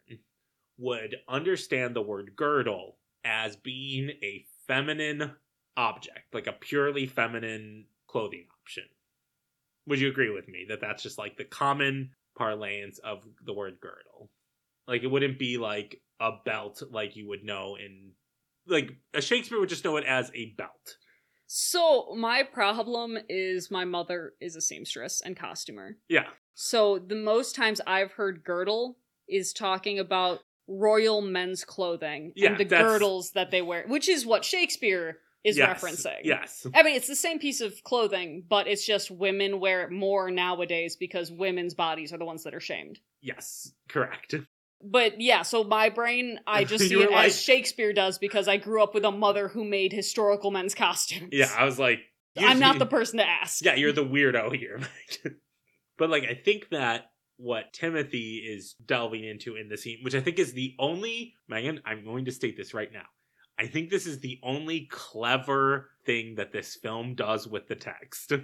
would 0.78 1.16
understand 1.28 1.96
the 1.96 2.02
word 2.02 2.32
girdle 2.36 2.98
as 3.24 3.56
being 3.56 4.10
a 4.24 4.46
feminine 4.68 5.34
object, 5.78 6.34
like 6.34 6.48
a 6.48 6.54
purely 6.54 7.06
feminine 7.06 7.86
clothing 8.08 8.48
option. 8.62 8.84
Would 9.88 10.00
you 10.00 10.10
agree 10.10 10.32
with 10.32 10.48
me 10.48 10.66
that 10.70 10.82
that's 10.82 11.04
just 11.04 11.18
like 11.18 11.38
the 11.38 11.46
common 11.46 12.12
parlance 12.38 13.00
of 13.00 13.24
the 13.46 13.54
word 13.54 13.78
girdle? 13.80 14.32
Like 14.88 15.04
it 15.04 15.12
wouldn't 15.12 15.40
be 15.40 15.58
like 15.58 16.02
a 16.20 16.32
belt 16.44 16.82
like 16.90 17.16
you 17.16 17.28
would 17.28 17.44
know 17.44 17.76
in 17.76 18.12
like 18.68 18.92
a 19.14 19.22
Shakespeare 19.22 19.60
would 19.60 19.70
just 19.70 19.86
know 19.86 19.98
it 19.98 20.06
as 20.06 20.32
a 20.34 20.54
belt. 20.58 20.98
So, 21.48 22.16
my 22.16 22.44
problem 22.44 23.18
is 23.30 23.70
my 23.70 23.86
mother 23.86 24.34
is 24.42 24.56
a 24.56 24.62
seamstress 24.62 25.22
and 25.22 25.38
costumer. 25.38 25.98
Yeah. 26.10 26.26
So, 26.54 27.00
the 27.00 27.16
most 27.16 27.56
times 27.56 27.82
I've 27.86 28.12
heard 28.14 28.44
girdle 28.44 28.98
is 29.30 29.54
talking 29.54 30.00
about 30.00 30.40
royal 30.68 31.22
men's 31.22 31.64
clothing 31.64 32.32
Yeah, 32.36 32.50
and 32.52 32.58
the 32.58 32.64
that's- 32.64 32.86
girdles 32.88 33.32
that 33.32 33.52
they 33.52 33.62
wear, 33.62 33.86
which 33.88 34.10
is 34.10 34.26
what 34.26 34.44
Shakespeare 34.44 35.20
is 35.44 35.58
Yes, 35.58 35.80
referencing. 35.84 36.22
Yes. 36.24 36.66
I 36.74 36.82
mean, 36.82 36.96
it's 36.96 37.08
the 37.08 37.16
same 37.16 37.38
piece 37.38 37.62
of 37.62 37.84
clothing, 37.84 38.44
but 38.50 38.68
it's 38.68 38.84
just 38.84 39.12
women 39.12 39.60
wear 39.60 39.84
it 39.84 39.92
more 39.92 40.32
nowadays 40.32 40.96
because 40.96 41.32
women's 41.32 41.76
bodies 41.76 42.12
are 42.12 42.18
the 42.18 42.26
ones 42.26 42.44
that 42.46 42.56
are 42.56 42.60
shamed. 42.60 43.00
Yes. 43.22 43.72
Correct. 43.88 44.34
But 44.86 45.20
yeah, 45.20 45.42
so 45.42 45.64
my 45.64 45.90
brain, 45.90 46.40
I 46.46 46.64
just 46.66 46.88
see 46.88 47.02
it 47.02 47.12
like- 47.12 47.28
as 47.28 47.42
Shakespeare 47.42 47.94
does 47.94 48.18
because 48.18 48.48
I 48.48 48.58
grew 48.58 48.84
up 48.84 48.94
with 48.94 49.06
a 49.06 49.12
mother 49.12 49.48
who 49.48 49.66
made 49.66 49.94
historical 49.94 50.52
men's 50.52 50.76
costumes. 50.76 51.30
Yeah, 51.32 51.52
I 51.58 51.66
was 51.66 51.80
like, 51.80 52.00
I'm 52.38 52.60
not 52.60 52.80
the 52.80 52.86
person 52.86 53.18
to 53.20 53.28
ask. 53.28 53.64
Yeah, 53.64 53.76
you're 53.76 53.94
the 53.94 54.06
weirdo 54.06 54.56
here. 54.56 54.82
but 55.98 56.10
like, 56.10 56.24
I 56.24 56.34
think 56.34 56.70
that 56.70 57.12
what 57.38 57.74
Timothy 57.74 58.38
is 58.38 58.76
delving 58.86 59.24
into 59.24 59.56
in 59.56 59.70
the 59.70 59.78
scene, 59.78 60.00
which 60.04 60.16
I 60.16 60.22
think 60.22 60.40
is 60.40 60.54
the 60.54 60.76
only 60.80 61.34
Megan, 61.48 61.82
I'm 61.86 62.04
going 62.04 62.26
to 62.26 62.32
state 62.32 62.58
this 62.58 62.74
right 62.74 62.92
now. 62.92 63.06
I 63.58 63.68
think 63.68 63.90
this 63.90 64.06
is 64.06 64.20
the 64.20 64.40
only 64.44 64.88
clever 64.92 65.90
thing 66.06 66.36
that 66.36 66.52
this 66.52 66.76
film 66.76 67.16
does 67.16 67.48
with 67.48 67.68
the 67.68 67.76
text. 67.76 68.34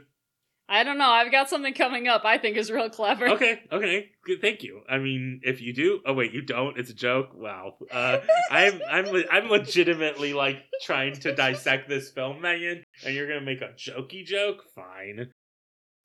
I 0.72 0.86
don't 0.86 0.97
know. 0.97 1.09
I've 1.09 1.34
got 1.34 1.49
something 1.49 1.74
coming 1.74 2.07
up 2.07 2.22
I 2.24 2.38
think 2.38 2.55
is 2.55 2.72
real 2.72 2.89
clever. 2.89 3.28
okay, 3.28 3.59
okay, 3.74 4.09
good, 4.26 4.39
thank 4.39 4.63
you. 4.63 4.82
I 4.89 4.99
mean, 4.99 5.41
if 5.43 5.61
you 5.61 5.74
do, 5.74 5.99
oh 6.05 6.13
wait, 6.13 6.32
you 6.32 6.41
don't. 6.41 6.78
It's 6.78 6.89
a 6.89 6.93
joke. 6.93 7.32
Wow. 7.36 7.76
Uh, 7.91 8.19
I'm 8.49 8.80
I'm 8.89 9.07
I'm 9.30 9.49
legitimately 9.49 10.34
like 10.34 10.63
trying 10.82 11.13
to 11.15 11.36
dissect 11.36 11.89
this 11.89 12.09
film, 12.09 12.41
Megan, 12.41 12.86
and 13.05 13.13
you're 13.13 13.28
gonna 13.28 13.41
make 13.41 13.61
a 13.61 13.74
jokey 13.78 14.26
joke. 14.26 14.63
Fine. 14.74 15.32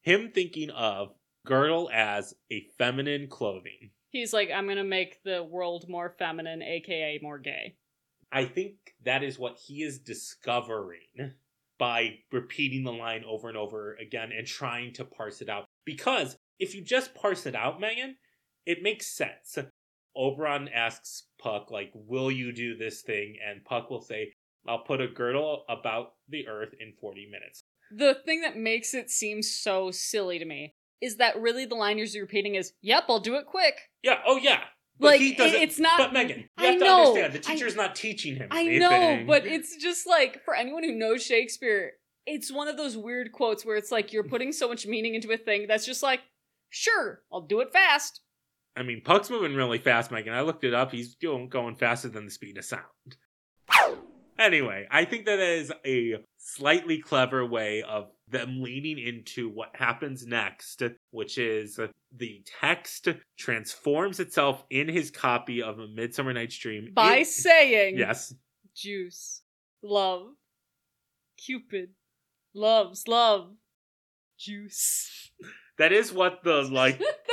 Him 0.03 0.33
thinking 0.35 0.71
of 0.71 1.11
girdle 1.47 1.89
as 1.93 2.35
a 2.51 2.67
feminine 2.77 3.29
clothing. 3.29 3.91
He's 4.11 4.33
like, 4.33 4.51
I'm 4.53 4.67
gonna 4.67 4.83
make 4.83 5.23
the 5.23 5.45
world 5.45 5.89
more 5.89 6.17
feminine, 6.19 6.61
aka 6.61 7.21
more 7.23 7.39
gay. 7.39 7.77
I 8.33 8.47
think 8.47 8.75
that 9.05 9.23
is 9.23 9.39
what 9.39 9.59
he 9.65 9.85
is 9.85 10.01
discovering 10.01 11.37
by 11.79 12.19
repeating 12.33 12.85
the 12.85 12.93
line 12.93 13.25
over 13.29 13.49
and 13.49 13.57
over 13.57 13.95
again 13.95 14.31
and 14.37 14.47
trying 14.47 14.93
to 14.95 15.05
parse 15.05 15.41
it 15.41 15.49
out. 15.49 15.67
Because 15.85 16.37
if 16.59 16.75
you 16.75 16.83
just 16.83 17.15
parse 17.15 17.47
it 17.47 17.55
out, 17.55 17.81
Megan, 17.81 18.17
it 18.65 18.83
makes 18.83 19.07
sense. 19.07 19.59
Oberon 20.17 20.69
asks 20.69 21.25
Puck, 21.39 21.71
like, 21.71 21.93
will 21.95 22.31
you 22.31 22.53
do 22.53 22.77
this 22.77 23.03
thing? 23.03 23.37
And 23.47 23.65
Puck 23.65 23.91
will 23.91 24.01
say, 24.01 24.33
I'll 24.67 24.85
put 24.85 25.01
a 25.01 25.09
girdle 25.09 25.65
about 25.69 26.15
the 26.29 26.49
earth 26.49 26.75
in 26.81 26.95
40 27.01 27.29
minutes. 27.31 27.63
The 27.91 28.17
thing 28.25 28.41
that 28.41 28.57
makes 28.57 28.95
it 28.95 29.11
seem 29.11 29.43
so 29.43 29.91
silly 29.91 30.39
to 30.39 30.45
me 30.45 30.75
is 31.01 31.17
that 31.17 31.41
really 31.41 31.67
the 31.67 31.75
line 31.75 31.99
you're 31.99 32.23
repeating 32.23 32.55
is, 32.55 32.73
"Yep, 32.81 33.05
I'll 33.09 33.21
do 33.21 33.37
it 33.37 33.47
quick." 33.47 33.91
Yeah, 34.03 34.23
oh 34.27 34.39
yeah. 34.39 34.65
But 34.99 35.07
like 35.09 35.21
he 35.21 35.35
doesn't- 35.35 35.61
it's 35.61 35.79
not. 35.79 35.99
But 35.99 36.13
Megan, 36.13 36.39
you 36.41 36.45
I 36.57 36.67
have 36.67 36.79
to 36.81 36.87
understand 36.87 37.33
the 37.35 37.39
I- 37.39 37.55
teacher's 37.55 37.77
not 37.77 37.95
teaching 37.95 38.37
him 38.37 38.49
I 38.51 38.61
anything. 38.61 38.79
know, 38.81 39.25
but 39.27 39.47
it's 39.47 39.77
just 39.77 40.07
like 40.07 40.43
for 40.45 40.55
anyone 40.55 40.83
who 40.85 40.93
knows 40.93 41.23
Shakespeare, 41.25 41.93
it's 42.27 42.51
one 42.51 42.67
of 42.69 42.77
those 42.77 42.97
weird 42.97 43.33
quotes 43.33 43.65
where 43.65 43.77
it's 43.77 43.93
like 43.93 44.13
you're 44.13 44.25
putting 44.25 44.53
so 44.53 44.69
much 44.69 44.87
meaning 44.87 45.15
into 45.15 45.31
a 45.33 45.37
thing 45.37 45.67
that's 45.69 45.85
just 45.87 46.03
like, 46.03 46.21
sure, 46.71 47.23
I'll 47.33 47.43
do 47.43 47.61
it 47.61 47.73
fast. 47.73 48.21
I 48.77 48.83
mean, 48.83 49.01
Puck's 49.03 49.31
moving 49.31 49.55
really 49.55 49.79
fast, 49.79 50.11
Megan. 50.11 50.35
I 50.35 50.43
looked 50.43 50.65
it 50.65 50.75
up. 50.75 50.93
He's 50.93 51.15
going, 51.15 51.49
going 51.49 51.77
faster 51.77 52.09
than 52.09 52.25
the 52.27 52.31
speed 52.31 52.59
of 52.59 52.65
sound. 52.65 52.83
Anyway, 54.39 54.87
I 54.91 55.05
think 55.05 55.27
that 55.27 55.39
is 55.39 55.73
a 55.85 56.17
slightly 56.37 56.99
clever 57.01 57.45
way 57.45 57.83
of 57.83 58.11
them 58.29 58.63
leading 58.63 58.99
into 58.99 59.49
what 59.49 59.71
happens 59.75 60.27
next, 60.27 60.83
which 61.11 61.39
is 61.39 61.79
the 62.15 62.43
text 62.61 63.09
transforms 63.39 64.21
itself 64.21 64.65
in 64.71 64.89
his 64.89 65.11
copy 65.11 65.63
of 65.63 65.79
A 65.79 65.87
Midsummer 65.87 66.33
Night's 66.33 66.59
Dream. 66.59 66.91
By 66.95 67.19
in- 67.19 67.25
saying, 67.25 67.97
yes, 67.99 68.35
juice, 68.75 69.43
love, 69.83 70.29
Cupid, 71.39 71.91
loves 72.55 73.07
love, 73.07 73.51
juice. 74.39 75.31
that 75.79 75.93
is 75.93 76.13
what 76.13 76.43
the 76.43 76.63
like. 76.63 77.01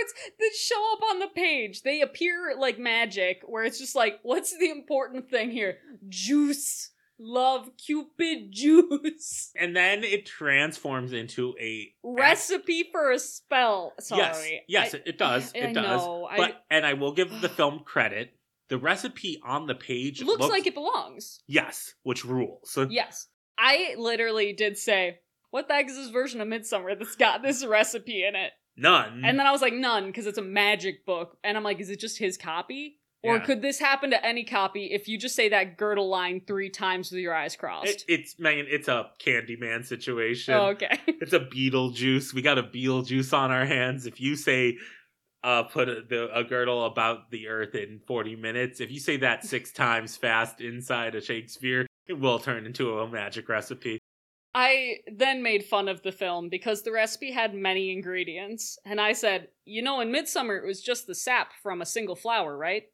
Those 0.00 0.10
are 0.10 0.14
the 0.14 0.32
words 0.32 0.34
that 0.38 0.52
show 0.56 0.92
up 0.94 1.00
on 1.10 1.18
the 1.20 1.28
page. 1.28 1.82
They 1.82 2.00
appear 2.00 2.54
like 2.58 2.78
magic, 2.78 3.42
where 3.46 3.64
it's 3.64 3.78
just 3.78 3.94
like, 3.94 4.20
what's 4.22 4.56
the 4.56 4.70
important 4.70 5.30
thing 5.30 5.50
here? 5.50 5.78
Juice, 6.08 6.90
love, 7.18 7.70
Cupid, 7.76 8.48
juice. 8.52 9.50
And 9.56 9.74
then 9.76 10.04
it 10.04 10.26
transforms 10.26 11.12
into 11.12 11.54
a 11.60 11.88
Recipe 12.02 12.88
for 12.92 13.10
a 13.12 13.18
spell. 13.18 13.92
Sorry. 14.00 14.62
yes, 14.68 14.94
I- 14.94 14.98
it, 14.98 15.02
it 15.06 15.18
does. 15.18 15.52
It 15.54 15.64
I 15.64 15.72
does. 15.72 16.00
know, 16.04 16.28
I- 16.30 16.36
But 16.36 16.64
and 16.70 16.84
I 16.86 16.94
will 16.94 17.12
give 17.12 17.40
the 17.40 17.48
film 17.60 17.80
credit. 17.84 18.30
The 18.68 18.78
recipe 18.78 19.40
on 19.44 19.66
the 19.66 19.74
page 19.74 20.22
looks, 20.22 20.46
like 20.46 20.64
it 20.64 20.74
belongs. 20.74 21.40
Yes, 21.48 21.94
which 22.04 22.24
rules. 22.24 22.78
Yes. 22.88 23.26
I 23.58 23.96
literally 23.98 24.52
did 24.52 24.78
say, 24.78 25.18
what 25.50 25.66
the 25.66 25.74
heck 25.74 25.88
is 25.90 25.96
this 25.96 26.10
version 26.10 26.40
of 26.40 26.46
Midsummer 26.46 26.94
that's 26.94 27.16
got 27.16 27.42
this 27.42 27.66
recipe 27.66 28.24
in 28.24 28.36
it? 28.36 28.52
None. 28.80 29.22
And 29.24 29.38
then 29.38 29.46
I 29.46 29.52
was 29.52 29.60
like, 29.60 29.74
none, 29.74 30.06
because 30.06 30.26
it's 30.26 30.38
a 30.38 30.42
magic 30.42 31.04
book. 31.04 31.36
And 31.44 31.56
I'm 31.56 31.62
like, 31.62 31.80
is 31.80 31.90
it 31.90 32.00
just 32.00 32.18
his 32.18 32.36
copy? 32.36 32.96
Or 33.22 33.36
Yeah. 33.36 33.44
could 33.44 33.60
this 33.60 33.78
happen 33.78 34.10
to 34.12 34.26
any 34.26 34.44
copy 34.44 34.86
if 34.86 35.06
you 35.06 35.18
just 35.18 35.36
say 35.36 35.50
that 35.50 35.76
girdle 35.76 36.08
line 36.08 36.40
three 36.46 36.70
times 36.70 37.10
with 37.10 37.20
your 37.20 37.34
eyes 37.34 37.54
crossed? 37.54 37.86
It, 37.88 38.04
it's 38.08 38.38
Megan. 38.38 38.66
It's 38.70 38.88
a 38.88 39.10
Candyman 39.22 39.84
situation. 39.84 40.54
oh, 40.54 40.68
okay. 40.68 40.98
It's 41.06 41.34
a 41.34 41.40
Beetlejuice. 41.40 42.32
We 42.32 42.40
got 42.40 42.56
a 42.56 42.62
Beetlejuice 42.62 43.36
on 43.36 43.50
our 43.50 43.66
hands. 43.66 44.06
If 44.06 44.20
you 44.22 44.36
say, 44.36 44.78
uh, 45.44 45.64
put 45.64 45.88
a, 45.90 46.02
the, 46.08 46.28
a 46.34 46.44
girdle 46.44 46.86
about 46.86 47.30
the 47.30 47.48
earth 47.48 47.74
in 47.74 48.00
forty 48.06 48.36
minutes, 48.36 48.80
if 48.80 48.90
you 48.90 48.98
say 49.00 49.18
that 49.18 49.44
six 49.44 49.70
times 49.84 50.16
fast 50.16 50.62
inside 50.62 51.14
a 51.14 51.20
Shakespeare, 51.20 51.86
it 52.08 52.18
will 52.18 52.38
turn 52.38 52.64
into 52.64 52.98
a 53.00 53.08
magic 53.08 53.48
recipe. 53.50 53.99
I 54.54 54.98
then 55.06 55.42
made 55.42 55.64
fun 55.64 55.88
of 55.88 56.02
the 56.02 56.12
film 56.12 56.48
because 56.48 56.82
the 56.82 56.92
recipe 56.92 57.30
had 57.30 57.54
many 57.54 57.92
ingredients. 57.92 58.78
And 58.84 59.00
I 59.00 59.12
said, 59.12 59.48
you 59.64 59.82
know, 59.82 60.00
in 60.00 60.10
Midsummer, 60.10 60.56
it 60.56 60.66
was 60.66 60.82
just 60.82 61.06
the 61.06 61.14
sap 61.14 61.52
from 61.62 61.80
a 61.80 61.86
single 61.86 62.16
flower, 62.16 62.56
right? 62.56 62.84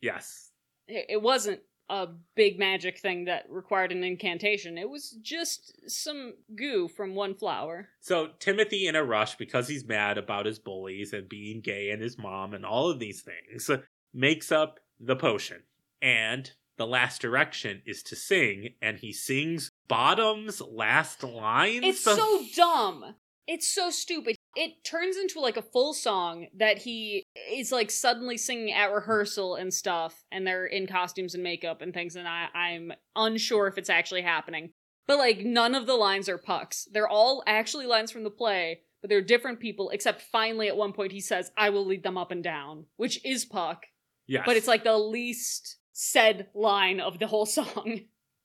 Yes. 0.00 0.50
it 0.86 1.20
wasn't 1.20 1.60
a 1.90 2.08
big 2.34 2.58
magic 2.58 2.98
thing 2.98 3.24
that 3.24 3.46
required 3.48 3.92
an 3.92 4.04
incantation. 4.04 4.76
It 4.76 4.88
was 4.88 5.16
just 5.22 5.72
some 5.86 6.34
goo 6.54 6.88
from 6.88 7.14
one 7.14 7.34
flower. 7.34 7.88
So 8.00 8.28
Timothy, 8.38 8.86
in 8.86 8.94
a 8.94 9.02
rush 9.02 9.36
because 9.36 9.68
he's 9.68 9.86
mad 9.86 10.18
about 10.18 10.46
his 10.46 10.58
bullies 10.58 11.12
and 11.12 11.28
being 11.28 11.60
gay 11.60 11.90
and 11.90 12.02
his 12.02 12.18
mom 12.18 12.52
and 12.52 12.66
all 12.66 12.90
of 12.90 12.98
these 12.98 13.22
things, 13.22 13.70
makes 14.12 14.52
up 14.52 14.80
the 15.00 15.16
potion. 15.16 15.62
And 16.02 16.50
the 16.76 16.86
last 16.86 17.20
direction 17.20 17.82
is 17.86 18.02
to 18.04 18.16
sing, 18.16 18.74
and 18.80 18.98
he 18.98 19.12
sings 19.12 19.67
Bottom's 19.88 20.60
last 20.60 21.22
lines. 21.22 21.80
It's 21.82 22.00
so 22.04 22.42
dumb. 22.54 23.14
It's 23.46 23.66
so 23.66 23.88
stupid. 23.88 24.36
It 24.56 24.84
turns 24.84 25.16
into 25.16 25.40
like 25.40 25.56
a 25.56 25.62
full 25.62 25.94
song 25.94 26.48
that 26.58 26.78
he 26.78 27.24
is 27.50 27.72
like 27.72 27.90
suddenly 27.90 28.36
singing 28.36 28.72
at 28.72 28.92
rehearsal 28.92 29.54
and 29.54 29.72
stuff, 29.72 30.22
and 30.30 30.46
they're 30.46 30.66
in 30.66 30.86
costumes 30.86 31.34
and 31.34 31.42
makeup 31.42 31.80
and 31.80 31.94
things, 31.94 32.14
and 32.16 32.28
I, 32.28 32.48
I'm 32.54 32.92
unsure 33.16 33.66
if 33.66 33.78
it's 33.78 33.88
actually 33.88 34.22
happening. 34.22 34.70
But 35.06 35.16
like 35.16 35.40
none 35.40 35.74
of 35.74 35.86
the 35.86 35.94
lines 35.94 36.28
are 36.28 36.36
Puck's. 36.36 36.86
They're 36.92 37.08
all 37.08 37.42
actually 37.46 37.86
lines 37.86 38.10
from 38.10 38.24
the 38.24 38.30
play, 38.30 38.80
but 39.00 39.08
they're 39.08 39.22
different 39.22 39.60
people, 39.60 39.88
except 39.90 40.20
finally 40.20 40.68
at 40.68 40.76
one 40.76 40.92
point 40.92 41.12
he 41.12 41.20
says, 41.20 41.50
I 41.56 41.70
will 41.70 41.86
lead 41.86 42.02
them 42.02 42.18
up 42.18 42.30
and 42.30 42.44
down, 42.44 42.84
which 42.98 43.24
is 43.24 43.46
Puck. 43.46 43.86
yes. 44.26 44.42
but 44.44 44.56
it's 44.58 44.68
like 44.68 44.84
the 44.84 44.98
least 44.98 45.78
said 45.94 46.48
line 46.54 47.00
of 47.00 47.18
the 47.18 47.26
whole 47.26 47.46
song. 47.58 48.00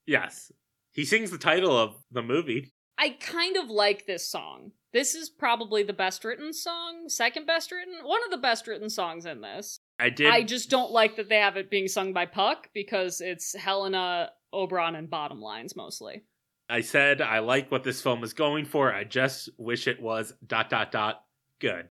yes. 0.06 0.50
He 0.94 1.06
sings 1.06 1.32
the 1.32 1.38
title 1.38 1.76
of 1.76 1.96
the 2.12 2.22
movie. 2.22 2.72
I 2.98 3.10
kind 3.20 3.58
of 3.58 3.70
like 3.70 4.06
this 4.06 4.30
song. 4.30 4.72
This 4.94 5.16
is 5.16 5.30
probably 5.30 5.82
the 5.82 5.92
best 5.92 6.24
written 6.24 6.54
song, 6.54 7.10
second 7.10 7.48
best 7.48 7.72
written, 7.72 7.96
one 8.04 8.24
of 8.24 8.30
the 8.30 8.38
best 8.38 8.68
written 8.68 8.90
songs 8.90 9.26
in 9.26 9.42
this. 9.42 9.80
I 10.00 10.10
did. 10.10 10.28
I 10.28 10.44
just 10.44 10.70
don't 10.70 10.92
like 10.92 11.16
that 11.16 11.30
they 11.30 11.38
have 11.38 11.58
it 11.58 11.72
being 11.72 11.88
sung 11.88 12.14
by 12.14 12.28
Puck 12.28 12.70
because 12.76 13.20
it's 13.20 13.56
Helena, 13.56 14.30
Oberon, 14.54 14.96
and 14.96 15.10
Bottom 15.10 15.42
Lines 15.42 15.76
mostly. 15.76 16.24
I 16.70 16.82
said 16.82 17.22
I 17.22 17.40
like 17.40 17.72
what 17.72 17.84
this 17.84 18.02
film 18.02 18.24
is 18.24 18.34
going 18.34 18.66
for. 18.66 18.94
I 18.94 19.04
just 19.04 19.50
wish 19.58 19.88
it 19.88 20.02
was 20.02 20.34
dot 20.46 20.70
dot 20.70 20.92
dot 20.92 21.24
good. 21.60 21.90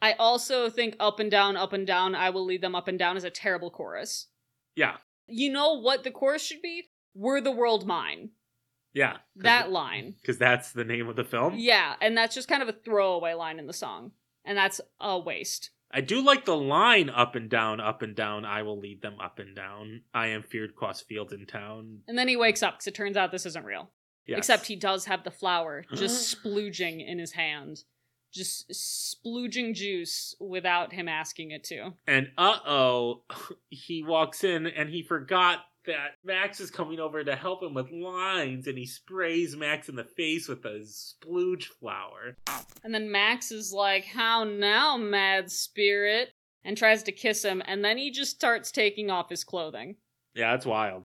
I 0.00 0.12
also 0.12 0.70
think 0.70 0.94
Up 1.00 1.18
and 1.18 1.30
Down, 1.30 1.56
Up 1.56 1.72
and 1.72 1.86
Down, 1.86 2.14
I 2.14 2.30
Will 2.30 2.44
Lead 2.44 2.62
Them 2.62 2.74
Up 2.74 2.86
and 2.86 2.98
Down 2.98 3.16
is 3.16 3.24
a 3.24 3.30
terrible 3.30 3.70
chorus. 3.70 4.28
Yeah. 4.76 4.96
You 5.26 5.50
know 5.50 5.80
what 5.80 6.04
the 6.04 6.10
chorus 6.10 6.44
should 6.44 6.62
be? 6.62 6.84
Were 7.14 7.40
the 7.40 7.50
world 7.50 7.86
mine. 7.86 8.30
Yeah. 8.94 9.18
That 9.36 9.70
line. 9.70 10.14
Because 10.20 10.38
that's 10.38 10.72
the 10.72 10.84
name 10.84 11.08
of 11.08 11.16
the 11.16 11.24
film. 11.24 11.54
Yeah, 11.56 11.94
and 12.00 12.16
that's 12.16 12.34
just 12.34 12.48
kind 12.48 12.62
of 12.62 12.68
a 12.68 12.72
throwaway 12.72 13.34
line 13.34 13.58
in 13.58 13.66
the 13.66 13.72
song. 13.72 14.12
And 14.44 14.56
that's 14.56 14.80
a 15.00 15.18
waste. 15.18 15.70
I 15.90 16.00
do 16.00 16.22
like 16.22 16.44
the 16.44 16.56
line 16.56 17.08
up 17.08 17.34
and 17.34 17.48
down, 17.48 17.80
up 17.80 18.02
and 18.02 18.16
down. 18.16 18.44
I 18.44 18.62
will 18.62 18.78
lead 18.78 19.00
them 19.00 19.16
up 19.22 19.38
and 19.38 19.54
down. 19.54 20.02
I 20.12 20.28
am 20.28 20.42
feared 20.42 20.74
cross 20.74 21.00
fields 21.00 21.32
in 21.32 21.46
town. 21.46 22.00
And 22.08 22.18
then 22.18 22.26
he 22.26 22.36
wakes 22.36 22.62
up 22.62 22.74
because 22.74 22.88
it 22.88 22.94
turns 22.94 23.16
out 23.16 23.30
this 23.30 23.46
isn't 23.46 23.64
real. 23.64 23.90
Yes. 24.26 24.38
Except 24.38 24.66
he 24.66 24.76
does 24.76 25.04
have 25.04 25.22
the 25.22 25.30
flower 25.30 25.84
just 25.94 26.42
splooging 26.42 27.06
in 27.06 27.18
his 27.18 27.32
hand. 27.32 27.84
Just 28.32 28.70
splooging 28.70 29.74
juice 29.74 30.34
without 30.40 30.92
him 30.92 31.08
asking 31.08 31.52
it 31.52 31.62
to. 31.64 31.92
And 32.08 32.32
uh 32.36 32.58
oh, 32.66 33.22
he 33.68 34.02
walks 34.02 34.42
in 34.42 34.66
and 34.66 34.90
he 34.90 35.04
forgot 35.04 35.60
that 35.86 36.12
Max 36.24 36.60
is 36.60 36.70
coming 36.70 37.00
over 37.00 37.22
to 37.22 37.36
help 37.36 37.62
him 37.62 37.74
with 37.74 37.90
lines 37.90 38.66
and 38.66 38.78
he 38.78 38.86
sprays 38.86 39.56
Max 39.56 39.88
in 39.88 39.96
the 39.96 40.04
face 40.04 40.48
with 40.48 40.64
a 40.64 40.80
splooge 40.80 41.64
flower. 41.64 42.36
And 42.82 42.94
then 42.94 43.10
Max 43.10 43.50
is 43.52 43.72
like, 43.72 44.04
How 44.04 44.44
now, 44.44 44.96
mad 44.96 45.50
spirit? 45.50 46.30
And 46.66 46.78
tries 46.78 47.02
to 47.02 47.12
kiss 47.12 47.44
him, 47.44 47.62
and 47.66 47.84
then 47.84 47.98
he 47.98 48.10
just 48.10 48.30
starts 48.30 48.72
taking 48.72 49.10
off 49.10 49.28
his 49.28 49.44
clothing. 49.44 49.96
Yeah, 50.34 50.52
that's 50.52 50.64
wild. 50.64 51.02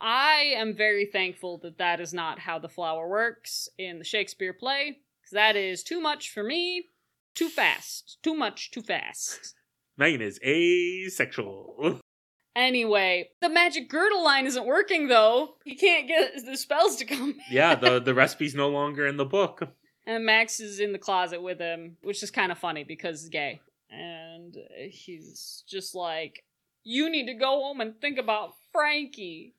I 0.00 0.54
am 0.56 0.74
very 0.74 1.06
thankful 1.06 1.58
that 1.58 1.78
that 1.78 2.00
is 2.00 2.12
not 2.12 2.40
how 2.40 2.58
the 2.58 2.68
flower 2.68 3.08
works 3.08 3.68
in 3.78 3.98
the 3.98 4.04
Shakespeare 4.04 4.52
play, 4.52 4.98
because 5.20 5.34
that 5.34 5.54
is 5.54 5.84
too 5.84 6.00
much 6.00 6.30
for 6.30 6.42
me. 6.42 6.86
Too 7.34 7.48
fast. 7.48 8.18
Too 8.24 8.34
much, 8.34 8.72
too 8.72 8.82
fast. 8.82 9.54
Megan 9.96 10.22
is 10.22 10.40
asexual. 10.44 12.00
Anyway, 12.56 13.28
the 13.40 13.48
magic 13.48 13.88
girdle 13.88 14.24
line 14.24 14.46
isn't 14.46 14.66
working 14.66 15.08
though. 15.08 15.54
He 15.64 15.74
can't 15.76 16.08
get 16.08 16.32
the 16.44 16.56
spells 16.56 16.96
to 16.96 17.04
come. 17.04 17.36
yeah, 17.50 17.74
the, 17.74 18.00
the 18.00 18.14
recipe's 18.14 18.54
no 18.54 18.68
longer 18.68 19.06
in 19.06 19.16
the 19.16 19.24
book. 19.24 19.62
And 20.06 20.24
Max 20.24 20.58
is 20.58 20.80
in 20.80 20.92
the 20.92 20.98
closet 20.98 21.42
with 21.42 21.58
him, 21.60 21.98
which 22.02 22.22
is 22.22 22.30
kind 22.30 22.50
of 22.50 22.58
funny 22.58 22.82
because 22.82 23.20
he's 23.20 23.28
gay. 23.28 23.60
And 23.90 24.56
he's 24.90 25.62
just 25.68 25.94
like, 25.94 26.44
You 26.82 27.10
need 27.10 27.26
to 27.26 27.34
go 27.34 27.60
home 27.62 27.80
and 27.80 28.00
think 28.00 28.18
about 28.18 28.54
Frankie. 28.72 29.54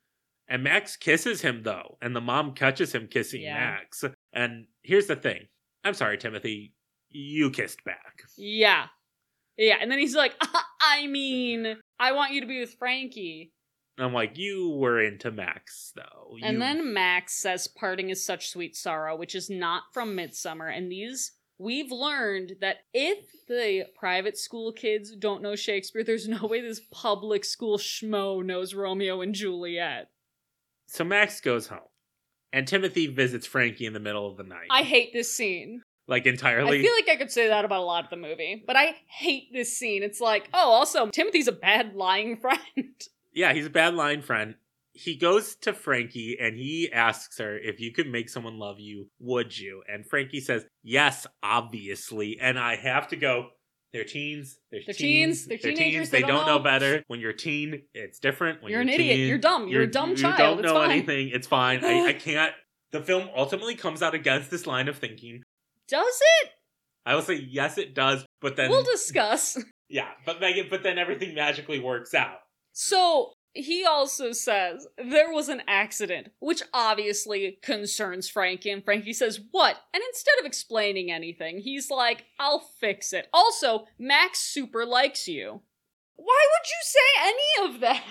And 0.47 0.63
Max 0.63 0.95
kisses 0.97 1.41
him 1.41 1.61
though, 1.63 1.97
and 2.01 2.15
the 2.15 2.21
mom 2.21 2.53
catches 2.53 2.93
him 2.93 3.07
kissing 3.07 3.41
Yeah. 3.41 3.53
Max. 3.59 4.03
And 4.33 4.65
here's 4.83 5.07
the 5.07 5.15
thing. 5.15 5.47
I'm 5.83 5.93
sorry, 5.93 6.17
Timothy. 6.17 6.73
You 7.09 7.49
kissed 7.51 7.83
back. 7.85 8.23
Yeah. 8.37 8.85
Yeah. 9.57 9.77
And 9.79 9.89
then 9.91 9.99
he's 9.99 10.15
like, 10.15 10.33
I 10.81 11.07
mean, 11.07 11.77
I 11.99 12.11
want 12.13 12.33
you 12.33 12.41
to 12.41 12.47
be 12.47 12.59
with 12.59 12.75
Frankie. 12.75 13.51
I'm 13.97 14.13
like, 14.13 14.37
you 14.37 14.69
were 14.69 15.01
into 15.03 15.29
Max 15.31 15.91
though. 15.95 16.37
And 16.41 16.53
You- 16.53 16.59
then 16.59 16.93
Max 16.93 17.33
says 17.33 17.67
parting 17.67 18.09
is 18.09 18.23
such 18.23 18.49
sweet 18.49 18.75
sorrow, 18.75 19.15
which 19.15 19.35
is 19.35 19.49
not 19.49 19.83
from 19.93 20.15
Midsummer. 20.15 20.67
And 20.67 20.89
these 20.91 21.33
we've 21.57 21.91
learned 21.91 22.53
that 22.61 22.77
if 22.93 23.25
the 23.49 23.85
private 23.99 24.37
school 24.37 24.71
kids 24.71 25.13
don't 25.13 25.41
know 25.41 25.57
Shakespeare, 25.57 26.03
there's 26.05 26.27
no 26.29 26.45
way 26.47 26.61
this 26.61 26.79
public 26.91 27.43
school 27.43 27.77
schmo 27.77 28.43
knows 28.45 28.73
Romeo 28.73 29.19
and 29.21 29.35
Juliet. 29.35 30.07
So 30.87 31.03
Max 31.03 31.41
goes 31.41 31.67
home, 31.67 31.79
and 32.53 32.65
Timothy 32.67 33.07
visits 33.07 33.45
Frankie 33.45 33.85
in 33.85 33.93
the 33.93 33.99
middle 33.99 34.27
of 34.27 34.37
the 34.37 34.43
night. 34.43 34.67
I 34.71 34.81
hate 34.83 35.11
this 35.13 35.35
scene. 35.35 35.83
Like 36.09 36.25
entirely. 36.25 36.79
I 36.79 36.81
feel 36.81 36.93
like 36.93 37.07
I 37.09 37.15
could 37.15 37.31
say 37.31 37.47
that 37.47 37.63
about 37.65 37.79
a 37.79 37.85
lot 37.85 38.03
of 38.03 38.09
the 38.09 38.17
movie, 38.17 38.63
but 38.65 38.75
I 38.75 38.95
hate 39.07 39.53
this 39.53 39.77
scene. 39.77 40.03
It's 40.03 40.19
like, 40.19 40.49
oh, 40.53 40.69
also, 40.71 41.07
Timothy's 41.07 41.47
a 41.47 41.53
bad 41.53 41.95
lying 41.95 42.37
friend. 42.37 42.59
yeah, 43.33 43.53
he's 43.53 43.65
a 43.67 43.69
bad 43.69 43.93
lying 43.95 44.21
friend. 44.21 44.55
He 44.91 45.15
goes 45.15 45.55
to 45.61 45.71
Frankie 45.71 46.35
and 46.41 46.57
he 46.57 46.91
asks 46.91 47.37
her 47.37 47.57
if 47.57 47.79
you 47.79 47.93
could 47.93 48.07
make 48.07 48.27
someone 48.27 48.59
love 48.59 48.79
you, 48.81 49.07
would 49.19 49.57
you? 49.57 49.81
And 49.87 50.05
Frankie 50.05 50.41
says, 50.41 50.65
"Yes, 50.83 51.25
obviously." 51.41 52.37
And 52.41 52.57
I 52.59 52.75
have 52.75 53.07
to 53.09 53.15
go. 53.15 53.49
They're 53.93 54.03
teens. 54.03 54.59
They're, 54.71 54.81
They're 54.85 54.93
teens. 54.93 55.45
teens, 55.45 55.47
they're 55.47 55.57
teenagers, 55.73 56.09
They, 56.11 56.21
they 56.21 56.27
don't 56.27 56.37
don't 56.39 56.45
know. 56.47 56.57
know. 56.57 56.63
better. 56.63 57.03
When 57.07 57.19
you're 57.19 57.31
a 57.31 57.35
teen, 57.37 57.83
it's 57.95 58.19
different. 58.19 58.61
When 58.61 58.71
You're 58.71 58.81
you're, 58.83 58.93
an 58.93 58.99
idiot. 59.01 59.27
You're 59.27 59.37
dumb. 59.39 59.67
You're 59.67 59.81
a 59.83 59.87
dumb 59.89 60.11
you 60.11 60.15
child. 60.17 60.37
don't 60.37 60.59
It's 60.59 60.67
know 60.67 60.75
fine. 60.75 60.91
anything. 60.91 61.29
It's 61.29 61.47
fine. 61.47 61.83
I, 61.83 62.07
I 62.09 62.13
can't. 62.19 62.53
The 62.91 63.01
film 63.01 63.29
ultimately 63.35 63.73
comes 63.75 64.03
out 64.03 64.13
against 64.13 64.51
this 64.51 64.67
line 64.67 64.87
of 64.89 64.97
thinking. 64.99 65.41
Does 65.89 66.19
it? 66.43 66.51
I 67.05 67.15
will 67.15 67.21
say 67.21 67.35
yes, 67.35 67.77
it 67.77 67.95
does, 67.95 68.25
but 68.41 68.55
then 68.55 68.69
we'll 68.69 68.83
discuss. 68.83 69.57
yeah, 69.89 70.09
but 70.25 70.39
Megan, 70.39 70.67
but 70.69 70.83
then 70.83 70.97
everything 70.97 71.33
magically 71.33 71.79
works 71.79 72.13
out. 72.13 72.39
So 72.73 73.33
he 73.53 73.83
also 73.85 74.31
says 74.31 74.87
there 74.97 75.31
was 75.31 75.49
an 75.49 75.63
accident, 75.67 76.29
which 76.39 76.61
obviously 76.73 77.57
concerns 77.63 78.29
Frankie. 78.29 78.69
And 78.71 78.83
Frankie 78.83 79.13
says, 79.13 79.39
What? 79.51 79.77
And 79.93 80.03
instead 80.09 80.39
of 80.39 80.45
explaining 80.45 81.11
anything, 81.11 81.59
he's 81.59 81.89
like, 81.89 82.25
I'll 82.39 82.59
fix 82.59 83.11
it. 83.13 83.27
Also, 83.33 83.85
Max 83.97 84.39
super 84.39 84.85
likes 84.85 85.27
you. 85.27 85.61
Why 86.15 86.47
would 86.51 86.67
you 86.67 86.81
say 86.83 87.33
any 87.63 87.73
of 87.73 87.79
that? 87.81 88.03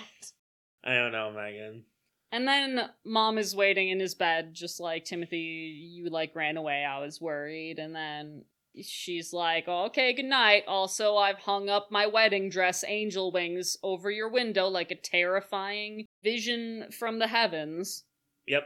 I 0.83 0.95
don't 0.95 1.11
know, 1.11 1.31
Megan. 1.31 1.83
And 2.31 2.47
then 2.47 2.89
mom 3.03 3.37
is 3.37 3.55
waiting 3.55 3.89
in 3.89 3.99
his 3.99 4.13
bed, 4.15 4.53
just 4.53 4.79
like 4.79 5.05
Timothy, 5.05 5.37
you 5.37 6.09
like 6.09 6.35
ran 6.35 6.57
away. 6.57 6.85
I 6.85 6.99
was 6.99 7.19
worried. 7.19 7.79
And 7.79 7.95
then 7.95 8.43
she's 8.81 9.33
like, 9.33 9.65
oh, 9.67 9.85
okay, 9.85 10.13
good 10.13 10.25
night. 10.25 10.63
Also, 10.67 11.15
I've 11.17 11.39
hung 11.39 11.69
up 11.69 11.87
my 11.91 12.05
wedding 12.05 12.49
dress, 12.49 12.83
angel 12.87 13.31
wings, 13.31 13.77
over 13.81 14.11
your 14.11 14.29
window 14.29 14.67
like 14.67 14.91
a 14.91 14.95
terrifying 14.95 16.05
vision 16.23 16.85
from 16.97 17.17
the 17.19 17.27
heavens. 17.27 18.03
Yep. 18.47 18.63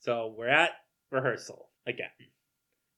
So 0.00 0.34
we're 0.36 0.48
at 0.48 0.70
rehearsal 1.10 1.70
again. 1.88 2.06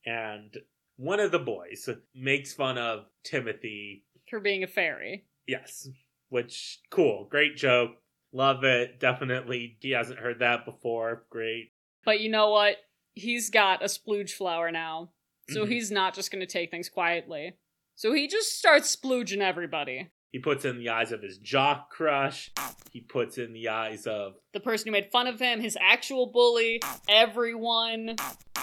And 0.04 0.54
one 0.96 1.20
of 1.20 1.32
the 1.32 1.38
boys 1.38 1.88
makes 2.14 2.52
fun 2.52 2.76
of 2.76 3.06
Timothy. 3.24 4.04
For 4.28 4.40
being 4.40 4.62
a 4.62 4.66
fairy. 4.66 5.24
Yes. 5.46 5.88
Which, 6.28 6.80
cool. 6.90 7.26
Great 7.30 7.56
joke. 7.56 7.92
Love 8.38 8.62
it. 8.62 9.00
Definitely. 9.00 9.76
He 9.80 9.90
hasn't 9.90 10.20
heard 10.20 10.38
that 10.38 10.64
before. 10.64 11.24
Great. 11.28 11.72
But 12.04 12.20
you 12.20 12.28
know 12.28 12.50
what? 12.50 12.76
He's 13.14 13.50
got 13.50 13.82
a 13.82 13.86
splooge 13.86 14.30
flower 14.30 14.70
now. 14.70 15.10
So 15.50 15.64
Mhm. 15.66 15.72
he's 15.72 15.90
not 15.90 16.14
just 16.14 16.30
going 16.30 16.38
to 16.40 16.46
take 16.46 16.70
things 16.70 16.88
quietly. 16.88 17.54
So 17.96 18.12
he 18.12 18.28
just 18.28 18.56
starts 18.56 18.94
splooging 18.94 19.40
everybody. 19.40 20.10
He 20.30 20.38
puts 20.38 20.64
in 20.64 20.78
the 20.78 20.88
eyes 20.88 21.10
of 21.10 21.20
his 21.20 21.38
jock 21.38 21.90
crush. 21.90 22.52
He 22.92 23.00
puts 23.00 23.38
in 23.38 23.52
the 23.54 23.68
eyes 23.70 24.06
of 24.06 24.36
The 24.52 24.60
person 24.60 24.86
who 24.86 24.92
made 24.92 25.10
fun 25.10 25.26
of 25.26 25.40
him, 25.40 25.60
his 25.60 25.76
actual 25.80 26.26
bully, 26.26 26.80
everyone. 27.08 28.14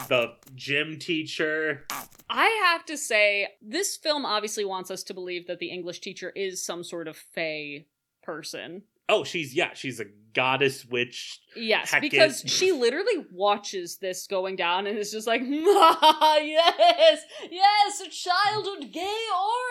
the 0.08 0.36
gym 0.54 1.00
teacher. 1.00 1.86
I 2.30 2.48
have 2.66 2.86
to 2.86 2.98
say, 2.98 3.50
this 3.62 3.98
film 3.98 4.26
obviously 4.26 4.64
wants 4.64 4.90
us 4.90 5.04
to 5.06 5.14
believe 5.14 5.48
that 5.48 5.60
the 5.60 5.70
English 5.72 6.00
teacher 6.00 6.30
is 6.30 6.64
some 6.64 6.84
sort 6.84 7.08
of 7.10 7.18
fey 7.18 7.88
person. 8.24 8.84
Oh, 9.08 9.24
she's, 9.24 9.54
yeah, 9.54 9.74
she's 9.74 10.00
a 10.00 10.06
goddess 10.34 10.86
witch. 10.86 11.40
Yes, 11.56 11.94
because 12.00 12.44
she 12.46 12.72
literally 12.72 13.26
watches 13.32 13.98
this 13.98 14.28
going 14.28 14.56
down 14.56 14.88
and 14.88 14.98
is 14.98 15.12
just 15.12 15.28
like, 15.28 15.42
ah, 15.46 16.38
yes, 16.38 17.22
yes, 17.50 18.02
a 18.02 18.10
childhood 18.10 18.92
gay 18.92 19.24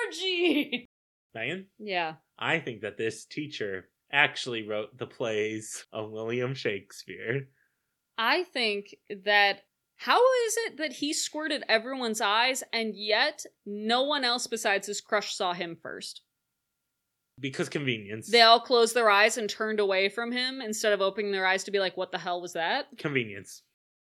orgy. 0.06 0.86
Megan? 1.34 1.66
Yeah. 1.78 2.14
I 2.38 2.60
think 2.60 2.82
that 2.82 2.96
this 2.96 3.24
teacher 3.24 3.88
actually 4.12 4.66
wrote 4.66 4.96
the 4.96 5.06
plays 5.06 5.84
of 5.92 6.10
William 6.10 6.54
Shakespeare. 6.54 7.48
I 8.16 8.44
think 8.44 8.94
that 9.24 9.62
how 9.96 10.20
is 10.46 10.56
it 10.66 10.76
that 10.78 10.92
he 10.92 11.12
squirted 11.12 11.64
everyone's 11.68 12.20
eyes 12.20 12.62
and 12.72 12.94
yet 12.94 13.44
no 13.66 14.02
one 14.02 14.24
else 14.24 14.46
besides 14.46 14.86
his 14.86 15.00
crush 15.00 15.34
saw 15.34 15.52
him 15.52 15.76
first? 15.80 16.22
Because 17.40 17.68
convenience. 17.68 18.28
They 18.28 18.42
all 18.42 18.60
closed 18.60 18.94
their 18.94 19.10
eyes 19.10 19.36
and 19.36 19.50
turned 19.50 19.80
away 19.80 20.08
from 20.08 20.30
him 20.30 20.60
instead 20.60 20.92
of 20.92 21.00
opening 21.00 21.32
their 21.32 21.46
eyes 21.46 21.64
to 21.64 21.70
be 21.70 21.80
like, 21.80 21.96
what 21.96 22.12
the 22.12 22.18
hell 22.18 22.40
was 22.40 22.52
that? 22.52 22.86
Convenience. 22.96 23.62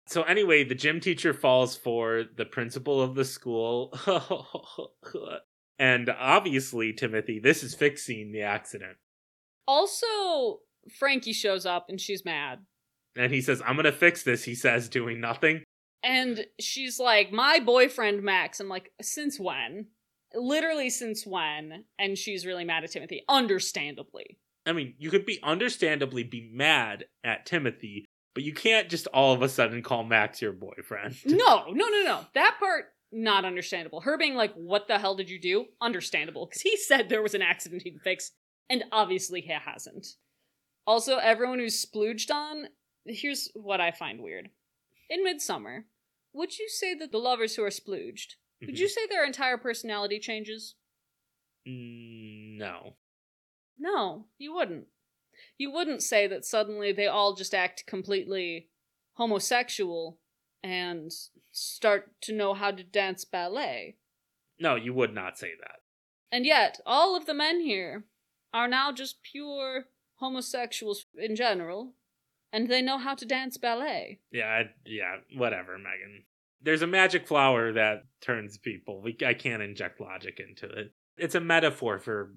So 0.06 0.22
anyway, 0.22 0.64
the 0.64 0.74
gym 0.74 1.00
teacher 1.00 1.34
falls 1.34 1.76
for 1.76 2.24
the 2.36 2.46
principal 2.46 3.02
of 3.02 3.14
the 3.14 3.26
school. 3.26 3.92
and 5.78 6.08
obviously, 6.08 6.94
Timothy, 6.94 7.38
this 7.38 7.62
is 7.62 7.74
fixing 7.74 8.32
the 8.32 8.40
accident. 8.40 8.96
Also, 9.66 10.60
Frankie 10.98 11.34
shows 11.34 11.66
up 11.66 11.86
and 11.90 12.00
she's 12.00 12.24
mad. 12.24 12.60
And 13.16 13.32
he 13.32 13.42
says, 13.42 13.60
I'm 13.66 13.76
gonna 13.76 13.92
fix 13.92 14.22
this, 14.22 14.44
he 14.44 14.54
says, 14.54 14.88
doing 14.88 15.20
nothing. 15.20 15.62
And 16.02 16.46
she's 16.58 16.98
like, 16.98 17.32
my 17.32 17.58
boyfriend 17.58 18.22
Max. 18.22 18.60
I'm 18.60 18.68
like, 18.68 18.92
since 19.02 19.38
when? 19.38 19.88
Literally, 20.34 20.90
since 20.90 21.26
when? 21.26 21.84
And 21.98 22.18
she's 22.18 22.46
really 22.46 22.64
mad 22.64 22.84
at 22.84 22.90
Timothy. 22.90 23.24
Understandably. 23.28 24.38
I 24.66 24.72
mean, 24.72 24.94
you 24.98 25.10
could 25.10 25.24
be 25.24 25.40
understandably 25.42 26.24
be 26.24 26.50
mad 26.52 27.06
at 27.24 27.46
Timothy, 27.46 28.04
but 28.34 28.44
you 28.44 28.52
can't 28.52 28.90
just 28.90 29.06
all 29.08 29.32
of 29.32 29.42
a 29.42 29.48
sudden 29.48 29.82
call 29.82 30.04
Max 30.04 30.42
your 30.42 30.52
boyfriend. 30.52 31.16
No, 31.24 31.64
no, 31.70 31.88
no, 31.88 32.02
no. 32.04 32.20
That 32.34 32.56
part, 32.58 32.86
not 33.10 33.46
understandable. 33.46 34.02
Her 34.02 34.18
being 34.18 34.34
like, 34.34 34.52
what 34.54 34.86
the 34.86 34.98
hell 34.98 35.16
did 35.16 35.30
you 35.30 35.40
do? 35.40 35.66
Understandable. 35.80 36.46
Because 36.46 36.62
he 36.62 36.76
said 36.88 37.08
there 37.08 37.22
was 37.22 37.34
an 37.34 37.42
accident 37.42 37.82
he'd 37.82 38.00
fix, 38.04 38.32
and 38.68 38.84
obviously 38.92 39.40
he 39.40 39.52
hasn't. 39.52 40.06
Also, 40.86 41.16
everyone 41.16 41.58
who's 41.58 41.84
splooged 41.84 42.30
on, 42.30 42.68
here's 43.06 43.50
what 43.54 43.80
I 43.80 43.90
find 43.90 44.22
weird. 44.22 44.50
In 45.08 45.24
Midsummer, 45.24 45.86
would 46.34 46.58
you 46.58 46.68
say 46.68 46.94
that 46.94 47.12
the 47.12 47.18
lovers 47.18 47.56
who 47.56 47.64
are 47.64 47.70
splooged, 47.70 48.34
would 48.60 48.70
Mhm. 48.70 48.78
you 48.78 48.88
say 48.88 49.06
their 49.06 49.24
entire 49.24 49.56
personality 49.58 50.18
changes? 50.18 50.74
Mm, 51.66 52.56
no. 52.56 52.96
No, 53.78 54.28
you 54.38 54.52
wouldn't. 54.52 54.88
You 55.56 55.70
wouldn't 55.70 56.02
say 56.02 56.26
that 56.26 56.44
suddenly 56.44 56.92
they 56.92 57.06
all 57.06 57.34
just 57.34 57.54
act 57.54 57.86
completely 57.86 58.70
homosexual 59.14 60.20
and 60.62 61.12
start 61.52 62.20
to 62.22 62.32
know 62.32 62.54
how 62.54 62.70
to 62.72 62.82
dance 62.82 63.24
ballet. 63.24 63.96
No, 64.58 64.74
you 64.74 64.92
would 64.94 65.14
not 65.14 65.38
say 65.38 65.54
that. 65.60 65.82
And 66.32 66.44
yet, 66.44 66.80
all 66.84 67.14
of 67.16 67.26
the 67.26 67.34
men 67.34 67.60
here 67.60 68.04
are 68.52 68.66
now 68.68 68.90
just 68.92 69.22
pure 69.22 69.88
homosexuals 70.16 71.06
in 71.16 71.36
general, 71.36 71.94
and 72.52 72.68
they 72.68 72.82
know 72.82 72.98
how 72.98 73.14
to 73.14 73.24
dance 73.24 73.56
ballet. 73.56 74.20
Yeah, 74.32 74.48
I, 74.48 74.74
yeah, 74.84 75.18
whatever, 75.36 75.78
Megan. 75.78 76.24
There's 76.60 76.82
a 76.82 76.86
magic 76.86 77.26
flower 77.26 77.72
that 77.72 78.04
turns 78.20 78.58
people. 78.58 79.00
We, 79.02 79.16
I 79.24 79.34
can't 79.34 79.62
inject 79.62 80.00
logic 80.00 80.40
into 80.40 80.66
it. 80.66 80.92
It's 81.16 81.34
a 81.34 81.40
metaphor 81.40 81.98
for 81.98 82.32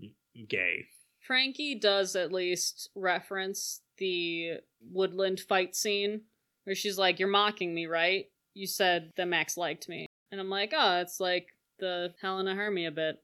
gay. 0.47 0.85
Frankie 1.19 1.75
does 1.75 2.15
at 2.15 2.31
least 2.31 2.89
reference 2.95 3.81
the 3.97 4.53
woodland 4.91 5.39
fight 5.39 5.75
scene 5.75 6.21
where 6.63 6.75
she's 6.75 6.97
like, 6.97 7.19
You're 7.19 7.29
mocking 7.29 7.73
me, 7.73 7.85
right? 7.85 8.25
You 8.53 8.67
said 8.67 9.11
that 9.17 9.27
Max 9.27 9.57
liked 9.57 9.87
me. 9.87 10.07
And 10.31 10.41
I'm 10.41 10.49
like, 10.49 10.73
Oh, 10.75 10.99
it's 10.99 11.19
like 11.19 11.47
the 11.79 12.13
Helena 12.21 12.55
Hermia 12.55 12.91
bit. 12.91 13.17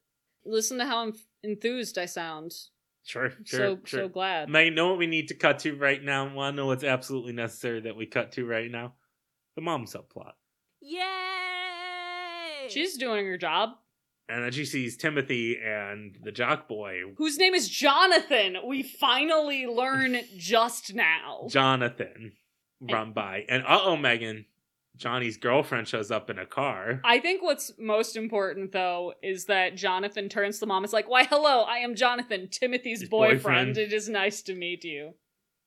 Listen 0.46 0.78
to 0.78 0.86
how 0.86 1.08
enth- 1.08 1.26
enthused 1.44 1.98
I 1.98 2.06
sound. 2.06 2.54
Sure, 3.04 3.32
sure, 3.46 3.60
so 3.60 3.80
sure. 3.86 4.00
so 4.02 4.10
glad. 4.10 4.50
Megan, 4.50 4.76
know 4.76 4.90
what 4.90 4.98
we 4.98 5.08
need 5.08 5.30
to 5.30 5.34
cut 5.34 5.60
to 5.60 5.76
right 5.76 6.04
now? 6.04 6.34
Want 6.34 6.54
to 6.54 6.58
know 6.58 6.66
what's 6.68 6.84
absolutely 6.84 7.34
necessary 7.34 7.82
that 7.82 7.96
we 7.96 8.06
cut 8.06 8.34
to 8.34 8.46
right 8.46 8.70
now? 8.70 8.96
The 9.56 9.62
mom 9.62 9.86
subplot. 9.86 10.34
Yay! 10.82 12.68
She's 12.70 12.98
doing 12.98 13.26
her 13.26 13.38
job. 13.38 13.72
And 14.30 14.44
then 14.44 14.52
she 14.52 14.66
sees 14.66 14.98
Timothy 14.98 15.58
and 15.64 16.18
the 16.22 16.32
jock 16.34 16.68
boy, 16.68 17.00
Whose 17.18 17.38
name 17.38 17.54
is 17.54 17.70
Jonathan. 17.70 18.58
We 18.66 18.84
finally 18.84 19.66
learn 19.66 20.18
just 20.36 20.94
now. 20.94 21.48
Jonathan, 21.50 22.34
run 22.82 23.14
by. 23.14 23.46
And 23.48 23.64
uh 23.64 23.80
oh, 23.84 23.96
Megan, 23.96 24.46
Johnny's 24.98 25.38
girlfriend 25.38 25.88
shows 25.88 26.12
up 26.12 26.30
in 26.30 26.40
a 26.40 26.46
car. 26.46 27.00
I 27.06 27.20
think 27.20 27.42
what's 27.42 27.72
most 27.80 28.18
important 28.18 28.74
though 28.74 29.14
is 29.24 29.46
that 29.46 29.76
Jonathan 29.76 30.28
turns 30.28 30.56
to 30.58 30.62
the 30.62 30.66
mom. 30.68 30.84
It's 30.84 30.92
like, 30.92 31.08
"Why, 31.08 31.24
hello, 31.24 31.62
I 31.64 31.78
am 31.78 31.96
Jonathan, 31.96 32.50
Timothy's 32.52 33.02
His 33.02 33.10
boyfriend. 33.10 33.44
boyfriend. 33.44 33.78
It 33.78 33.94
is 33.94 34.10
nice 34.10 34.42
to 34.44 34.54
meet 34.56 34.84
you." 34.84 35.14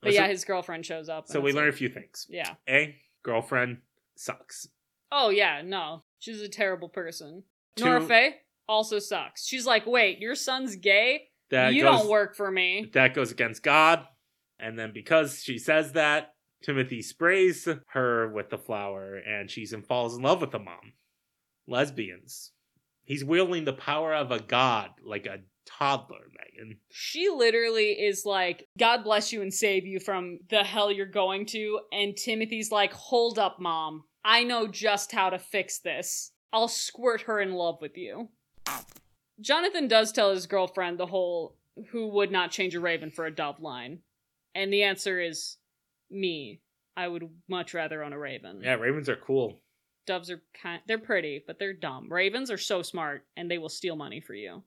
But 0.03 0.13
So- 0.13 0.21
yeah, 0.21 0.29
his 0.29 0.45
girlfriend 0.45 0.85
shows 0.85 1.09
up. 1.09 1.29
So 1.29 1.41
we 1.41 1.51
it's 1.51 1.57
learn 1.57 1.69
a 1.71 1.73
few 1.73 1.89
things. 1.89 2.27
Yeah. 2.29 2.57
A, 2.69 2.97
girlfriend 3.23 3.79
sucks. 4.17 4.69
Oh 5.13 5.31
yeah, 5.31 5.63
no, 5.65 6.05
she's 6.19 6.41
a 6.41 6.49
terrible 6.49 6.89
person. 6.89 7.45
Two- 7.77 7.85
Nora 7.85 8.01
Faye 8.03 8.37
also 8.69 8.99
sucks. 8.99 9.47
She's 9.47 9.67
like, 9.67 9.87
"Wait, 9.87 10.19
your 10.19 10.35
son's 10.35 10.77
gay? 10.77 11.29
That 11.51 11.75
you 11.75 11.83
goes, 11.83 12.01
don't 12.01 12.11
work 12.11 12.37
for 12.37 12.51
me." 12.51 12.91
That 12.95 13.15
goes 13.15 13.31
against 13.31 13.63
God. 13.63 14.07
And 14.59 14.79
then 14.79 14.93
because 14.93 15.43
she 15.43 15.59
says 15.59 15.93
that, 15.93 16.35
Timothy 16.63 17.01
sprays 17.03 17.67
her 17.89 18.29
with 18.29 18.51
the 18.51 18.59
flower 18.59 19.17
and 19.17 19.51
she's 19.51 19.75
falls 19.89 20.17
in 20.17 20.23
love 20.23 20.41
with 20.41 20.51
the 20.51 20.59
mom. 20.59 20.93
Lesbians. 21.67 22.53
He's 23.05 23.25
wielding 23.25 23.65
the 23.65 23.73
power 23.73 24.15
of 24.15 24.31
a 24.31 24.41
god 24.41 24.91
like 25.03 25.27
a 25.27 25.39
toddler, 25.67 26.27
Megan. 26.39 26.79
She 26.91 27.29
literally 27.29 27.93
is 27.93 28.25
like, 28.27 28.69
God 28.79 29.03
bless 29.03 29.33
you 29.33 29.43
and 29.43 29.53
save 29.53 29.87
you 29.87 29.99
from 29.99 30.39
the 30.51 30.63
hell 30.63 30.93
you're 30.93 31.07
going 31.07 31.47
to. 31.47 31.81
And 31.93 32.17
Timothy's 32.17 32.71
like, 32.71 32.93
Hold 32.93 33.39
up, 33.39 33.57
mom. 33.59 34.05
I 34.25 34.45
know 34.45 34.67
just 34.67 35.13
how 35.13 35.31
to 35.31 35.39
fix 35.39 35.79
this. 35.79 36.33
I'll 36.53 36.69
squirt 36.69 37.23
her 37.23 37.41
in 37.41 37.53
love 37.53 37.79
with 37.81 37.97
you. 37.97 38.29
Jonathan 39.41 39.89
does 39.89 40.13
tell 40.13 40.31
his 40.33 40.47
girlfriend 40.47 40.99
the 40.99 41.07
whole 41.07 41.57
who 41.91 42.09
would 42.09 42.31
not 42.31 42.51
change 42.51 42.75
a 42.75 42.81
raven 42.81 43.11
for 43.11 43.27
a 43.27 43.35
dove 43.35 43.61
line. 43.61 44.01
And 44.55 44.73
the 44.73 44.83
answer 44.83 45.21
is 45.21 45.57
me. 46.11 46.61
I 46.97 47.09
would 47.09 47.29
much 47.49 47.73
rather 47.73 48.03
own 48.03 48.13
a 48.13 48.19
raven. 48.19 48.61
Yeah, 48.63 48.75
ravens 48.75 49.09
are 49.09 49.17
cool. 49.17 49.61
Doves 50.07 50.31
are 50.31 50.43
kind 50.61 50.83
they're 50.87 50.99
pretty, 50.99 51.43
but 51.47 51.59
they're 51.59 51.73
dumb. 51.73 52.09
Ravens 52.11 52.51
are 52.51 52.59
so 52.59 52.83
smart 52.83 53.25
and 53.37 53.51
they 53.51 53.59
will 53.59 53.69
steal 53.69 53.97
money 53.97 54.21
for 54.21 54.35
you. 54.35 54.63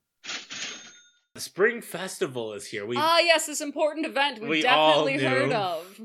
The 1.35 1.41
spring 1.41 1.81
festival 1.81 2.53
is 2.53 2.67
here. 2.67 2.85
We 2.85 2.95
Ah, 2.97 3.19
yes, 3.19 3.47
this 3.47 3.59
important 3.59 4.05
event 4.05 4.39
we've 4.39 4.49
We 4.49 4.61
definitely 4.61 5.17
heard 5.17 5.51
of. 5.51 6.01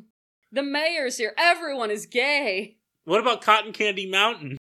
The 0.51 0.63
mayor's 0.63 1.19
here. 1.19 1.35
Everyone 1.39 1.91
is 1.91 2.07
gay. 2.07 2.78
What 3.09 3.21
about 3.21 3.41
Cotton 3.41 3.73
Candy 3.73 4.05
Mountain? 4.05 4.59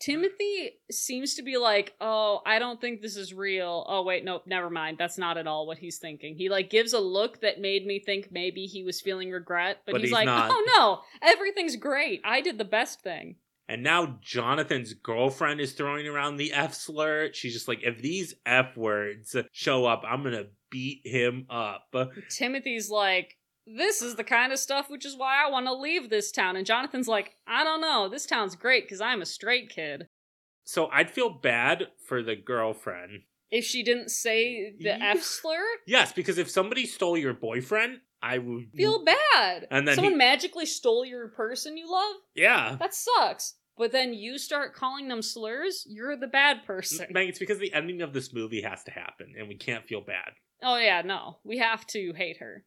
Timothy 0.00 0.70
seems 0.90 1.34
to 1.34 1.42
be 1.42 1.58
like, 1.58 1.92
oh, 2.00 2.40
I 2.46 2.58
don't 2.58 2.80
think 2.80 3.02
this 3.02 3.14
is 3.14 3.34
real. 3.34 3.84
Oh, 3.86 4.02
wait, 4.02 4.24
nope, 4.24 4.44
never 4.46 4.70
mind. 4.70 4.96
That's 4.98 5.18
not 5.18 5.36
at 5.36 5.46
all 5.46 5.66
what 5.66 5.76
he's 5.76 5.98
thinking. 5.98 6.34
He 6.34 6.48
like 6.48 6.70
gives 6.70 6.94
a 6.94 6.98
look 6.98 7.42
that 7.42 7.60
made 7.60 7.84
me 7.84 7.98
think 8.00 8.28
maybe 8.32 8.64
he 8.64 8.82
was 8.82 9.02
feeling 9.02 9.30
regret, 9.30 9.82
but, 9.84 9.92
But 9.92 10.00
he's, 10.00 10.08
he's 10.08 10.14
like, 10.14 10.24
not. 10.24 10.50
oh 10.50 10.64
no, 10.78 11.00
everything's 11.20 11.76
great. 11.76 12.22
I 12.24 12.40
did 12.40 12.56
the 12.56 12.64
best 12.64 13.02
thing. 13.02 13.36
And 13.68 13.82
now 13.82 14.18
Jonathan's 14.22 14.94
girlfriend 14.94 15.60
is 15.60 15.74
throwing 15.74 16.08
around 16.08 16.38
the 16.38 16.54
F 16.54 16.72
slur. 16.72 17.34
She's 17.34 17.52
just 17.52 17.68
like, 17.68 17.80
if 17.82 18.00
these 18.00 18.32
F 18.46 18.78
words 18.78 19.36
show 19.52 19.84
up, 19.84 20.04
I'm 20.08 20.22
gonna 20.22 20.46
beat 20.70 21.02
him 21.04 21.44
up. 21.50 21.94
Timothy's 22.30 22.88
like, 22.88 23.36
this 23.66 24.02
is 24.02 24.16
the 24.16 24.24
kind 24.24 24.52
of 24.52 24.58
stuff 24.58 24.90
which 24.90 25.04
is 25.06 25.16
why 25.16 25.44
I 25.44 25.50
want 25.50 25.66
to 25.66 25.74
leave 25.74 26.10
this 26.10 26.30
town. 26.32 26.56
And 26.56 26.66
Jonathan's 26.66 27.08
like, 27.08 27.36
I 27.46 27.64
don't 27.64 27.80
know. 27.80 28.08
This 28.08 28.26
town's 28.26 28.56
great 28.56 28.84
because 28.84 29.00
I'm 29.00 29.22
a 29.22 29.26
straight 29.26 29.68
kid. 29.70 30.06
So 30.64 30.88
I'd 30.92 31.10
feel 31.10 31.30
bad 31.30 31.84
for 32.06 32.22
the 32.22 32.36
girlfriend. 32.36 33.22
If 33.50 33.64
she 33.64 33.82
didn't 33.82 34.10
say 34.10 34.74
the 34.78 34.84
Yeah. 34.90 35.12
F 35.16 35.22
slur, 35.22 35.64
Yes, 35.86 36.12
because 36.12 36.38
if 36.38 36.48
somebody 36.50 36.86
stole 36.86 37.16
your 37.16 37.34
boyfriend, 37.34 37.98
I 38.22 38.38
would 38.38 38.70
feel 38.76 39.04
bad. 39.04 39.66
And 39.70 39.88
then 39.88 39.94
Someone 39.96 40.12
he- 40.12 40.18
magically 40.18 40.66
stole 40.66 41.04
your 41.04 41.28
person 41.28 41.76
you 41.76 41.90
love? 41.90 42.16
Yeah. 42.34 42.76
That 42.78 42.94
sucks. 42.94 43.54
But 43.76 43.92
then 43.92 44.12
you 44.12 44.36
start 44.38 44.74
calling 44.74 45.08
them 45.08 45.22
slurs, 45.22 45.86
you're 45.88 46.16
the 46.16 46.26
bad 46.26 46.64
person. 46.66 47.06
Meg, 47.10 47.30
it's 47.30 47.38
because 47.38 47.58
the 47.58 47.72
ending 47.72 48.02
of 48.02 48.12
this 48.12 48.32
movie 48.32 48.60
has 48.60 48.84
to 48.84 48.90
happen, 48.90 49.34
and 49.38 49.48
we 49.48 49.56
can't 49.56 49.86
feel 49.86 50.02
bad. 50.02 50.32
Oh, 50.62 50.76
yeah, 50.76 51.00
no. 51.02 51.38
We 51.44 51.58
have 51.58 51.86
to 51.88 52.12
hate 52.14 52.36
her. 52.40 52.64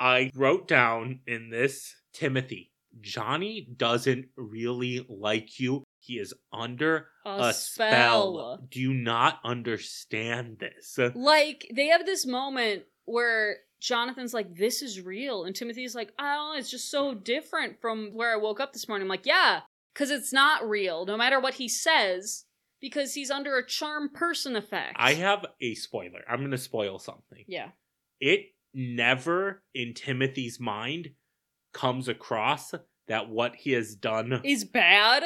I 0.00 0.30
wrote 0.34 0.66
down 0.66 1.20
in 1.26 1.50
this 1.50 1.94
Timothy, 2.12 2.72
Johnny 3.00 3.68
doesn't 3.76 4.26
really 4.36 5.06
like 5.08 5.60
you. 5.60 5.84
He 6.00 6.14
is 6.14 6.34
under 6.52 7.08
A, 7.26 7.30
a 7.30 7.52
spell. 7.52 8.58
Do 8.70 8.80
you 8.80 8.94
not 8.94 9.38
understand 9.44 10.58
this? 10.58 10.98
Like, 11.14 11.70
they 11.72 11.88
have 11.88 12.06
this 12.06 12.26
moment 12.26 12.84
where 13.04 13.58
Jonathan's 13.80 14.34
like, 14.34 14.56
this 14.56 14.82
is 14.82 15.02
real. 15.02 15.44
And 15.44 15.54
Timothy's 15.54 15.94
like, 15.94 16.12
oh, 16.18 16.54
it's 16.56 16.70
just 16.70 16.90
so 16.90 17.14
different 17.14 17.80
from 17.80 18.10
where 18.14 18.32
I 18.32 18.36
woke 18.36 18.60
up 18.60 18.72
this 18.72 18.88
morning. 18.88 19.04
I'm 19.04 19.10
like, 19.10 19.26
yeah, 19.26 19.60
because 19.92 20.10
it's 20.10 20.32
not 20.32 20.68
real, 20.68 21.04
no 21.04 21.16
matter 21.16 21.38
what 21.38 21.54
he 21.54 21.68
says, 21.68 22.44
because 22.80 23.14
he's 23.14 23.30
under 23.30 23.56
a 23.56 23.66
charm 23.66 24.08
person 24.08 24.56
effect. 24.56 24.96
I 24.96 25.14
have 25.14 25.44
a 25.60 25.74
spoiler. 25.74 26.22
I'm 26.28 26.38
going 26.40 26.50
to 26.50 26.58
spoil 26.58 26.98
something. 26.98 27.44
Yeah. 27.46 27.68
It 28.20 28.46
never 28.74 29.62
in 29.74 29.94
Timothy's 29.94 30.60
mind 30.60 31.10
comes 31.72 32.08
across 32.08 32.74
that 33.08 33.28
what 33.28 33.54
he 33.56 33.72
has 33.72 33.94
done 33.94 34.40
Is 34.44 34.64
bad, 34.64 35.24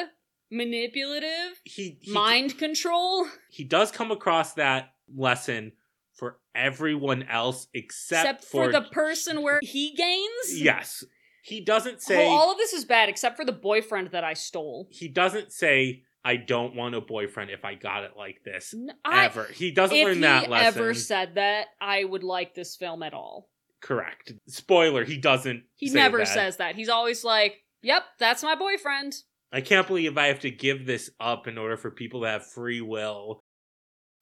manipulative, 0.51 1.61
he, 1.63 1.97
he 2.01 2.11
mind 2.11 2.57
control, 2.57 3.27
he 3.49 3.63
does 3.63 3.91
come 3.91 4.11
across 4.11 4.53
that 4.53 4.89
lesson 5.15 5.71
for 6.13 6.39
everyone 6.55 7.23
else 7.23 7.67
except, 7.73 8.41
except 8.41 8.45
for 8.45 8.71
the 8.71 8.81
person 8.81 9.41
where 9.41 9.59
he 9.61 9.93
gains? 9.93 10.61
yes 10.61 11.03
he 11.43 11.61
doesn't 11.61 12.01
say 12.01 12.25
all 12.27 12.51
of 12.51 12.57
this 12.57 12.73
is 12.73 12.85
bad 12.85 13.07
except 13.07 13.35
for 13.35 13.45
the 13.45 13.51
boyfriend 13.51 14.09
that 14.11 14.23
I 14.23 14.33
stole. 14.33 14.87
he 14.89 15.07
doesn't 15.07 15.51
say 15.51 16.03
i 16.25 16.35
don't 16.35 16.75
want 16.75 16.93
a 16.95 16.99
boyfriend 17.01 17.49
if 17.51 17.63
i 17.63 17.73
got 17.75 18.03
it 18.03 18.11
like 18.17 18.41
this 18.43 18.73
I- 19.05 19.25
ever 19.25 19.45
he 19.45 19.71
doesn't 19.71 19.97
learn 20.03 20.19
that 20.21 20.49
lesson 20.49 20.67
If 20.67 20.73
he 20.75 20.79
ever 20.81 20.93
said 20.93 21.35
that, 21.35 21.67
I 21.79 22.03
would 22.03 22.23
like 22.23 22.53
this 22.55 22.75
film 22.75 23.01
at 23.03 23.13
all. 23.13 23.49
correct 23.81 24.33
spoiler 24.47 25.05
he 25.05 25.17
doesn't 25.17 25.63
He 25.75 25.87
say 25.87 25.95
never 25.95 26.17
that. 26.19 26.27
says 26.27 26.57
that. 26.57 26.75
He's 26.75 26.89
always 26.89 27.23
like, 27.23 27.63
"Yep, 27.83 28.03
that's 28.19 28.43
my 28.43 28.55
boyfriend." 28.55 29.13
i 29.53 29.61
can't 29.61 29.87
believe 29.87 30.17
i 30.17 30.25
have 30.27 30.39
to 30.41 30.51
give 30.51 30.85
this 30.85 31.09
up 31.19 31.47
in 31.47 31.57
order 31.57 31.77
for 31.77 31.91
people 31.91 32.21
to 32.21 32.27
have 32.27 32.45
free 32.45 32.81
will 32.81 33.39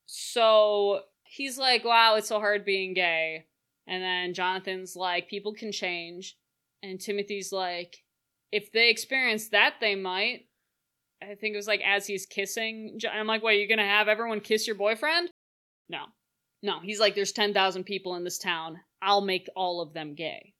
So 0.06 1.02
he's 1.24 1.58
like, 1.58 1.84
"Wow, 1.86 2.16
it's 2.16 2.28
so 2.28 2.40
hard 2.40 2.66
being 2.66 2.94
gay." 2.94 3.46
And 3.88 4.04
then 4.04 4.34
Jonathan's 4.34 4.96
like, 4.96 5.30
"People 5.30 5.54
can 5.54 5.72
change." 5.72 6.36
And 6.82 7.00
Timothy's 7.00 7.52
like, 7.52 8.04
"If 8.52 8.72
they 8.72 8.90
experience 8.90 9.50
that, 9.50 9.76
they 9.80 9.96
might." 9.96 10.48
I 11.32 11.36
think 11.36 11.54
it 11.54 11.58
was 11.58 11.68
like 11.68 11.82
as 11.86 12.08
he's 12.08 12.26
kissing. 12.26 13.00
I'm 13.12 13.28
like, 13.28 13.44
"What? 13.44 13.58
You're 13.58 13.68
gonna 13.68 13.88
have 13.88 14.08
everyone 14.08 14.42
kiss 14.42 14.68
your 14.68 14.76
boyfriend?" 14.76 15.30
No, 15.90 16.06
no. 16.62 16.80
He's 16.80 17.00
like, 17.00 17.16
"There's 17.16 17.32
ten 17.32 17.54
thousand 17.54 17.86
people 17.86 18.16
in 18.16 18.24
this 18.24 18.38
town. 18.38 18.80
I'll 19.02 19.22
make 19.22 19.48
all 19.56 19.82
of 19.82 19.94
them 19.94 20.16
gay." 20.16 20.54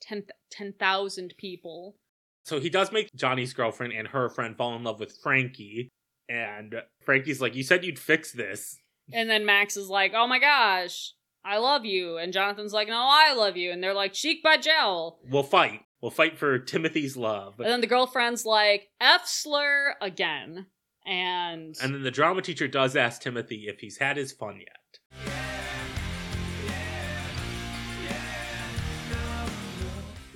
Ten 0.00 0.24
ten 0.50 0.72
thousand 0.72 1.34
people. 1.38 1.96
So 2.44 2.60
he 2.60 2.70
does 2.70 2.92
make 2.92 3.10
Johnny's 3.14 3.52
girlfriend 3.52 3.92
and 3.92 4.08
her 4.08 4.28
friend 4.28 4.56
fall 4.56 4.76
in 4.76 4.84
love 4.84 5.00
with 5.00 5.18
Frankie. 5.22 5.88
And 6.28 6.74
Frankie's 7.04 7.40
like, 7.40 7.54
You 7.54 7.62
said 7.62 7.84
you'd 7.84 7.98
fix 7.98 8.32
this. 8.32 8.78
And 9.12 9.30
then 9.30 9.44
Max 9.44 9.76
is 9.76 9.88
like, 9.88 10.12
"Oh 10.14 10.26
my 10.26 10.38
gosh, 10.38 11.12
I 11.44 11.58
love 11.58 11.84
you," 11.84 12.18
and 12.18 12.32
Jonathan's 12.32 12.72
like, 12.72 12.88
"No, 12.88 13.06
I 13.08 13.34
love 13.34 13.56
you," 13.56 13.70
and 13.70 13.82
they're 13.82 13.94
like, 13.94 14.12
"Cheek 14.12 14.42
by 14.42 14.56
jowl. 14.56 15.20
We'll 15.28 15.44
fight. 15.44 15.82
We'll 16.00 16.10
fight 16.10 16.38
for 16.38 16.58
Timothy's 16.58 17.16
love. 17.16 17.58
And 17.58 17.68
then 17.68 17.80
the 17.80 17.86
girlfriend's 17.86 18.44
like, 18.44 18.90
"F 19.00 19.26
slur 19.26 19.94
again," 20.00 20.66
and 21.06 21.74
And 21.82 21.94
then 21.94 22.02
the 22.02 22.10
drama 22.10 22.42
teacher 22.42 22.68
does 22.68 22.96
ask 22.96 23.22
Timothy 23.22 23.66
if 23.66 23.80
he's 23.80 23.98
had 23.98 24.16
his 24.16 24.32
fun 24.32 24.60
yet. 24.60 25.32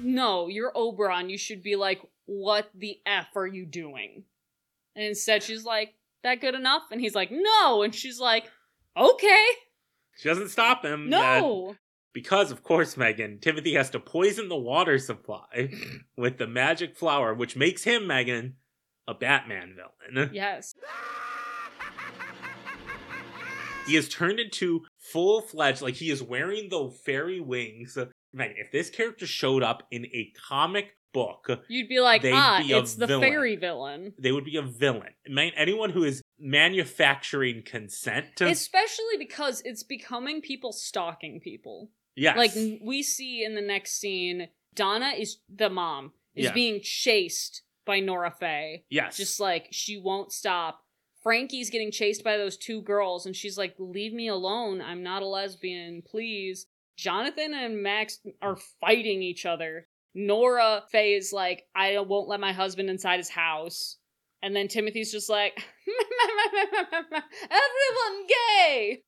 no, 0.03 0.49
you're 0.49 0.73
Oberon. 0.75 1.29
You 1.31 1.39
should 1.39 1.63
be 1.63 1.77
like, 1.77 2.01
"What 2.27 2.71
the 2.75 3.01
f 3.07 3.29
are 3.37 3.47
you 3.47 3.67
doing?" 3.67 4.25
And 4.97 5.05
instead, 5.05 5.43
she's 5.43 5.65
like, 5.65 5.95
"That 6.23 6.41
good 6.41 6.55
enough?" 6.55 6.85
And 6.91 7.01
he's 7.01 7.15
like, 7.15 7.31
"No," 7.31 7.83
and 7.83 7.95
she's 7.95 8.19
like, 8.19 8.51
"Okay, 8.97 9.47
She 10.17 10.29
doesn't 10.29 10.49
stop 10.49 10.85
him. 10.85 11.09
no." 11.09 11.77
Because, 12.13 12.51
of 12.51 12.63
course, 12.63 12.97
Megan, 12.97 13.39
Timothy 13.41 13.75
has 13.75 13.91
to 13.91 14.01
poison 14.01 14.49
the 14.49 14.57
water 14.57 14.99
supply 14.99 15.71
with 16.17 16.39
the 16.39 16.47
magic 16.47 16.97
flower, 16.97 17.35
which 17.35 17.57
makes 17.57 17.85
him, 17.85 18.07
Megan, 18.07 18.57
a 19.07 19.15
Batman 19.15 19.77
villain. 19.77 20.31
Yes. 20.33 20.75
He 23.87 23.97
is 23.97 24.09
turned 24.09 24.39
into 24.39 24.83
full 24.99 25.41
fledged, 25.41 25.83
like 25.83 25.95
he 25.95 26.11
is 26.11 26.23
wearing 26.23 26.69
the 26.69 26.91
fairy 27.05 27.41
wings. 27.41 27.99
Megan, 28.33 28.57
if 28.59 28.71
this 28.71 28.91
character 28.91 29.27
showed 29.27 29.63
up 29.63 29.83
in 29.91 30.07
a 30.07 30.33
comic 30.49 30.97
book, 31.13 31.49
You'd 31.69 31.89
be 31.89 31.99
like, 31.99 32.23
They'd 32.23 32.33
"Ah, 32.33 32.63
be 32.65 32.73
a 32.73 32.79
it's 32.79 32.95
the 32.95 33.07
villain. 33.09 33.29
fairy 33.29 33.57
villain." 33.57 34.13
they 34.19 34.31
would 34.31 34.45
be 34.45 34.57
a 34.57 34.63
villain. 34.63 35.15
Man, 35.29 35.51
anyone 35.57 35.91
who 35.91 36.05
is 36.05 36.23
manufacturing 36.39 37.63
consent, 37.65 38.41
Especially 38.41 39.17
because 39.19 39.61
it's 39.65 39.83
becoming 39.83 40.41
people 40.41 40.73
stalking 40.73 41.41
people. 41.41 41.91
Yes, 42.17 42.37
Like 42.37 42.53
we 42.83 43.03
see 43.03 43.45
in 43.45 43.55
the 43.55 43.61
next 43.61 44.01
scene, 44.01 44.49
Donna 44.75 45.09
is 45.17 45.39
the 45.49 45.71
mom 45.71 46.13
is 46.35 46.47
Yeah. 46.47 46.53
being 46.53 46.81
chased 46.83 47.63
by 47.85 48.01
Nora 48.01 48.31
Faye. 48.31 48.85
yes, 48.91 49.17
Just 49.17 49.41
like 49.41 49.69
she 49.71 49.97
won't 49.99 50.33
stop. 50.33 50.85
Frankie's 51.23 51.69
getting 51.71 51.91
chased 51.91 52.25
by 52.25 52.37
those 52.39 52.57
two 52.57 52.81
girls, 52.83 53.27
and 53.27 53.37
she's 53.37 53.59
like, 53.59 53.75
"Leave 53.79 54.13
me 54.15 54.29
alone. 54.29 54.81
I'm 54.81 55.03
not 55.03 55.23
a 55.23 55.27
lesbian, 55.27 56.03
please." 56.03 56.67
Jonathan 56.97 57.53
and 57.55 57.83
Max 57.83 58.21
are 58.41 58.57
fighting 58.81 59.23
each 59.23 59.45
other. 59.45 59.87
Nora 60.15 60.85
Faye 60.91 61.15
is 61.15 61.33
like, 61.33 61.67
"I 61.75 61.99
won't 62.01 62.29
let 62.29 62.41
my 62.41 62.53
husband 62.53 62.89
inside 62.91 63.19
his 63.19 63.29
house," 63.29 63.99
and 64.43 64.57
then 64.57 64.67
Timothy's 64.69 65.13
just 65.13 65.29
like, 65.29 65.63
"Everyone 67.51 68.27
gay." 68.27 69.03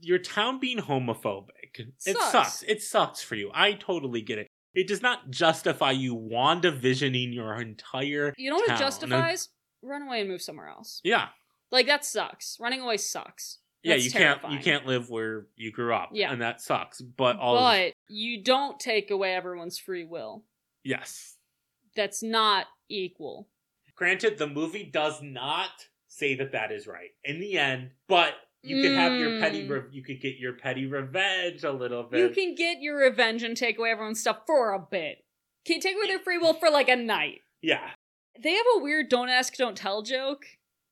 your 0.00 0.18
town 0.18 0.58
being 0.58 0.78
homophobic. 0.78 1.61
It 1.78 1.88
Sucks. 2.16 2.30
sucks. 2.32 2.62
It 2.64 2.82
sucks 2.82 3.22
for 3.22 3.34
you. 3.34 3.50
I 3.54 3.72
totally 3.72 4.20
get 4.22 4.38
it. 4.38 4.46
It 4.74 4.88
does 4.88 5.02
not 5.02 5.30
justify 5.30 5.90
you 5.90 6.16
WandaVisioning 6.16 7.34
your 7.34 7.60
entire. 7.60 8.32
You 8.36 8.50
know 8.50 8.56
what 8.56 8.68
town. 8.68 8.76
it 8.76 8.80
justifies? 8.80 9.48
Run 9.82 10.02
away 10.02 10.20
and 10.20 10.30
move 10.30 10.42
somewhere 10.42 10.68
else. 10.68 11.00
Yeah, 11.04 11.28
Like 11.70 11.86
that 11.86 12.04
sucks. 12.04 12.56
Running 12.60 12.80
away 12.80 12.96
sucks. 12.98 13.58
yeah. 13.82 13.94
That's 13.94 14.04
You 14.06 14.10
can't. 14.12 14.40
You 14.50 14.58
can't 14.60 14.86
live 14.86 15.10
where 15.10 15.46
you 15.56 15.72
grew 15.72 15.92
up. 15.94 16.10
Yeah. 16.12 16.32
and 16.32 16.40
that 16.40 16.60
sucks. 16.60 17.00
But 17.00 17.36
all. 17.36 17.56
But 17.58 17.92
you 18.08 18.42
don't 18.42 18.78
take 18.78 19.10
away 19.10 19.34
everyone's 19.34 19.78
free 19.78 20.04
will. 20.04 20.44
yes. 20.84 21.36
That's 21.94 22.22
not 22.22 22.66
equal. 22.88 23.48
Granted, 23.96 24.38
the 24.38 24.46
movie 24.46 24.84
does 24.84 25.20
not 25.20 25.68
say 26.08 26.34
that 26.36 26.52
that 26.52 26.72
is 26.72 26.86
right 26.86 27.10
in 27.22 27.38
the 27.38 27.58
end, 27.58 27.90
but 28.08 28.32
you 28.62 28.82
could 28.82 28.96
have 28.96 29.12
your 29.14 29.40
petty. 29.40 29.66
Mm. 29.66 29.70
Re- 29.70 29.88
you 29.90 30.02
could 30.02 30.20
get 30.20 30.36
your 30.38 30.52
petty 30.54 30.86
revenge 30.86 31.64
a 31.64 31.72
little 31.72 32.04
bit. 32.04 32.20
You 32.20 32.28
can 32.30 32.54
get 32.54 32.80
your 32.80 32.98
revenge 32.98 33.42
and 33.42 33.56
take 33.56 33.78
away 33.78 33.90
everyone's 33.90 34.20
stuff 34.20 34.38
for 34.46 34.72
a 34.72 34.78
bit. 34.78 35.24
Can 35.64 35.76
you 35.76 35.82
take 35.82 35.96
away 35.96 36.06
their 36.06 36.18
free 36.18 36.38
will 36.38 36.54
for 36.54 36.70
like 36.70 36.88
a 36.88 36.96
night? 36.96 37.40
yeah, 37.60 37.90
They 38.42 38.52
have 38.52 38.66
a 38.76 38.80
weird 38.80 39.08
don't 39.08 39.28
ask, 39.28 39.54
don't 39.54 39.76
tell 39.76 40.02
joke 40.02 40.44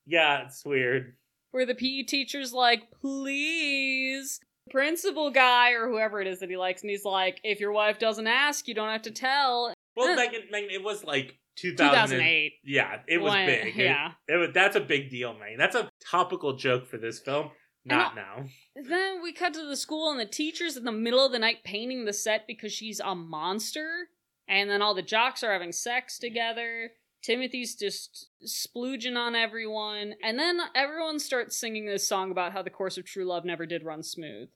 yeah. 0.07 0.45
It's 0.47 0.65
weird. 0.65 1.15
where 1.53 1.67
the 1.67 1.75
PE 1.75 2.03
teacher's 2.05 2.53
like, 2.53 2.91
please. 3.01 4.41
Principal 4.71 5.31
guy 5.31 5.73
or 5.73 5.89
whoever 5.89 6.21
it 6.21 6.29
is 6.29 6.39
that 6.41 6.51
he 6.51 6.57
likes, 6.57 6.83
and 6.83 6.91
he's 6.91 7.05
like, 7.05 7.41
if 7.43 7.59
your 7.59 7.73
wife 7.73 7.99
doesn't 7.99 8.27
ask, 8.29 8.69
you 8.69 8.75
don't 8.75 8.89
have 8.91 9.03
to 9.03 9.11
tell. 9.11 9.75
Well. 9.97 10.15
Megan, 10.15 10.43
Megan, 10.53 10.71
it 10.71 10.85
was 10.85 11.03
like 11.03 11.27
2000 11.27 11.40
2008. 11.57 12.53
Yeah, 12.65 13.01
it 13.07 13.19
was 13.19 13.33
When- 13.33 13.47
big. 13.47 13.79
It- 13.79 13.85
Yeah. 13.85 14.13
It, 14.29 14.37
was, 14.37 14.51
that's 14.55 14.77
a 14.77 14.81
big 14.81 15.11
deal, 15.11 15.35
man. 15.35 15.57
That's 15.59 15.77
a 15.77 15.91
topical 16.11 16.57
joke 16.57 16.87
for 16.87 16.99
this 16.99 17.19
film. 17.21 17.51
Not 17.85 18.15
now. 18.15 18.45
Then 18.77 19.23
we 19.23 19.33
cut 19.33 19.55
to 19.55 19.65
the 19.67 19.77
school, 19.77 20.11
and 20.11 20.21
the 20.21 20.27
teacher's 20.27 20.77
in 20.77 20.85
the 20.85 20.93
middle 20.93 21.25
of 21.25 21.33
the 21.33 21.39
night 21.39 21.65
painting 21.65 22.05
the 22.05 22.13
set 22.13 22.47
because 22.47 22.73
she's 22.73 23.01
a 23.01 23.15
monster. 23.15 24.09
And 24.47 24.69
then 24.69 24.83
all 24.83 24.95
the 24.95 25.01
jocks 25.03 25.43
are 25.43 25.53
having 25.53 25.73
sex 25.73 26.19
together. 26.19 26.91
Timothy's 27.23 27.75
just 27.75 28.29
splooging 28.47 29.17
on 29.17 29.35
everyone. 29.35 30.15
And 30.23 30.39
then 30.39 30.61
everyone 30.75 31.19
starts 31.19 31.57
singing 31.57 31.87
this 31.87 32.07
song 32.07 32.31
about 32.31 32.53
how 32.53 32.63
the 32.63 32.71
course 32.71 32.99
of 32.99 33.05
true 33.07 33.25
love 33.25 33.45
never 33.45 33.65
did 33.65 33.85
run 33.85 34.03
smooth. 34.03 34.49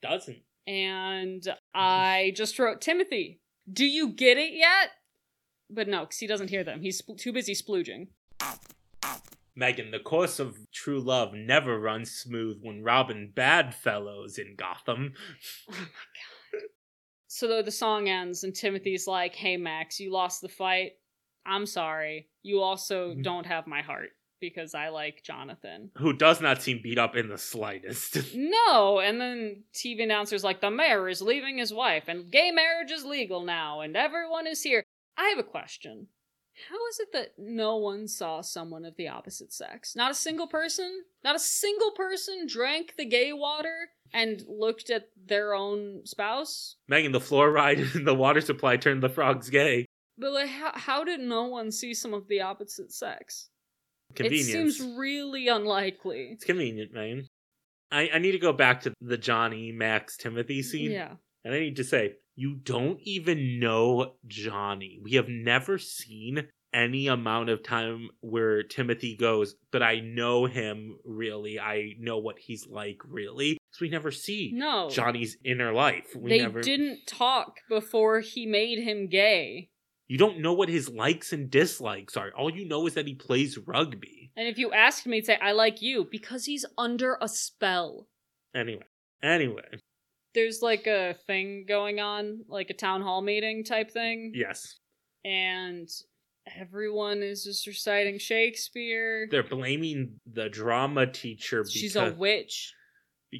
Doesn't. 0.00 0.42
And 0.66 1.46
I 1.74 2.32
just 2.34 2.58
wrote, 2.58 2.80
Timothy, 2.80 3.40
do 3.70 3.84
you 3.84 4.08
get 4.12 4.38
it 4.38 4.52
yet? 4.52 4.90
But 5.74 5.88
no, 5.88 6.00
because 6.00 6.18
he 6.18 6.26
doesn't 6.26 6.50
hear 6.50 6.64
them. 6.64 6.80
He's 6.82 7.00
spl- 7.00 7.18
too 7.18 7.32
busy 7.32 7.54
splooging. 7.54 8.08
Megan, 9.54 9.90
the 9.90 9.98
course 9.98 10.38
of 10.38 10.56
true 10.72 11.00
love 11.00 11.34
never 11.34 11.78
runs 11.78 12.10
smooth 12.10 12.58
when 12.62 12.82
Robin 12.82 13.30
Badfellow's 13.34 14.38
in 14.38 14.54
Gotham. 14.56 15.12
Oh 15.68 15.72
my 15.72 15.78
god. 15.78 16.62
So 17.28 17.48
the, 17.48 17.62
the 17.62 17.70
song 17.70 18.08
ends, 18.08 18.44
and 18.44 18.54
Timothy's 18.54 19.06
like, 19.06 19.34
Hey, 19.34 19.56
Max, 19.56 19.98
you 19.98 20.12
lost 20.12 20.42
the 20.42 20.48
fight. 20.48 20.92
I'm 21.46 21.64
sorry. 21.66 22.28
You 22.42 22.60
also 22.60 23.14
Mhm. 23.14 23.22
don't 23.22 23.46
have 23.46 23.66
my 23.66 23.80
heart 23.82 24.10
because 24.40 24.74
I 24.74 24.88
like 24.90 25.22
Jonathan. 25.22 25.90
Who 25.98 26.12
does 26.12 26.40
not 26.42 26.60
seem 26.62 26.80
beat 26.82 26.98
up 26.98 27.16
in 27.16 27.28
the 27.28 27.38
slightest. 27.38 28.18
No, 28.34 29.00
and 29.00 29.20
then 29.20 29.64
TV 29.74 30.02
announcer's 30.02 30.44
like, 30.44 30.60
The 30.60 30.70
mayor 30.70 31.08
is 31.08 31.22
leaving 31.22 31.58
his 31.58 31.72
wife, 31.72 32.04
and 32.08 32.30
gay 32.30 32.50
marriage 32.50 32.90
is 32.90 33.04
legal 33.04 33.42
now, 33.44 33.80
and 33.80 33.96
everyone 33.96 34.46
is 34.46 34.62
here. 34.62 34.84
I 35.16 35.28
have 35.28 35.38
a 35.38 35.44
question. 35.44 36.08
How 36.68 36.86
is 36.88 37.00
it 37.00 37.12
that 37.12 37.32
no 37.38 37.76
one 37.76 38.06
saw 38.06 38.42
someone 38.42 38.84
of 38.84 38.96
the 38.96 39.08
opposite 39.08 39.52
sex? 39.52 39.96
Not 39.96 40.10
a 40.10 40.14
single 40.14 40.46
person? 40.46 41.02
Not 41.24 41.36
a 41.36 41.40
single 41.40 41.92
person 41.92 42.46
drank 42.46 42.94
the 42.96 43.06
gay 43.06 43.32
water 43.32 43.88
and 44.12 44.42
looked 44.46 44.90
at 44.90 45.08
their 45.26 45.54
own 45.54 46.04
spouse? 46.04 46.76
Megan, 46.88 47.12
the 47.12 47.20
fluoride 47.20 47.94
in 47.94 48.04
the 48.04 48.14
water 48.14 48.40
supply 48.40 48.76
turned 48.76 49.02
the 49.02 49.08
frogs 49.08 49.48
gay. 49.48 49.86
But 50.18 50.32
like, 50.32 50.50
how, 50.50 50.72
how 50.74 51.04
did 51.04 51.20
no 51.20 51.44
one 51.44 51.70
see 51.70 51.94
some 51.94 52.12
of 52.12 52.28
the 52.28 52.42
opposite 52.42 52.92
sex? 52.92 53.48
Convenience. 54.14 54.48
It 54.48 54.52
seems 54.52 54.96
really 54.98 55.48
unlikely. 55.48 56.32
It's 56.32 56.44
convenient, 56.44 56.92
Megan. 56.92 57.28
I, 57.90 58.10
I 58.14 58.18
need 58.18 58.32
to 58.32 58.38
go 58.38 58.52
back 58.52 58.82
to 58.82 58.92
the 59.00 59.16
Johnny, 59.16 59.72
Max, 59.72 60.16
Timothy 60.16 60.62
scene. 60.62 60.90
Yeah. 60.90 61.14
And 61.44 61.54
I 61.54 61.60
need 61.60 61.76
to 61.76 61.84
say, 61.84 62.14
you 62.34 62.54
don't 62.54 62.98
even 63.02 63.58
know 63.58 64.14
Johnny. 64.26 64.98
We 65.02 65.14
have 65.14 65.28
never 65.28 65.78
seen 65.78 66.48
any 66.72 67.06
amount 67.06 67.50
of 67.50 67.62
time 67.62 68.08
where 68.20 68.62
Timothy 68.62 69.16
goes, 69.16 69.54
but 69.70 69.82
I 69.82 70.00
know 70.00 70.46
him 70.46 70.96
really. 71.04 71.60
I 71.60 71.94
know 71.98 72.18
what 72.18 72.38
he's 72.38 72.66
like 72.66 72.98
really. 73.06 73.58
So 73.72 73.78
we 73.82 73.90
never 73.90 74.10
see 74.10 74.52
No. 74.54 74.88
Johnny's 74.90 75.36
inner 75.44 75.72
life. 75.72 76.14
We 76.16 76.30
they 76.30 76.38
never 76.40 76.60
didn't 76.60 77.06
talk 77.06 77.58
before 77.68 78.20
he 78.20 78.46
made 78.46 78.78
him 78.78 79.08
gay. 79.08 79.68
You 80.08 80.18
don't 80.18 80.40
know 80.40 80.52
what 80.52 80.68
his 80.68 80.90
likes 80.90 81.32
and 81.32 81.50
dislikes 81.50 82.16
are. 82.16 82.30
All 82.36 82.50
you 82.50 82.66
know 82.66 82.86
is 82.86 82.94
that 82.94 83.06
he 83.06 83.14
plays 83.14 83.58
rugby. 83.58 84.30
And 84.36 84.46
if 84.48 84.58
you 84.58 84.72
asked 84.72 85.06
me, 85.06 85.18
I'd 85.18 85.26
say, 85.26 85.38
I 85.40 85.52
like 85.52 85.80
you 85.80 86.06
because 86.10 86.44
he's 86.44 86.66
under 86.76 87.16
a 87.20 87.28
spell. 87.28 88.08
Anyway. 88.54 88.84
Anyway. 89.22 89.78
There's 90.34 90.62
like 90.62 90.86
a 90.86 91.16
thing 91.26 91.66
going 91.68 92.00
on, 92.00 92.44
like 92.48 92.70
a 92.70 92.74
town 92.74 93.02
hall 93.02 93.22
meeting 93.22 93.64
type 93.64 93.90
thing. 93.90 94.32
Yes. 94.34 94.78
And 95.24 95.88
everyone 96.60 97.22
is 97.22 97.44
just 97.44 97.66
reciting 97.66 98.18
Shakespeare. 98.18 99.28
They're 99.30 99.42
blaming 99.42 100.20
the 100.26 100.48
drama 100.48 101.06
teacher 101.06 101.62
because 101.62 101.72
She's 101.72 101.96
a 101.96 102.14
witch. 102.16 102.74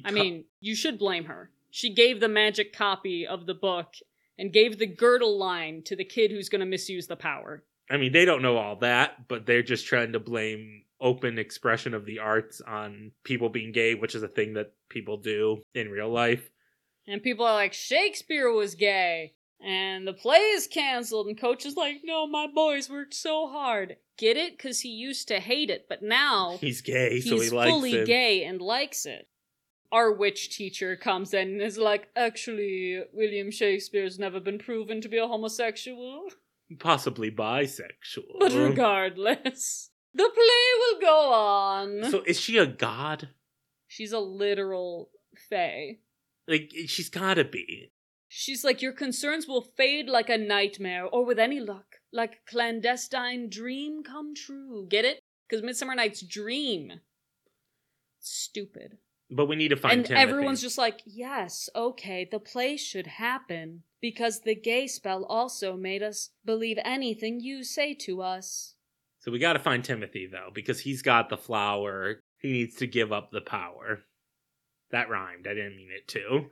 I 0.05 0.11
mean, 0.11 0.45
you 0.59 0.75
should 0.75 0.97
blame 0.97 1.25
her. 1.25 1.51
She 1.69 1.93
gave 1.93 2.19
the 2.19 2.27
magic 2.27 2.73
copy 2.73 3.27
of 3.27 3.45
the 3.45 3.53
book 3.53 3.93
and 4.37 4.53
gave 4.53 4.79
the 4.79 4.87
girdle 4.87 5.37
line 5.37 5.83
to 5.85 5.95
the 5.95 6.05
kid 6.05 6.31
who's 6.31 6.49
going 6.49 6.61
to 6.61 6.65
misuse 6.65 7.07
the 7.07 7.15
power. 7.15 7.63
I 7.89 7.97
mean, 7.97 8.11
they 8.11 8.25
don't 8.25 8.41
know 8.41 8.57
all 8.57 8.77
that, 8.77 9.27
but 9.27 9.45
they're 9.45 9.63
just 9.63 9.85
trying 9.85 10.13
to 10.13 10.19
blame 10.19 10.83
open 10.99 11.37
expression 11.37 11.93
of 11.93 12.05
the 12.05 12.19
arts 12.19 12.61
on 12.61 13.11
people 13.23 13.49
being 13.49 13.71
gay, 13.71 13.93
which 13.93 14.15
is 14.15 14.23
a 14.23 14.27
thing 14.27 14.53
that 14.53 14.73
people 14.89 15.17
do 15.17 15.61
in 15.75 15.89
real 15.89 16.09
life. 16.09 16.49
And 17.07 17.21
people 17.21 17.45
are 17.45 17.53
like, 17.53 17.73
Shakespeare 17.73 18.51
was 18.51 18.75
gay. 18.75 19.33
And 19.61 20.05
the 20.07 20.13
play 20.13 20.39
is 20.39 20.67
canceled. 20.67 21.27
And 21.27 21.37
coach 21.39 21.65
is 21.65 21.75
like, 21.75 22.01
no, 22.03 22.27
my 22.27 22.47
boys 22.53 22.89
worked 22.89 23.13
so 23.13 23.47
hard. 23.47 23.97
Get 24.17 24.37
it? 24.37 24.57
Because 24.57 24.81
he 24.81 24.89
used 24.89 25.27
to 25.29 25.39
hate 25.39 25.69
it. 25.69 25.85
But 25.89 26.01
now 26.03 26.57
He's 26.61 26.81
gay, 26.81 27.19
so 27.21 27.35
he's 27.35 27.49
he 27.49 27.55
likes 27.55 27.71
fully 27.71 27.95
it. 27.95 28.07
gay 28.07 28.43
and 28.43 28.61
likes 28.61 29.05
it. 29.05 29.27
Our 29.91 30.11
witch 30.11 30.55
teacher 30.55 30.95
comes 30.95 31.33
in 31.33 31.49
and 31.49 31.61
is 31.61 31.77
like, 31.77 32.09
actually, 32.15 33.01
William 33.13 33.51
Shakespeare's 33.51 34.17
never 34.17 34.39
been 34.39 34.57
proven 34.57 35.01
to 35.01 35.07
be 35.09 35.17
a 35.17 35.27
homosexual. 35.27 36.29
Possibly 36.79 37.29
bisexual. 37.29 38.39
But 38.39 38.53
regardless, 38.53 39.91
the 40.15 40.29
play 40.33 40.79
will 40.79 40.99
go 40.99 41.31
on. 41.33 42.11
so 42.11 42.23
is 42.25 42.39
she 42.39 42.57
a 42.57 42.65
god? 42.65 43.29
She's 43.87 44.11
a 44.11 44.19
literal 44.19 45.11
fae. 45.49 45.99
Like 46.47 46.71
she's 46.87 47.09
gotta 47.09 47.43
be. 47.43 47.91
She's 48.27 48.63
like, 48.63 48.81
Your 48.81 48.93
concerns 48.93 49.47
will 49.47 49.61
fade 49.61 50.07
like 50.07 50.29
a 50.29 50.37
nightmare, 50.37 51.05
or 51.05 51.23
with 51.23 51.37
any 51.39 51.59
luck, 51.59 51.97
like 52.11 52.33
a 52.33 52.51
clandestine 52.51 53.49
dream 53.49 54.03
come 54.03 54.33
true. 54.35 54.87
Get 54.89 55.05
it? 55.05 55.19
Because 55.47 55.63
Midsummer 55.63 55.93
Night's 55.95 56.21
dream. 56.21 56.93
Stupid. 58.19 58.97
But 59.29 59.47
we 59.47 59.55
need 59.55 59.69
to 59.69 59.75
find 59.75 59.99
and 59.99 60.05
Timothy. 60.05 60.21
everyone's 60.21 60.61
just 60.61 60.77
like, 60.77 61.01
Yes, 61.05 61.69
okay, 61.75 62.27
the 62.29 62.39
play 62.39 62.77
should 62.77 63.07
happen. 63.07 63.83
Because 64.01 64.41
the 64.41 64.55
gay 64.55 64.87
spell 64.87 65.23
also 65.25 65.77
made 65.77 66.03
us 66.03 66.31
believe 66.43 66.77
anything 66.83 67.39
you 67.39 67.63
say 67.63 67.93
to 68.01 68.21
us. 68.21 68.75
So 69.19 69.31
we 69.31 69.39
gotta 69.39 69.59
find 69.59 69.83
Timothy 69.83 70.27
though, 70.29 70.49
because 70.53 70.81
he's 70.81 71.01
got 71.01 71.29
the 71.29 71.37
flower. 71.37 72.19
He 72.39 72.51
needs 72.51 72.75
to 72.77 72.87
give 72.87 73.11
up 73.13 73.31
the 73.31 73.41
power. 73.41 74.03
That 74.93 75.09
rhymed. 75.09 75.47
I 75.47 75.55
didn't 75.55 75.75
mean 75.75 75.89
it 75.91 76.07
to. 76.09 76.45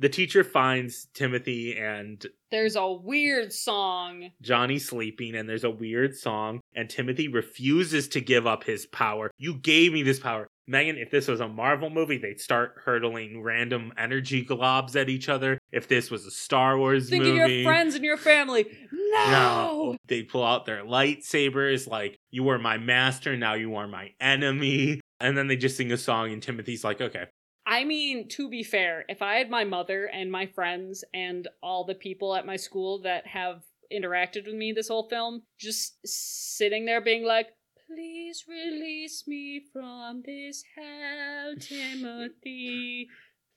The 0.00 0.08
teacher 0.08 0.42
finds 0.42 1.06
Timothy 1.14 1.76
and 1.78 2.24
There's 2.50 2.74
a 2.74 2.90
weird 2.90 3.52
song. 3.52 4.30
Johnny 4.42 4.78
sleeping, 4.78 5.36
and 5.36 5.48
there's 5.48 5.62
a 5.62 5.70
weird 5.70 6.16
song, 6.16 6.60
and 6.74 6.90
Timothy 6.90 7.28
refuses 7.28 8.08
to 8.08 8.20
give 8.20 8.46
up 8.46 8.64
his 8.64 8.86
power. 8.86 9.30
You 9.38 9.54
gave 9.54 9.92
me 9.92 10.02
this 10.02 10.18
power. 10.18 10.48
Megan, 10.66 10.96
if 10.96 11.10
this 11.10 11.28
was 11.28 11.40
a 11.40 11.48
Marvel 11.48 11.90
movie, 11.90 12.16
they'd 12.16 12.40
start 12.40 12.76
hurtling 12.84 13.42
random 13.42 13.92
energy 13.98 14.44
globs 14.44 14.96
at 14.96 15.10
each 15.10 15.28
other. 15.28 15.58
If 15.70 15.86
this 15.86 16.10
was 16.10 16.24
a 16.24 16.30
Star 16.30 16.78
Wars 16.78 17.10
Think 17.10 17.24
movie. 17.24 17.40
of 17.40 17.50
your 17.50 17.64
friends 17.64 17.94
and 17.94 18.04
your 18.04 18.16
family. 18.16 18.66
No! 18.90 19.26
No. 19.26 19.96
They 20.08 20.22
pull 20.22 20.44
out 20.44 20.64
their 20.64 20.82
lightsabers 20.82 21.86
like, 21.86 22.16
you 22.30 22.42
were 22.42 22.58
my 22.58 22.78
master, 22.78 23.36
now 23.36 23.54
you 23.54 23.76
are 23.76 23.86
my 23.86 24.12
enemy. 24.20 25.00
And 25.24 25.38
then 25.38 25.46
they 25.46 25.56
just 25.56 25.78
sing 25.78 25.90
a 25.90 25.96
song, 25.96 26.32
and 26.32 26.42
Timothy's 26.42 26.84
like, 26.84 27.00
okay. 27.00 27.24
I 27.66 27.84
mean, 27.84 28.28
to 28.28 28.50
be 28.50 28.62
fair, 28.62 29.06
if 29.08 29.22
I 29.22 29.36
had 29.36 29.48
my 29.48 29.64
mother 29.64 30.04
and 30.04 30.30
my 30.30 30.44
friends 30.44 31.02
and 31.14 31.48
all 31.62 31.84
the 31.84 31.94
people 31.94 32.34
at 32.34 32.44
my 32.44 32.56
school 32.56 33.00
that 33.02 33.26
have 33.28 33.62
interacted 33.90 34.44
with 34.44 34.54
me 34.54 34.72
this 34.72 34.88
whole 34.88 35.08
film, 35.08 35.44
just 35.58 35.96
sitting 36.04 36.84
there 36.84 37.00
being 37.00 37.24
like, 37.24 37.48
Please 37.88 38.44
release 38.48 39.24
me 39.26 39.62
from 39.72 40.22
this 40.26 40.62
hell, 40.76 41.54
Timothy. 41.60 43.08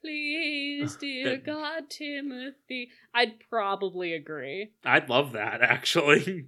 Please, 0.01 0.95
dear 1.01 1.37
God, 1.37 1.89
Timothy. 1.89 2.89
I'd 3.13 3.39
probably 3.49 4.13
agree. 4.13 4.71
I'd 4.85 5.09
love 5.09 5.33
that 5.33 5.61
actually. 5.61 6.47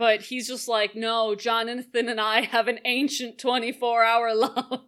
But 0.00 0.22
he's 0.22 0.48
just 0.48 0.66
like, 0.66 0.96
no, 0.96 1.34
Jonathan 1.34 2.08
and 2.08 2.18
I 2.18 2.40
have 2.40 2.68
an 2.68 2.78
ancient 2.86 3.38
24 3.38 4.02
hour 4.02 4.34
love. 4.34 4.80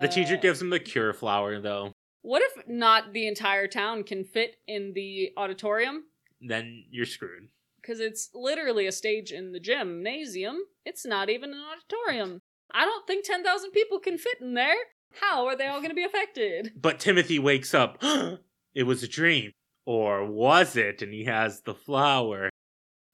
The 0.00 0.08
teacher 0.08 0.34
Uh, 0.34 0.40
gives 0.40 0.60
him 0.60 0.70
the 0.70 0.80
cure 0.80 1.12
flower 1.12 1.60
though. 1.60 1.92
What 2.22 2.42
if 2.42 2.66
not 2.66 3.12
the 3.12 3.28
entire 3.28 3.68
town 3.68 4.02
can 4.02 4.24
fit 4.24 4.56
in 4.66 4.92
the 4.94 5.30
auditorium? 5.36 6.06
Then 6.40 6.84
you're 6.90 7.06
screwed. 7.06 7.46
Because 7.80 8.00
it's 8.00 8.30
literally 8.34 8.88
a 8.88 8.92
stage 8.92 9.30
in 9.30 9.52
the 9.52 9.60
gymnasium. 9.60 10.56
It's 10.84 11.06
not 11.06 11.30
even 11.30 11.50
an 11.52 11.62
auditorium. 11.72 12.40
I 12.74 12.84
don't 12.84 13.06
think 13.06 13.24
10,000 13.24 13.70
people 13.70 14.00
can 14.00 14.18
fit 14.18 14.38
in 14.40 14.54
there. 14.54 14.74
How 15.20 15.46
are 15.46 15.56
they 15.56 15.68
all 15.68 15.78
going 15.78 15.90
to 15.90 15.94
be 15.94 16.02
affected? 16.02 16.72
But 16.82 16.98
Timothy 16.98 17.38
wakes 17.38 17.72
up. 17.72 17.98
it 18.74 18.82
was 18.82 19.04
a 19.04 19.08
dream. 19.08 19.52
Or 19.86 20.24
was 20.26 20.74
it? 20.76 21.02
And 21.02 21.12
he 21.14 21.26
has 21.26 21.60
the 21.60 21.74
flower. 21.74 22.50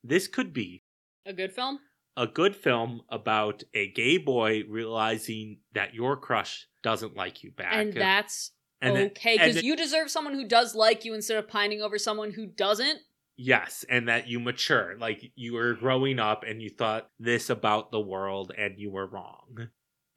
This 0.02 0.26
could 0.28 0.54
be 0.54 0.81
A 1.26 1.32
good 1.32 1.52
film? 1.52 1.78
a 2.16 2.26
good 2.26 2.54
film 2.54 3.02
about 3.08 3.62
a 3.74 3.88
gay 3.88 4.18
boy 4.18 4.62
realizing 4.68 5.58
that 5.74 5.94
your 5.94 6.16
crush 6.16 6.66
doesn't 6.82 7.16
like 7.16 7.42
you 7.42 7.50
back. 7.52 7.74
And 7.74 7.92
that's 7.92 8.52
and 8.80 8.96
okay, 8.96 9.38
because 9.38 9.62
you 9.62 9.76
deserve 9.76 10.10
someone 10.10 10.34
who 10.34 10.46
does 10.46 10.74
like 10.74 11.04
you 11.04 11.14
instead 11.14 11.38
of 11.38 11.48
pining 11.48 11.80
over 11.80 11.98
someone 11.98 12.32
who 12.32 12.46
doesn't. 12.46 12.98
Yes, 13.36 13.84
and 13.88 14.08
that 14.08 14.28
you 14.28 14.40
mature. 14.40 14.96
Like 14.98 15.32
you 15.34 15.54
were 15.54 15.74
growing 15.74 16.18
up 16.18 16.44
and 16.46 16.60
you 16.60 16.68
thought 16.68 17.08
this 17.18 17.48
about 17.48 17.90
the 17.90 18.00
world 18.00 18.52
and 18.56 18.78
you 18.78 18.90
were 18.90 19.06
wrong. 19.06 19.68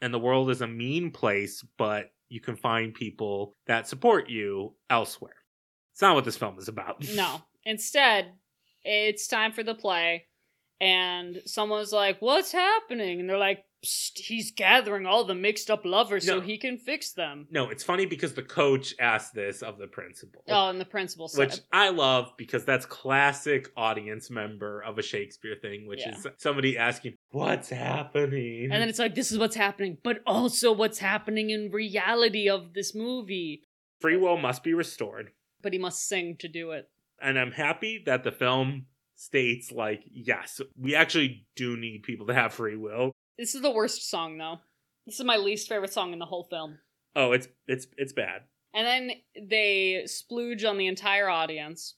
And 0.01 0.13
the 0.13 0.19
world 0.19 0.49
is 0.49 0.61
a 0.61 0.67
mean 0.67 1.11
place, 1.11 1.63
but 1.77 2.11
you 2.27 2.41
can 2.41 2.57
find 2.57 2.93
people 2.93 3.53
that 3.67 3.87
support 3.87 4.29
you 4.29 4.75
elsewhere. 4.89 5.35
It's 5.93 6.01
not 6.01 6.15
what 6.15 6.25
this 6.25 6.37
film 6.37 6.57
is 6.59 6.67
about. 6.67 7.07
No. 7.15 7.41
Instead, 7.63 8.33
it's 8.83 9.27
time 9.27 9.51
for 9.53 9.63
the 9.63 9.73
play, 9.73 10.25
and 10.81 11.41
someone's 11.45 11.91
like, 11.91 12.21
What's 12.21 12.51
happening? 12.51 13.19
And 13.19 13.29
they're 13.29 13.37
like, 13.37 13.63
he's 13.81 14.51
gathering 14.51 15.05
all 15.05 15.25
the 15.25 15.35
mixed 15.35 15.69
up 15.69 15.85
lovers 15.85 16.25
so 16.25 16.41
he 16.41 16.57
can 16.57 16.75
fix 16.75 17.11
them. 17.11 17.47
No, 17.51 17.69
it's 17.69 17.83
funny 17.83 18.07
because 18.07 18.33
the 18.33 18.41
coach 18.41 18.95
asked 18.99 19.35
this 19.35 19.61
of 19.61 19.77
the 19.77 19.85
principal. 19.85 20.41
Oh, 20.49 20.69
and 20.69 20.81
the 20.81 20.85
principal 20.85 21.27
said, 21.27 21.39
Which 21.51 21.59
I 21.71 21.89
love 21.89 22.31
because 22.35 22.65
that's 22.65 22.87
classic 22.87 23.69
audience 23.77 24.31
member 24.31 24.81
of 24.81 24.97
a 24.97 25.03
Shakespeare 25.03 25.55
thing, 25.61 25.87
which 25.87 25.99
Yeah. 25.99 26.15
is 26.15 26.25
somebody 26.37 26.77
asking, 26.79 27.13
What's 27.29 27.69
happening? 27.69 28.63
And 28.71 28.81
then 28.81 28.89
it's 28.89 28.97
like, 28.99 29.13
This 29.15 29.31
is 29.31 29.37
what's 29.37 29.55
happening, 29.55 29.97
but 30.03 30.21
also 30.25 30.71
what's 30.71 30.97
happening 30.99 31.51
in 31.51 31.69
reality 31.71 32.49
of 32.49 32.73
this 32.73 32.95
movie. 32.95 33.61
Free 34.01 34.17
will 34.17 34.37
must 34.37 34.63
be 34.63 34.73
restored. 34.73 35.29
But 35.61 35.73
he 35.73 35.79
must 35.79 36.07
sing 36.07 36.37
to 36.39 36.47
do 36.47 36.71
it. 36.71 36.89
and 37.21 37.37
I'm 37.39 37.51
happy 37.51 38.01
that 38.05 38.23
the 38.23 38.31
film 38.31 38.87
states 39.15 39.71
like, 39.71 40.03
yes, 40.11 40.61
we 40.79 40.95
actually 40.95 41.45
do 41.55 41.77
need 41.77 42.03
people 42.03 42.27
to 42.27 42.33
have 42.33 42.53
free 42.53 42.75
will. 42.75 43.11
This 43.37 43.55
is 43.55 43.61
the 43.61 43.71
worst 43.71 44.09
song, 44.09 44.37
though. 44.37 44.59
This 45.05 45.19
is 45.19 45.25
my 45.25 45.37
least 45.37 45.69
favorite 45.69 45.93
song 45.93 46.13
in 46.13 46.19
the 46.19 46.25
whole 46.25 46.43
film. 46.43 46.79
Oh, 47.15 47.31
it's 47.31 47.47
it's 47.67 47.87
it's 47.97 48.13
bad. 48.13 48.41
And 48.73 48.85
then 48.85 49.11
they 49.49 50.03
splooge 50.05 50.67
on 50.67 50.77
the 50.77 50.87
entire 50.87 51.29
audience. 51.29 51.95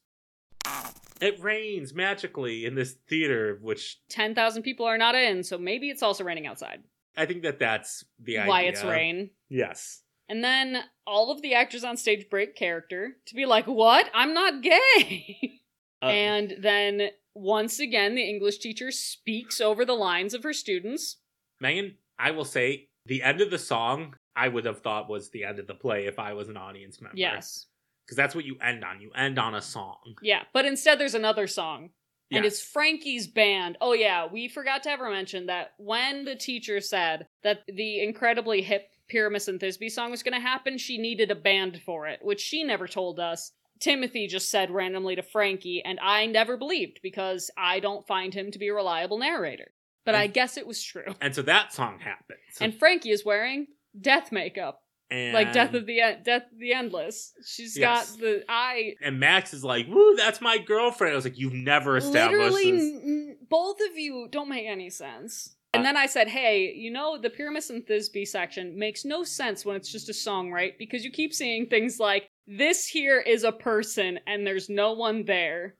It 1.19 1.39
rains 1.41 1.93
magically 1.93 2.65
in 2.65 2.75
this 2.75 2.95
theater, 3.09 3.57
which 3.61 3.99
10,000 4.09 4.61
people 4.61 4.85
are 4.85 4.97
not 4.97 5.15
in, 5.15 5.43
so 5.43 5.57
maybe 5.57 5.89
it's 5.89 6.03
also 6.03 6.23
raining 6.23 6.45
outside. 6.45 6.83
I 7.15 7.25
think 7.25 7.41
that 7.41 7.57
that's 7.57 8.03
the 8.19 8.37
idea. 8.37 8.49
Why 8.49 8.61
it's 8.63 8.83
rain. 8.83 9.31
Yes. 9.49 10.03
And 10.29 10.43
then 10.43 10.83
all 11.07 11.31
of 11.31 11.41
the 11.41 11.55
actors 11.55 11.83
on 11.83 11.97
stage 11.97 12.29
break 12.29 12.55
character 12.55 13.13
to 13.25 13.35
be 13.35 13.45
like, 13.47 13.65
What? 13.65 14.07
I'm 14.13 14.33
not 14.33 14.61
gay. 14.61 15.61
Uh, 16.01 16.07
and 16.07 16.55
then 16.59 17.09
once 17.33 17.79
again, 17.79 18.15
the 18.15 18.27
English 18.27 18.59
teacher 18.59 18.91
speaks 18.91 19.61
over 19.61 19.85
the 19.85 19.93
lines 19.93 20.33
of 20.33 20.43
her 20.43 20.53
students. 20.53 21.17
Megan, 21.59 21.95
I 22.19 22.31
will 22.31 22.45
say 22.45 22.89
the 23.05 23.23
end 23.23 23.41
of 23.41 23.51
the 23.51 23.59
song 23.59 24.15
I 24.35 24.47
would 24.47 24.65
have 24.65 24.81
thought 24.81 25.09
was 25.09 25.29
the 25.29 25.43
end 25.43 25.59
of 25.59 25.67
the 25.67 25.73
play 25.73 26.05
if 26.05 26.19
I 26.19 26.33
was 26.33 26.49
an 26.49 26.57
audience 26.57 27.01
member. 27.01 27.17
Yes. 27.17 27.65
Because 28.05 28.17
that's 28.17 28.35
what 28.35 28.45
you 28.45 28.57
end 28.61 28.83
on. 28.83 29.01
You 29.01 29.11
end 29.15 29.39
on 29.39 29.55
a 29.55 29.61
song. 29.61 29.97
Yeah. 30.21 30.43
But 30.53 30.65
instead, 30.65 30.99
there's 30.99 31.15
another 31.15 31.47
song. 31.47 31.89
And 32.29 32.43
it's 32.43 32.61
Frankie's 32.61 33.25
band. 33.25 33.77
Oh, 33.79 33.93
yeah. 33.93 34.27
We 34.29 34.49
forgot 34.49 34.83
to 34.83 34.89
ever 34.89 35.09
mention 35.09 35.45
that 35.45 35.71
when 35.77 36.25
the 36.25 36.35
teacher 36.35 36.81
said 36.81 37.27
that 37.43 37.59
the 37.67 38.03
incredibly 38.03 38.61
hip 38.61 38.89
Pyramus 39.07 39.47
and 39.47 39.59
Thisbe 39.59 39.89
song 39.89 40.11
was 40.11 40.23
going 40.23 40.33
to 40.33 40.45
happen, 40.45 40.77
she 40.77 40.97
needed 40.97 41.31
a 41.31 41.35
band 41.35 41.81
for 41.85 42.05
it, 42.07 42.19
which 42.21 42.41
she 42.41 42.63
never 42.63 42.85
told 42.85 43.19
us. 43.21 43.53
Timothy 43.79 44.27
just 44.27 44.49
said 44.49 44.71
randomly 44.71 45.15
to 45.15 45.21
Frankie, 45.23 45.81
and 45.83 45.99
I 46.01 46.25
never 46.25 46.57
believed 46.57 46.99
because 47.03 47.49
I 47.57 47.79
don't 47.79 48.05
find 48.07 48.33
him 48.33 48.51
to 48.51 48.59
be 48.59 48.67
a 48.69 48.73
reliable 48.73 49.17
narrator. 49.17 49.71
But 50.05 50.15
I 50.15 50.27
guess 50.27 50.55
it 50.55 50.65
was 50.65 50.81
true. 50.81 51.15
And 51.19 51.35
so 51.35 51.41
that 51.41 51.73
song 51.73 51.99
happens. 51.99 52.39
And 52.61 52.73
Frankie 52.73 53.11
is 53.11 53.25
wearing 53.25 53.67
death 53.99 54.31
makeup, 54.31 54.81
And- 55.11 55.33
like 55.33 55.51
Death 55.51 55.73
of 55.73 55.85
the 55.85 55.99
En- 55.99 56.23
Death 56.23 56.43
of 56.51 56.59
the 56.59 56.73
Endless. 56.73 57.33
She's 57.45 57.77
Yes. 57.77 58.11
got 58.11 58.19
the 58.21 58.45
eye. 58.47 58.95
And 59.01 59.19
Max 59.19 59.53
is 59.53 59.63
like, 59.65 59.87
"Woo, 59.87 60.15
that's 60.15 60.39
my 60.39 60.57
girlfriend." 60.59 61.11
I 61.11 61.15
was 61.17 61.25
like, 61.25 61.37
"You've 61.37 61.53
never 61.53 61.97
established 61.97 62.39
Literally, 62.53 62.71
this." 62.71 62.81
n- 62.81 63.01
n- 63.05 63.37
both 63.49 63.79
of 63.89 63.97
you 63.97 64.27
don't 64.31 64.47
make 64.49 64.65
any 64.65 64.89
sense. 64.89 65.55
And 65.73 65.81
Uh, 65.81 65.83
then 65.83 65.97
I 65.97 66.05
said, 66.05 66.29
hey, 66.29 66.73
you 66.73 66.89
know, 66.91 67.17
the 67.17 67.29
Pyramus 67.29 67.69
and 67.69 67.85
Thisbe 67.85 68.25
section 68.25 68.79
makes 68.79 69.03
no 69.03 69.23
sense 69.25 69.65
when 69.65 69.75
it's 69.75 69.91
just 69.91 70.07
a 70.07 70.13
song, 70.13 70.51
right? 70.51 70.77
Because 70.77 71.03
you 71.03 71.11
keep 71.11 71.33
seeing 71.33 71.67
things 71.67 71.99
like, 71.99 72.29
this 72.47 72.87
here 72.87 73.19
is 73.19 73.43
a 73.43 73.51
person 73.51 74.19
and 74.25 74.45
there's 74.47 74.69
no 74.69 74.93
one 74.93 75.25
there. 75.25 75.75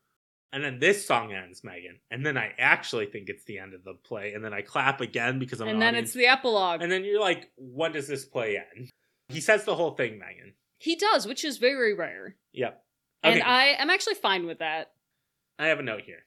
And 0.53 0.63
then 0.63 0.79
this 0.79 1.05
song 1.05 1.33
ends, 1.33 1.63
Megan. 1.63 1.99
And 2.09 2.25
then 2.25 2.37
I 2.37 2.51
actually 2.57 3.05
think 3.07 3.27
it's 3.29 3.43
the 3.45 3.59
end 3.59 3.73
of 3.73 3.83
the 3.83 3.93
play. 3.93 4.33
And 4.33 4.43
then 4.43 4.53
I 4.53 4.61
clap 4.61 5.01
again 5.01 5.39
because 5.39 5.59
I'm 5.61 5.67
and 5.67 5.75
an 5.75 5.79
then 5.79 5.89
audience- 5.89 6.09
it's 6.09 6.15
the 6.15 6.27
epilogue. 6.27 6.81
And 6.81 6.91
then 6.91 7.03
you're 7.03 7.19
like, 7.19 7.49
when 7.57 7.91
does 7.91 8.07
this 8.07 8.25
play 8.25 8.57
end? 8.57 8.89
He 9.29 9.41
says 9.41 9.65
the 9.65 9.75
whole 9.75 9.91
thing, 9.91 10.19
Megan. 10.19 10.53
he 10.79 10.95
does, 10.95 11.27
which 11.27 11.43
is 11.43 11.57
very 11.57 11.93
rare. 11.93 12.35
Yep. 12.53 12.81
And 13.23 13.43
I 13.43 13.65
am 13.77 13.89
actually 13.89 14.15
fine 14.15 14.45
with 14.45 14.59
that. 14.59 14.91
I 15.59 15.67
have 15.67 15.79
a 15.79 15.83
note 15.83 16.03
here. 16.05 16.23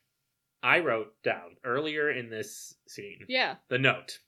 I 0.62 0.80
wrote 0.80 1.14
down 1.22 1.56
earlier 1.64 2.10
in 2.10 2.28
this 2.28 2.74
scene 2.86 3.20
Yeah. 3.28 3.54
the 3.70 3.78
note. 3.78 4.18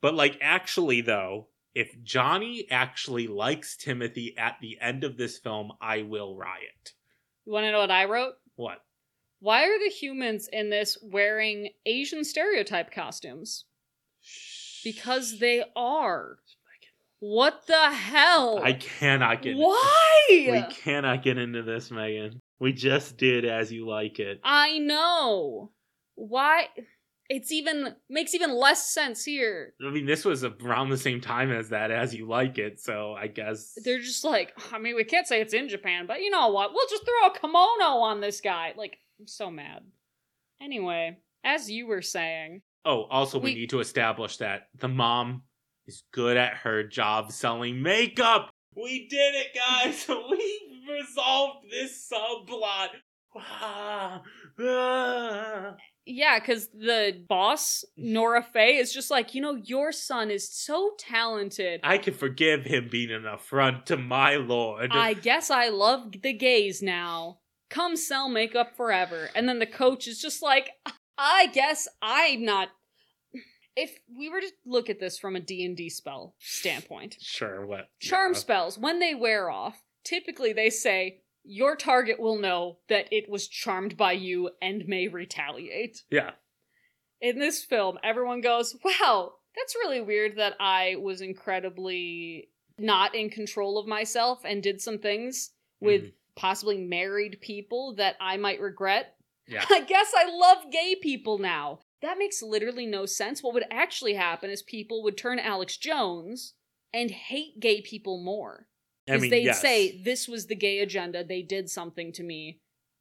But 0.00 0.14
like 0.14 0.38
actually 0.40 1.02
though, 1.02 1.48
if 1.74 2.02
Johnny 2.02 2.66
actually 2.70 3.26
likes 3.26 3.76
Timothy 3.76 4.34
at 4.36 4.56
the 4.60 4.78
end 4.80 5.04
of 5.04 5.16
this 5.16 5.38
film, 5.38 5.72
I 5.80 6.02
will 6.02 6.36
riot. 6.36 6.92
You 7.44 7.52
want 7.52 7.64
to 7.64 7.72
know 7.72 7.80
what 7.80 7.90
I 7.90 8.04
wrote? 8.04 8.34
What? 8.56 8.78
Why 9.40 9.64
are 9.64 9.78
the 9.78 9.90
humans 9.90 10.48
in 10.52 10.70
this 10.70 10.96
wearing 11.02 11.70
Asian 11.84 12.24
stereotype 12.24 12.92
costumes? 12.92 13.64
Because 14.84 15.38
they 15.40 15.64
are. 15.74 16.36
What 17.18 17.66
the 17.68 17.90
hell? 17.92 18.60
I 18.62 18.72
cannot 18.72 19.42
get 19.42 19.56
Why? 19.56 20.26
We 20.28 20.74
cannot 20.74 21.22
get 21.22 21.38
into 21.38 21.62
this, 21.62 21.90
Megan. 21.90 22.40
We 22.58 22.72
just 22.72 23.16
did 23.16 23.44
as 23.44 23.72
you 23.72 23.88
like 23.88 24.18
it. 24.18 24.40
I 24.42 24.78
know. 24.78 25.70
Why? 26.16 26.68
It's 27.34 27.50
even 27.50 27.94
makes 28.10 28.34
even 28.34 28.52
less 28.52 28.92
sense 28.92 29.24
here. 29.24 29.72
I 29.82 29.90
mean, 29.90 30.04
this 30.04 30.22
was 30.22 30.44
around 30.44 30.90
the 30.90 30.98
same 30.98 31.18
time 31.18 31.50
as 31.50 31.70
that, 31.70 31.90
as 31.90 32.14
you 32.14 32.28
like 32.28 32.58
it. 32.58 32.78
So 32.78 33.14
I 33.14 33.26
guess 33.26 33.72
They're 33.82 34.00
just 34.00 34.22
like, 34.22 34.52
I 34.72 34.78
mean, 34.78 34.96
we 34.96 35.04
can't 35.04 35.26
say 35.26 35.40
it's 35.40 35.54
in 35.54 35.70
Japan, 35.70 36.06
but 36.06 36.20
you 36.20 36.28
know 36.28 36.48
what? 36.48 36.72
We'll 36.74 36.86
just 36.90 37.04
throw 37.06 37.28
a 37.30 37.38
kimono 37.38 38.02
on 38.02 38.20
this 38.20 38.42
guy. 38.42 38.74
Like, 38.76 38.98
I'm 39.18 39.26
so 39.26 39.50
mad. 39.50 39.80
Anyway, 40.60 41.16
as 41.42 41.70
you 41.70 41.86
were 41.86 42.02
saying, 42.02 42.60
Oh, 42.84 43.04
also, 43.04 43.38
we, 43.38 43.52
We- 43.52 43.54
need 43.60 43.70
to 43.70 43.80
establish 43.80 44.36
that 44.38 44.68
the 44.78 44.88
mom 44.88 45.44
is 45.86 46.02
good 46.12 46.36
at 46.36 46.54
her 46.58 46.82
job 46.84 47.32
selling 47.32 47.80
makeup. 47.80 48.50
We 48.76 49.08
did 49.08 49.34
it, 49.36 49.48
guys. 49.54 50.06
we 50.30 50.86
resolved 50.86 51.70
this 51.70 52.12
subplot. 52.12 52.88
Ah, 53.34 54.20
ah. 54.60 55.76
Yeah, 56.04 56.38
because 56.38 56.68
the 56.68 57.22
boss, 57.28 57.84
Nora 57.96 58.42
Faye, 58.42 58.76
is 58.76 58.92
just 58.92 59.10
like, 59.10 59.34
you 59.34 59.40
know, 59.42 59.54
your 59.54 59.92
son 59.92 60.30
is 60.30 60.50
so 60.50 60.92
talented. 60.98 61.80
I 61.84 61.98
can 61.98 62.14
forgive 62.14 62.64
him 62.64 62.88
being 62.90 63.10
an 63.10 63.26
affront 63.26 63.86
to 63.86 63.96
my 63.96 64.36
lord. 64.36 64.90
I 64.92 65.14
guess 65.14 65.50
I 65.50 65.68
love 65.68 66.12
the 66.22 66.32
gays 66.32 66.82
now. 66.82 67.38
Come 67.70 67.96
sell 67.96 68.28
makeup 68.28 68.76
forever. 68.76 69.30
And 69.34 69.48
then 69.48 69.58
the 69.58 69.66
coach 69.66 70.06
is 70.06 70.20
just 70.20 70.42
like, 70.42 70.70
I 71.16 71.46
guess 71.52 71.88
I'm 72.00 72.44
not. 72.44 72.68
If 73.74 73.98
we 74.14 74.28
were 74.28 74.42
to 74.42 74.52
look 74.66 74.90
at 74.90 75.00
this 75.00 75.18
from 75.18 75.34
a 75.34 75.40
D&D 75.40 75.88
spell 75.88 76.34
standpoint, 76.38 77.16
Sure, 77.20 77.64
what? 77.64 77.88
charm 78.00 78.32
yeah. 78.34 78.38
spells, 78.38 78.76
when 78.76 78.98
they 78.98 79.14
wear 79.14 79.48
off, 79.48 79.82
typically 80.04 80.52
they 80.52 80.68
say, 80.68 81.22
your 81.44 81.76
target 81.76 82.20
will 82.20 82.38
know 82.38 82.78
that 82.88 83.06
it 83.12 83.28
was 83.28 83.48
charmed 83.48 83.96
by 83.96 84.12
you 84.12 84.50
and 84.60 84.86
may 84.86 85.08
retaliate. 85.08 86.02
Yeah. 86.10 86.32
In 87.20 87.38
this 87.38 87.64
film, 87.64 87.98
everyone 88.02 88.40
goes, 88.40 88.76
wow, 88.84 89.32
that's 89.56 89.74
really 89.76 90.00
weird 90.00 90.36
that 90.36 90.54
I 90.60 90.96
was 91.00 91.20
incredibly 91.20 92.48
not 92.78 93.14
in 93.14 93.30
control 93.30 93.78
of 93.78 93.86
myself 93.86 94.40
and 94.44 94.62
did 94.62 94.80
some 94.80 94.98
things 94.98 95.50
with 95.80 96.02
Mhm. 96.02 96.12
possibly 96.36 96.78
married 96.78 97.40
people 97.40 97.94
that 97.96 98.16
I 98.20 98.36
might 98.36 98.60
regret. 98.60 99.16
Yeah. 99.46 99.64
I 99.70 99.80
guess 99.80 100.12
I 100.16 100.24
love 100.34 100.70
gay 100.70 100.96
people 101.00 101.38
now. 101.38 101.80
That 102.00 102.18
makes 102.18 102.42
literally 102.42 102.86
no 102.86 103.06
sense. 103.06 103.42
What 103.42 103.54
would 103.54 103.66
actually 103.70 104.14
happen 104.14 104.50
is 104.50 104.62
people 104.62 105.02
would 105.04 105.16
turn 105.16 105.38
Alex 105.38 105.76
Jones 105.76 106.54
and 106.92 107.10
hate 107.10 107.60
gay 107.60 107.80
people 107.80 108.22
more. 108.22 108.68
I 109.08 109.12
Because 109.12 109.22
mean, 109.22 109.30
they'd 109.30 109.44
yes. 109.44 109.60
say, 109.60 110.00
this 110.02 110.28
was 110.28 110.46
the 110.46 110.54
gay 110.54 110.78
agenda, 110.78 111.24
they 111.24 111.42
did 111.42 111.68
something 111.68 112.12
to 112.12 112.22
me, 112.22 112.60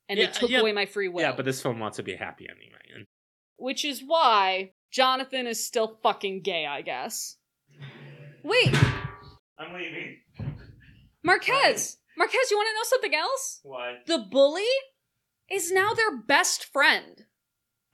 and 0.09 0.17
Yeah, 0.19 0.25
they 0.27 0.31
took 0.31 0.49
yeah. 0.49 0.59
away 0.61 0.71
my 0.71 0.85
free 0.85 1.07
will. 1.07 1.21
Yeah, 1.21 1.33
but 1.35 1.45
this 1.45 1.61
film 1.61 1.79
wants 1.79 1.97
to 1.97 2.03
be 2.03 2.13
a 2.13 2.17
happy 2.17 2.47
ending, 2.49 2.69
man. 2.71 3.05
Which 3.57 3.85
is 3.85 4.01
why 4.05 4.71
Jonathan 4.91 5.45
is 5.45 5.63
still 5.63 5.99
fucking 6.01 6.41
gay, 6.41 6.65
I 6.65 6.81
guess. 6.81 7.37
Wait, 8.43 8.73
I'm 9.59 9.73
leaving. 9.73 10.17
Marquez! 11.23 11.97
Marquez, 12.17 12.51
you 12.51 12.57
want 12.57 12.67
to 12.69 12.73
know 12.73 12.83
something 12.83 13.15
else? 13.15 13.59
What? 13.63 14.05
The 14.07 14.17
bully 14.29 14.63
is 15.49 15.71
now 15.71 15.93
their 15.93 16.17
best 16.17 16.65
friend. 16.65 17.25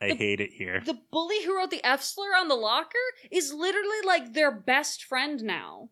I 0.02 0.10
The- 0.10 0.16
hate 0.16 0.40
it 0.40 0.52
here. 0.54 0.82
The 0.86 1.02
bully 1.12 1.44
who 1.44 1.56
wrote 1.58 1.72
the 1.72 1.84
F 1.86 2.02
slur 2.02 2.36
on 2.40 2.48
the 2.48 2.56
locker 2.56 2.98
is 3.32 3.54
literally 3.54 4.02
like 4.06 4.34
their 4.34 4.52
best 4.52 5.04
friend 5.04 5.44
now. 5.44 5.90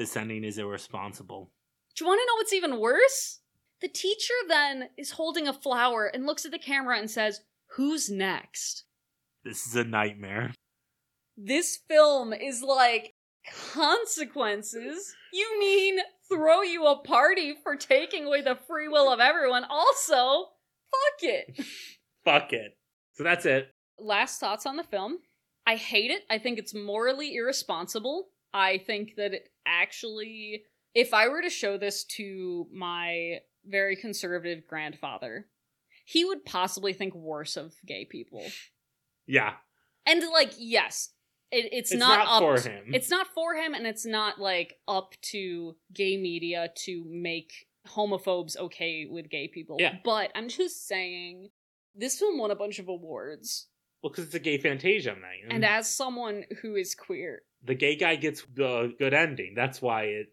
This 0.00 0.16
ending 0.16 0.44
is 0.44 0.56
irresponsible. 0.56 1.50
Do 1.94 2.02
you 2.02 2.08
want 2.08 2.22
to 2.22 2.26
know 2.26 2.36
what's 2.36 2.54
even 2.54 2.80
worse? 2.80 3.40
The 3.82 3.88
teacher 3.88 4.32
then 4.48 4.88
is 4.96 5.10
holding 5.10 5.46
a 5.46 5.52
flower 5.52 6.06
and 6.06 6.24
looks 6.24 6.46
at 6.46 6.52
the 6.52 6.58
camera 6.58 6.98
and 6.98 7.10
says, 7.10 7.42
Who's 7.76 8.08
next? 8.08 8.84
This 9.44 9.66
is 9.66 9.76
a 9.76 9.84
nightmare. 9.84 10.54
This 11.36 11.80
film 11.86 12.32
is 12.32 12.62
like 12.62 13.12
consequences. 13.74 15.14
You 15.34 15.60
mean 15.60 15.98
throw 16.32 16.62
you 16.62 16.86
a 16.86 16.96
party 17.02 17.54
for 17.62 17.76
taking 17.76 18.24
away 18.24 18.40
the 18.40 18.56
free 18.66 18.88
will 18.88 19.12
of 19.12 19.20
everyone? 19.20 19.64
Also, 19.68 20.46
fuck 20.90 21.22
it. 21.30 21.60
Fuck 22.24 22.54
it. 22.54 22.72
So 23.12 23.22
that's 23.24 23.44
it. 23.44 23.68
last 23.98 24.40
thoughts 24.40 24.64
on 24.64 24.76
the 24.78 24.82
film. 24.82 25.18
I 25.66 25.76
hate 25.76 26.10
it. 26.10 26.22
I 26.30 26.38
think 26.38 26.58
it's 26.58 26.74
morally 26.74 27.34
irresponsible. 27.34 28.28
I 28.54 28.78
think 28.78 29.16
that 29.16 29.32
it 29.34 29.49
actually, 29.66 30.64
if 30.94 31.14
I 31.14 31.28
were 31.28 31.42
to 31.42 31.50
show 31.50 31.78
this 31.78 32.04
to 32.16 32.66
my 32.72 33.38
very 33.66 33.96
conservative 33.96 34.66
grandfather, 34.66 35.46
he 36.04 36.24
would 36.24 36.44
possibly 36.44 36.92
think 36.92 37.14
worse 37.14 37.56
of 37.56 37.74
gay 37.86 38.04
people. 38.04 38.44
Yeah. 39.26 39.54
And 40.06 40.22
like, 40.32 40.52
yes, 40.58 41.10
it, 41.50 41.68
it's, 41.72 41.92
It's 41.92 41.98
not, 42.00 42.18
not 42.26 42.28
up 42.28 42.40
for 42.42 42.62
to- 42.62 42.70
him. 42.70 42.94
It's 42.94 43.10
not 43.10 43.28
for 43.28 43.54
him, 43.54 43.74
and 43.74 43.86
it's 43.86 44.06
not 44.06 44.40
like 44.40 44.74
up 44.88 45.14
to 45.30 45.76
gay 45.92 46.16
media 46.16 46.70
to 46.84 47.04
make 47.08 47.52
homophobes 47.88 48.56
okay 48.56 49.06
with 49.08 49.30
gay 49.30 49.48
people. 49.48 49.76
Yeah. 49.78 49.96
But 50.04 50.30
I'm 50.34 50.48
just 50.48 50.86
saying, 50.86 51.50
this 51.94 52.18
film 52.18 52.38
won 52.38 52.50
a 52.50 52.56
bunch 52.56 52.78
of 52.78 52.88
awards. 52.88 53.68
Well, 54.02 54.10
because 54.10 54.26
it's 54.26 54.34
a 54.34 54.40
gay 54.40 54.58
Fantasia 54.58 55.10
night. 55.10 55.44
And 55.50 55.64
as 55.64 55.94
someone 55.94 56.44
who 56.62 56.74
is 56.74 56.94
queer, 56.94 57.42
the 57.64 57.74
gay 57.74 57.96
guy 57.96 58.16
gets 58.16 58.44
the 58.54 58.94
good 58.98 59.14
ending. 59.14 59.54
That's 59.54 59.80
why 59.82 60.04
it. 60.04 60.32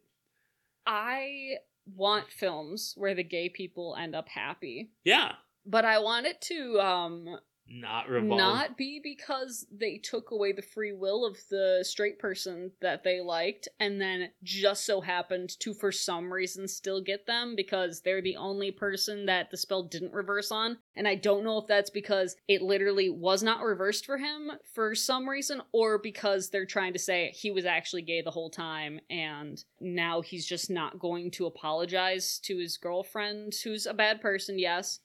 I 0.86 1.58
want 1.96 2.32
films 2.32 2.94
where 2.98 3.16
the 3.16 3.24
gay 3.24 3.50
people 3.50 3.96
end 4.00 4.16
up 4.16 4.30
happy. 4.30 4.92
Yeah. 5.04 5.34
But 5.66 5.86
I 5.86 6.00
want 6.00 6.26
it 6.26 6.42
to 6.42 6.80
um 6.80 7.40
Not 7.70 8.10
revolve. 8.10 8.38
not 8.38 8.78
be 8.78 9.00
because 9.04 9.66
they 9.72 9.98
took 9.98 10.32
away 10.32 10.54
the 10.54 10.62
free 10.62 10.94
will 10.94 11.26
of 11.26 11.38
the 11.50 11.84
straight 11.84 12.18
person 12.18 12.72
that 12.82 13.04
they 13.04 13.20
liked 13.20 13.68
and 13.80 14.00
then 14.00 14.30
just 14.44 14.86
so 14.86 15.02
happened 15.02 15.60
to 15.60 15.74
for 15.74 15.92
some 15.92 16.32
reason 16.32 16.68
still 16.68 17.02
get 17.02 17.26
them 17.26 17.56
because 17.56 18.02
they're 18.02 18.22
the 18.22 18.38
only 18.38 18.72
person 18.72 19.26
that 19.26 19.52
the 19.52 19.58
spell 19.58 19.84
didn't 19.84 20.14
reverse 20.14 20.52
on 20.52 20.78
and 20.96 21.08
I 21.08 21.16
don't 21.16 21.44
know 21.44 21.58
if 21.58 21.68
that's 21.68 21.90
because 21.90 22.36
it 22.48 22.62
literally 22.62 23.10
was 23.10 23.44
not 23.44 23.62
reversed 23.62 24.06
for 24.06 24.18
him 24.18 24.52
for 24.74 24.96
some 24.96 25.28
reason 25.28 25.62
or 25.74 25.98
because 25.98 26.50
they're 26.50 26.66
trying 26.66 26.94
to 26.94 27.00
say 27.00 27.32
he 27.36 27.52
was 27.52 27.66
actually 27.66 28.02
gay 28.02 28.22
the 28.22 28.32
whole 28.32 28.50
time 28.50 29.00
and 29.10 29.64
now 29.82 30.22
he's 30.22 30.46
just 30.46 30.70
not 30.70 31.00
going 31.00 31.32
to 31.32 31.46
apologize 31.46 32.40
to 32.40 32.58
his 32.58 32.78
girlfriend 32.78 33.54
who's 33.64 33.86
a 33.86 33.94
bad 33.94 34.22
person 34.22 34.58
yes 34.58 35.00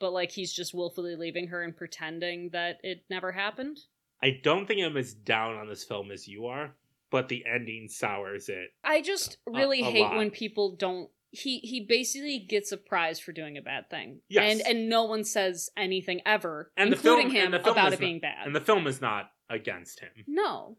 but 0.00 0.12
like 0.12 0.30
he's 0.30 0.52
just 0.52 0.74
willfully 0.74 1.16
leaving 1.16 1.48
her 1.48 1.62
and 1.62 1.76
pretending 1.76 2.50
that 2.52 2.78
it 2.82 3.04
never 3.10 3.32
happened. 3.32 3.78
I 4.22 4.40
don't 4.42 4.66
think 4.66 4.80
I'm 4.82 4.96
as 4.96 5.14
down 5.14 5.56
on 5.56 5.68
this 5.68 5.84
film 5.84 6.10
as 6.10 6.26
you 6.26 6.46
are, 6.46 6.74
but 7.10 7.28
the 7.28 7.44
ending 7.46 7.88
sours 7.88 8.48
it. 8.48 8.68
I 8.82 9.02
just 9.02 9.38
really 9.46 9.80
a 9.82 9.84
hate 9.84 10.00
lot. 10.02 10.16
when 10.16 10.30
people 10.30 10.76
don't 10.76 11.10
he 11.30 11.58
he 11.58 11.84
basically 11.86 12.38
gets 12.38 12.72
a 12.72 12.76
prize 12.78 13.20
for 13.20 13.32
doing 13.32 13.58
a 13.58 13.62
bad 13.62 13.90
thing. 13.90 14.20
Yes. 14.28 14.60
And 14.60 14.66
and 14.78 14.88
no 14.88 15.04
one 15.04 15.22
says 15.24 15.68
anything 15.76 16.20
ever, 16.24 16.72
And 16.76 16.90
the 16.92 16.96
including 16.96 17.30
film- 17.30 17.34
him 17.36 17.44
and 17.46 17.54
the 17.54 17.58
film 17.58 17.74
about 17.74 17.88
it 17.88 17.90
not- 17.92 18.00
being 18.00 18.20
bad. 18.20 18.46
And 18.46 18.56
the 18.56 18.60
film 18.60 18.86
is 18.86 19.00
not 19.00 19.30
against 19.50 20.00
him. 20.00 20.10
No. 20.26 20.78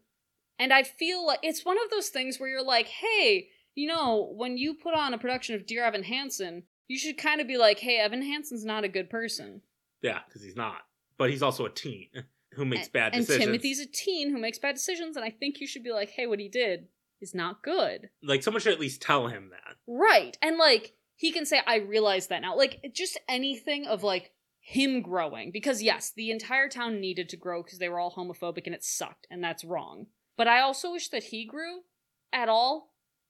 And 0.58 0.72
I 0.72 0.82
feel 0.82 1.24
like 1.24 1.38
it's 1.42 1.64
one 1.64 1.76
of 1.82 1.90
those 1.90 2.08
things 2.08 2.40
where 2.40 2.48
you're 2.50 2.64
like, 2.64 2.88
hey, 2.88 3.48
you 3.76 3.86
know, 3.86 4.32
when 4.36 4.58
you 4.58 4.74
put 4.74 4.92
on 4.94 5.14
a 5.14 5.18
production 5.18 5.54
of 5.54 5.64
Dear 5.66 5.84
Evan 5.84 6.02
Hansen, 6.02 6.64
you 6.88 6.98
should 6.98 7.18
kind 7.18 7.40
of 7.40 7.46
be 7.46 7.56
like, 7.56 7.78
hey, 7.78 7.98
Evan 7.98 8.22
Hansen's 8.22 8.64
not 8.64 8.84
a 8.84 8.88
good 8.88 9.08
person. 9.10 9.62
Yeah, 10.02 10.20
because 10.26 10.42
he's 10.42 10.56
not. 10.56 10.78
But 11.16 11.30
he's 11.30 11.42
also 11.42 11.66
a 11.66 11.70
teen 11.70 12.08
who 12.54 12.64
makes 12.64 12.86
and, 12.86 12.92
bad 12.92 13.14
and 13.14 13.26
decisions. 13.26 13.46
Timothy's 13.46 13.80
a 13.80 13.86
teen 13.86 14.30
who 14.30 14.40
makes 14.40 14.58
bad 14.58 14.74
decisions, 14.74 15.16
and 15.16 15.24
I 15.24 15.30
think 15.30 15.60
you 15.60 15.66
should 15.66 15.84
be 15.84 15.92
like, 15.92 16.10
hey, 16.10 16.26
what 16.26 16.40
he 16.40 16.48
did 16.48 16.88
is 17.20 17.34
not 17.34 17.62
good. 17.62 18.10
like 18.22 18.42
someone 18.42 18.60
should 18.60 18.72
at 18.72 18.80
least 18.80 19.02
tell 19.02 19.26
him 19.26 19.50
that. 19.50 19.76
Right. 19.86 20.38
And 20.40 20.56
like 20.56 20.94
he 21.16 21.32
can 21.32 21.46
say, 21.46 21.60
I 21.66 21.76
realize 21.76 22.28
that 22.28 22.42
now. 22.42 22.56
Like 22.56 22.92
just 22.94 23.18
anything 23.28 23.86
of 23.86 24.02
like 24.02 24.32
him 24.60 25.02
growing. 25.02 25.50
Because 25.50 25.82
yes, 25.82 26.12
the 26.14 26.30
entire 26.30 26.68
town 26.68 27.00
needed 27.00 27.28
to 27.30 27.36
grow 27.36 27.62
because 27.62 27.78
they 27.78 27.88
were 27.88 27.98
all 27.98 28.14
homophobic 28.14 28.66
and 28.66 28.74
it 28.74 28.84
sucked, 28.84 29.26
and 29.30 29.42
that's 29.42 29.64
wrong. 29.64 30.06
But 30.36 30.46
I 30.46 30.60
also 30.60 30.92
wish 30.92 31.08
that 31.08 31.24
he 31.24 31.44
grew 31.44 31.80
at 32.32 32.48
all. 32.48 32.87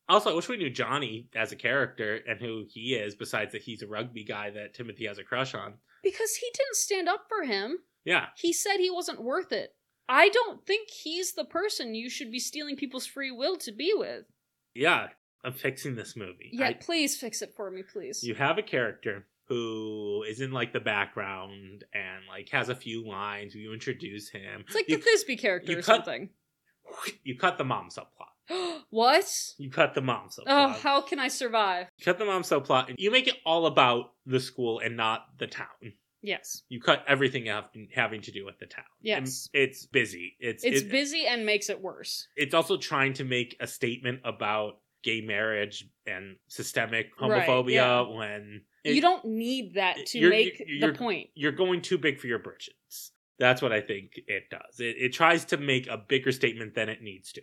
Also, 0.09 0.31
I 0.31 0.35
wish 0.35 0.49
we 0.49 0.57
knew 0.57 0.71
Johnny 0.71 1.29
as 1.37 1.53
a 1.53 1.57
character 1.57 2.21
and 2.29 2.41
who 2.41 2.65
he 2.69 2.95
is, 2.95 3.15
besides 3.15 3.53
that 3.53 3.63
he's 3.63 3.83
a 3.83 3.87
rugby 3.87 4.25
guy 4.25 4.51
that 4.51 4.75
Timothy 4.75 5.07
has 5.07 5.19
a 5.19 5.25
crush 5.25 5.55
on. 5.55 5.75
Because 6.03 6.35
he 6.37 6.47
didn't 6.55 6.77
stand 6.77 7.09
up 7.09 7.27
for 7.29 7.45
him. 7.45 7.79
Yeah, 8.05 8.27
He 8.37 8.53
said 8.55 8.79
he 8.79 8.91
wasn't 8.91 9.23
worth 9.23 9.53
it. 9.53 9.75
I 10.09 10.31
don't 10.31 10.65
think 10.67 10.89
he's 10.89 11.33
the 11.35 11.45
person 11.45 11.95
you 11.95 12.09
should 12.09 12.31
be 12.33 12.39
stealing 12.39 12.77
people's 12.77 13.05
free 13.07 13.31
will 13.31 13.57
to 13.59 13.73
be 13.73 13.93
with. 13.95 14.25
yeah. 14.75 15.09
I'm 15.45 15.53
fixing 15.53 15.95
this 15.95 16.17
movie. 16.17 16.51
Yeah, 16.53 16.67
I- 16.69 16.73
please 16.73 17.17
fix 17.17 17.43
it 17.43 17.55
for 17.55 17.71
me, 17.71 17.83
please. 17.85 18.25
you 18.25 18.35
have 18.35 18.59
a 18.59 18.63
character 18.63 19.25
who 19.47 20.25
is 20.29 20.41
in 20.41 20.51
like 20.51 20.73
the 20.73 20.81
background 20.81 21.85
and 21.95 22.25
like 22.29 22.49
has 22.51 22.69
a 22.71 22.75
few 22.75 23.07
lines. 23.09 23.55
You 23.55 23.73
introduce 23.73 24.29
him. 24.31 24.65
it's 24.67 24.75
like 24.75 24.89
you, 24.89 24.97
the 24.97 25.05
Thisbe 25.05 25.39
character 25.41 25.73
or 25.73 25.77
cut- 25.77 25.85
something. 25.85 26.31
you 27.23 27.37
cut 27.39 27.57
the 27.57 27.65
mom 27.65 27.89
subplot. 27.91 28.35
what? 28.91 29.25
You 29.59 29.71
cut 29.71 29.95
the 29.95 30.01
mom 30.01 30.29
subplot. 30.29 30.45
Oh, 30.47 30.69
how 30.69 31.01
can 31.01 31.19
I 31.19 31.29
survive? 31.29 31.87
You 31.99 32.05
cut 32.05 32.19
the 32.19 32.25
mom 32.25 32.43
subplot. 32.43 32.89
And 32.89 32.97
you 32.99 33.11
make 33.11 33.27
it 33.29 33.37
all 33.45 33.67
about 33.67 34.13
the 34.27 34.41
school 34.41 34.81
and 34.81 34.97
not 34.97 35.27
the 35.39 35.47
town. 35.47 35.93
Yes. 36.21 36.63
You 36.69 36.81
cut 36.81 37.05
everything 37.07 37.47
having 37.95 38.23
to 38.23 38.33
do 38.33 38.45
with 38.45 38.59
the 38.59 38.67
town. 38.67 38.85
Yes. 39.01 39.49
And 39.55 39.63
it's 39.63 39.87
busy. 39.87 40.37
It's 40.41 40.65
It's 40.65 40.83
it- 40.83 40.91
busy 40.91 41.27
and 41.27 41.47
makes 41.47 41.69
it 41.71 41.81
worse. 41.81 42.27
it's 42.37 42.55
also 42.55 42.77
trying 42.77 43.13
to 43.15 43.25
make 43.25 43.57
a 43.61 43.67
statement 43.67 44.21
about 44.25 44.81
gay 45.05 45.21
marriage 45.21 45.87
and 46.07 46.37
systemic 46.49 47.11
Right, 47.21 47.47
homophobia 47.47 47.73
yeah. 47.75 48.01
when 48.01 48.63
it- 48.83 48.95
you 48.95 49.01
don't 49.01 49.25
need 49.27 49.75
that 49.75 50.07
to 50.07 50.19
You're- 50.19 50.37
make 50.37 50.59
you're- 50.59 50.81
the 50.81 50.87
you're- 50.87 50.97
point. 50.99 51.31
you're 51.35 51.53
going 51.53 51.83
too 51.83 51.99
big 51.99 52.19
for 52.19 52.27
your 52.27 52.41
britches. 52.41 53.13
That's 53.39 53.63
what 53.63 53.73
I 53.73 53.81
think 53.81 54.19
it 54.27 54.51
does. 54.51 54.81
It, 54.81 54.97
it 54.99 55.13
tries 55.13 55.45
to 55.47 55.57
make 55.57 55.87
a 55.87 55.97
bigger 55.97 56.33
statement 56.33 56.75
than 56.75 56.89
it 56.89 57.01
needs 57.01 57.31
to. 57.35 57.43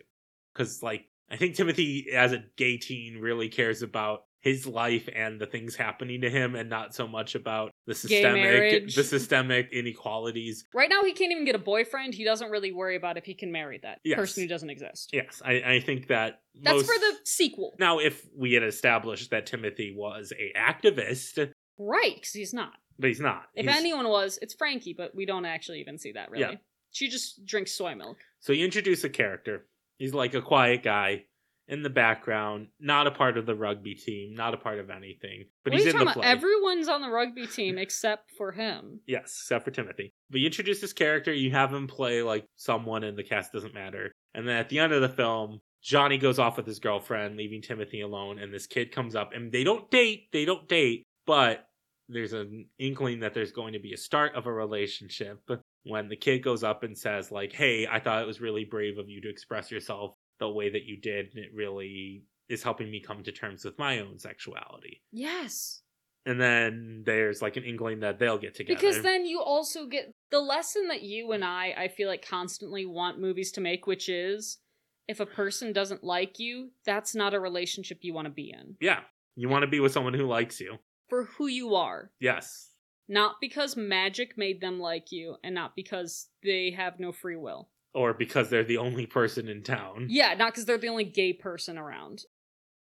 Because, 0.56 0.82
like, 0.82 1.04
I 1.30 1.36
think 1.36 1.54
Timothy, 1.54 2.06
as 2.14 2.32
a 2.32 2.44
gay 2.56 2.78
teen, 2.78 3.18
really 3.18 3.48
cares 3.48 3.82
about 3.82 4.20
his 4.40 4.64
life 4.66 5.08
and 5.14 5.40
the 5.40 5.46
things 5.46 5.74
happening 5.74 6.20
to 6.20 6.30
him, 6.30 6.54
and 6.54 6.70
not 6.70 6.94
so 6.94 7.06
much 7.08 7.34
about 7.34 7.72
the 7.86 7.94
systemic, 7.94 8.86
the 8.94 9.02
systemic 9.02 9.68
inequalities. 9.72 10.64
Right 10.72 10.88
now, 10.88 11.02
he 11.02 11.12
can't 11.12 11.32
even 11.32 11.44
get 11.44 11.56
a 11.56 11.58
boyfriend. 11.58 12.14
He 12.14 12.22
doesn't 12.24 12.50
really 12.50 12.70
worry 12.72 12.94
about 12.96 13.16
if 13.18 13.24
he 13.24 13.34
can 13.34 13.50
marry 13.50 13.80
that 13.82 13.98
Yes. 14.04 14.16
person 14.16 14.44
who 14.44 14.48
doesn't 14.48 14.70
exist. 14.70 15.10
Yes, 15.12 15.42
I, 15.44 15.62
I 15.74 15.80
think 15.80 16.06
that 16.08 16.42
That's 16.62 16.76
most- 16.76 16.86
for 16.86 16.98
the 16.98 17.16
sequel. 17.24 17.74
Now, 17.80 17.98
if 17.98 18.24
we 18.36 18.52
had 18.52 18.62
established 18.62 19.30
that 19.30 19.46
Timothy 19.46 19.92
was 19.96 20.32
a 20.38 20.52
activist, 20.56 21.50
Right, 21.78 22.14
because 22.14 22.32
he's 22.32 22.54
not. 22.54 22.74
but 23.00 23.08
he's 23.08 23.20
not. 23.20 23.46
If 23.54 23.64
He's- 23.66 23.76
anyone 23.76 24.08
was, 24.08 24.38
it's 24.40 24.54
Frankie, 24.54 24.94
but 24.96 25.12
we 25.14 25.26
don't 25.26 25.44
actually 25.44 25.80
even 25.80 25.98
see 25.98 26.12
that 26.12 26.30
really. 26.30 26.44
Yeah. 26.52 26.58
She 26.92 27.08
just 27.08 27.44
drinks 27.44 27.72
soy 27.72 27.96
milk. 27.96 28.18
So 28.40 28.52
you 28.52 28.64
introduce 28.64 29.02
a 29.02 29.10
character. 29.10 29.66
He's 29.98 30.14
like 30.14 30.34
a 30.34 30.42
quiet 30.42 30.82
guy 30.82 31.24
in 31.68 31.82
the 31.82 31.90
background, 31.90 32.68
not 32.78 33.06
a 33.06 33.10
part 33.10 33.36
of 33.36 33.46
the 33.46 33.54
rugby 33.54 33.94
team, 33.94 34.34
not 34.34 34.54
a 34.54 34.56
part 34.56 34.78
of 34.78 34.88
anything. 34.88 35.46
But 35.64 35.72
what 35.72 35.82
he's 35.82 35.92
in 35.92 35.98
the 35.98 36.12
play. 36.12 36.26
Everyone's 36.26 36.88
on 36.88 37.00
the 37.00 37.10
rugby 37.10 37.46
team 37.46 37.76
except 37.78 38.30
for 38.36 38.52
him. 38.52 39.00
Yes, 39.06 39.38
except 39.42 39.64
for 39.64 39.70
Timothy. 39.70 40.12
But 40.30 40.40
you 40.40 40.46
introduce 40.46 40.80
this 40.80 40.92
character, 40.92 41.32
you 41.32 41.50
have 41.50 41.72
him 41.72 41.88
play 41.88 42.22
like 42.22 42.46
someone 42.56 43.02
in 43.02 43.16
the 43.16 43.24
cast 43.24 43.52
doesn't 43.52 43.74
matter. 43.74 44.12
And 44.34 44.46
then 44.46 44.56
at 44.56 44.68
the 44.68 44.78
end 44.78 44.92
of 44.92 45.02
the 45.02 45.08
film, 45.08 45.60
Johnny 45.82 46.18
goes 46.18 46.38
off 46.38 46.56
with 46.56 46.66
his 46.66 46.78
girlfriend, 46.78 47.36
leaving 47.36 47.62
Timothy 47.62 48.00
alone, 48.00 48.38
and 48.38 48.52
this 48.52 48.66
kid 48.66 48.92
comes 48.92 49.14
up, 49.14 49.32
and 49.32 49.52
they 49.52 49.64
don't 49.64 49.90
date, 49.90 50.28
they 50.32 50.44
don't 50.44 50.68
date, 50.68 51.04
but 51.26 51.64
there's 52.08 52.32
an 52.32 52.66
inkling 52.78 53.20
that 53.20 53.34
there's 53.34 53.52
going 53.52 53.72
to 53.72 53.78
be 53.78 53.92
a 53.92 53.96
start 53.96 54.34
of 54.34 54.46
a 54.46 54.52
relationship 54.52 55.48
when 55.84 56.08
the 56.08 56.16
kid 56.16 56.42
goes 56.42 56.62
up 56.62 56.82
and 56.82 56.96
says, 56.96 57.30
like, 57.30 57.52
hey, 57.52 57.86
I 57.86 58.00
thought 58.00 58.22
it 58.22 58.26
was 58.26 58.40
really 58.40 58.64
brave 58.64 58.98
of 58.98 59.08
you 59.08 59.20
to 59.22 59.28
express 59.28 59.70
yourself 59.70 60.14
the 60.38 60.48
way 60.48 60.70
that 60.70 60.84
you 60.84 61.00
did, 61.00 61.26
and 61.34 61.44
it 61.44 61.50
really 61.54 62.24
is 62.48 62.62
helping 62.62 62.90
me 62.90 63.00
come 63.00 63.22
to 63.22 63.32
terms 63.32 63.64
with 63.64 63.78
my 63.78 64.00
own 64.00 64.18
sexuality. 64.18 65.02
Yes. 65.12 65.82
And 66.26 66.40
then 66.40 67.02
there's 67.06 67.40
like 67.40 67.56
an 67.56 67.64
inkling 67.64 68.00
that 68.00 68.18
they'll 68.18 68.38
get 68.38 68.54
together. 68.54 68.78
Because 68.78 69.02
then 69.02 69.26
you 69.26 69.40
also 69.40 69.86
get 69.86 70.12
the 70.30 70.40
lesson 70.40 70.88
that 70.88 71.02
you 71.02 71.32
and 71.32 71.44
I, 71.44 71.74
I 71.76 71.88
feel 71.88 72.08
like, 72.08 72.26
constantly 72.28 72.84
want 72.84 73.20
movies 73.20 73.52
to 73.52 73.60
make, 73.60 73.86
which 73.86 74.08
is 74.08 74.58
if 75.08 75.20
a 75.20 75.26
person 75.26 75.72
doesn't 75.72 76.02
like 76.02 76.38
you, 76.38 76.70
that's 76.84 77.14
not 77.14 77.32
a 77.32 77.40
relationship 77.40 77.98
you 78.02 78.12
want 78.12 78.26
to 78.26 78.32
be 78.32 78.50
in. 78.52 78.76
yeah, 78.80 79.00
you 79.36 79.48
want 79.48 79.62
to 79.62 79.68
be 79.68 79.80
with 79.80 79.92
someone 79.92 80.14
who 80.14 80.26
likes 80.26 80.60
you. 80.60 80.78
For 81.08 81.24
who 81.24 81.46
you 81.46 81.74
are. 81.74 82.10
Yes. 82.20 82.70
Not 83.08 83.36
because 83.40 83.76
magic 83.76 84.36
made 84.36 84.60
them 84.60 84.80
like 84.80 85.12
you, 85.12 85.36
and 85.44 85.54
not 85.54 85.76
because 85.76 86.28
they 86.42 86.72
have 86.76 86.98
no 86.98 87.12
free 87.12 87.36
will. 87.36 87.68
Or 87.94 88.12
because 88.12 88.50
they're 88.50 88.64
the 88.64 88.78
only 88.78 89.06
person 89.06 89.48
in 89.48 89.62
town. 89.62 90.06
Yeah, 90.10 90.34
not 90.34 90.52
because 90.52 90.64
they're 90.64 90.78
the 90.78 90.88
only 90.88 91.04
gay 91.04 91.32
person 91.32 91.78
around. 91.78 92.22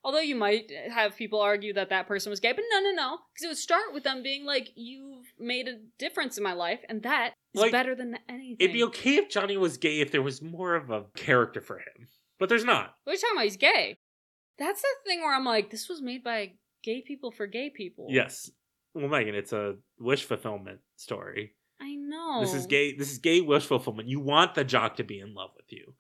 Although 0.03 0.20
you 0.20 0.37
might 0.37 0.70
have 0.91 1.16
people 1.16 1.41
argue 1.41 1.72
that 1.75 1.89
that 1.91 2.07
person 2.07 2.29
was 2.31 2.41
gay, 2.41 2.53
but 2.53 2.64
no, 2.70 2.81
no, 2.81 2.91
no. 2.91 3.18
Because 3.33 3.45
it 3.45 3.49
would 3.49 3.57
start 3.57 3.95
with 3.95 4.05
them 4.05 4.22
being 4.22 4.45
like, 4.45 4.68
you've 4.75 5.33
made 5.39 5.68
a 5.68 5.79
difference 5.99 6.37
in 6.37 6.45
my 6.45 6.53
life, 6.53 6.81
and 6.89 7.03
that 7.05 7.33
is 7.55 7.61
Like, 7.61 7.72
better 7.72 7.95
than 7.95 8.18
anything. 8.29 8.57
It'd 8.59 8.75
be 8.75 8.85
okay 8.85 9.16
if 9.16 9.31
Johnny 9.31 9.57
was 9.57 9.79
gay 9.79 10.01
if 10.01 10.11
there 10.11 10.22
was 10.22 10.43
more 10.43 10.75
of 10.75 10.91
a 10.91 11.05
character 11.14 11.61
for 11.61 11.79
him. 11.79 12.09
But 12.39 12.49
there's 12.49 12.64
not. 12.64 12.95
What 13.05 13.12
are 13.12 13.14
you 13.14 13.20
talking 13.20 13.37
about? 13.37 13.45
He's 13.45 13.57
gay. 13.57 13.97
That's 14.59 14.83
the 14.83 14.89
thing 15.07 15.20
where 15.20 15.35
I'm 15.35 15.45
like, 15.45 15.70
this 15.70 15.89
was 15.89 16.03
made 16.03 16.22
by 16.22 16.53
gay 16.85 17.03
people 17.05 17.30
for 17.32 17.47
gay 17.47 17.70
people. 17.70 18.07
Yes. 18.11 18.51
Well, 18.95 19.09
Megan, 19.09 19.35
it's 19.35 19.53
a 19.53 19.74
wish 19.99 20.24
fulfillment 20.24 20.78
story. 20.97 21.55
I 21.80 21.95
know. 21.97 22.41
This 22.43 22.55
is 22.55 22.66
gay. 22.66 22.95
This 22.97 23.11
is 23.11 23.18
gay 23.18 23.41
wish 23.41 23.66
fulfillment. 23.66 24.09
You 24.09 24.20
want 24.20 24.55
the 24.55 24.62
jock 24.64 24.97
to 24.97 25.03
be 25.05 25.18
in 25.18 25.35
love 25.35 25.51
with 25.57 25.72
you, 25.72 25.95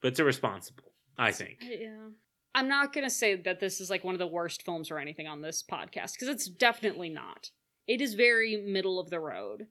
but 0.00 0.08
it's 0.08 0.20
irresponsible. 0.20 0.92
I 1.18 1.32
think. 1.32 1.58
Uh, 1.62 1.66
yeah. 1.78 2.08
I'm 2.54 2.68
not 2.68 2.92
going 2.92 3.04
to 3.04 3.10
say 3.10 3.36
that 3.36 3.60
this 3.60 3.80
is 3.80 3.90
like 3.90 4.04
one 4.04 4.14
of 4.14 4.18
the 4.18 4.26
worst 4.26 4.64
films 4.64 4.90
or 4.90 4.98
anything 4.98 5.26
on 5.26 5.42
this 5.42 5.62
podcast, 5.62 6.12
because 6.12 6.28
it's 6.28 6.48
definitely 6.48 7.10
not. 7.10 7.50
It 7.86 8.00
is 8.00 8.14
very 8.14 8.56
middle 8.56 8.98
of 8.98 9.10
the 9.10 9.20
road. 9.20 9.66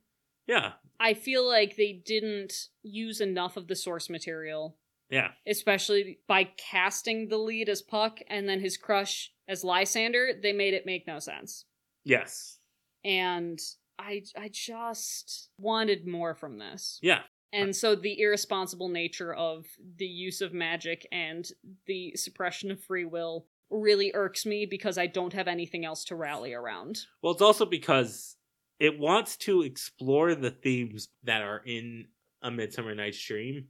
Yeah. 0.45 0.74
I 0.99 1.13
feel 1.13 1.47
like 1.47 1.76
they 1.76 2.01
didn't 2.05 2.53
use 2.84 3.20
enough 3.20 3.57
of 3.57 3.68
the 3.68 3.76
source 3.76 4.09
material, 4.09 4.78
Yeah. 5.09 5.30
especially 5.45 6.20
by 6.28 6.45
casting 6.57 7.28
the 7.30 7.38
lead 7.38 7.68
as 7.70 7.82
Puck 7.82 8.20
and 8.30 8.47
then 8.47 8.59
his 8.59 8.78
crush 8.78 9.32
as 9.48 9.64
Lysander. 9.64 10.32
They 10.41 10.54
made 10.54 10.74
it 10.74 10.86
make 10.86 11.08
no 11.08 11.20
sense. 11.20 11.66
Yes. 12.04 12.60
And 13.04 13.60
I, 14.00 14.24
I 14.38 14.50
just 14.50 15.50
wanted 15.60 16.08
more 16.08 16.36
from 16.36 16.58
this. 16.58 17.00
Yeah. 17.02 17.22
And 17.54 17.76
so 17.76 17.95
the 17.95 18.20
irresponsible 18.20 18.89
nature 18.89 19.34
of 19.34 19.66
the 19.98 20.06
use 20.06 20.41
of 20.41 20.54
magic 20.54 21.08
and 21.12 21.48
the 21.86 22.14
suppression 22.16 22.72
of 22.72 22.84
free 22.84 23.06
will 23.06 23.48
really 23.70 24.12
irks 24.14 24.45
me 24.45 24.66
because 24.66 24.98
I 24.98 25.08
don't 25.08 25.34
have 25.34 25.48
anything 25.48 25.86
else 25.86 26.04
to 26.06 26.16
rally 26.16 26.54
around. 26.54 27.00
Well, 27.22 27.34
it's 27.34 27.41
also 27.41 27.66
because 27.66 28.36
it 28.80 29.00
wants 29.00 29.38
to 29.38 29.64
explore 29.64 30.36
the 30.36 30.52
themes 30.52 31.10
that 31.24 31.41
are 31.41 31.62
in 31.66 32.08
A 32.41 32.52
Midsummer 32.52 32.93
Night's 32.93 33.24
Dream, 33.24 33.68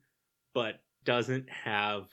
but 0.54 0.82
doesn't 1.06 1.50
have 1.50 2.08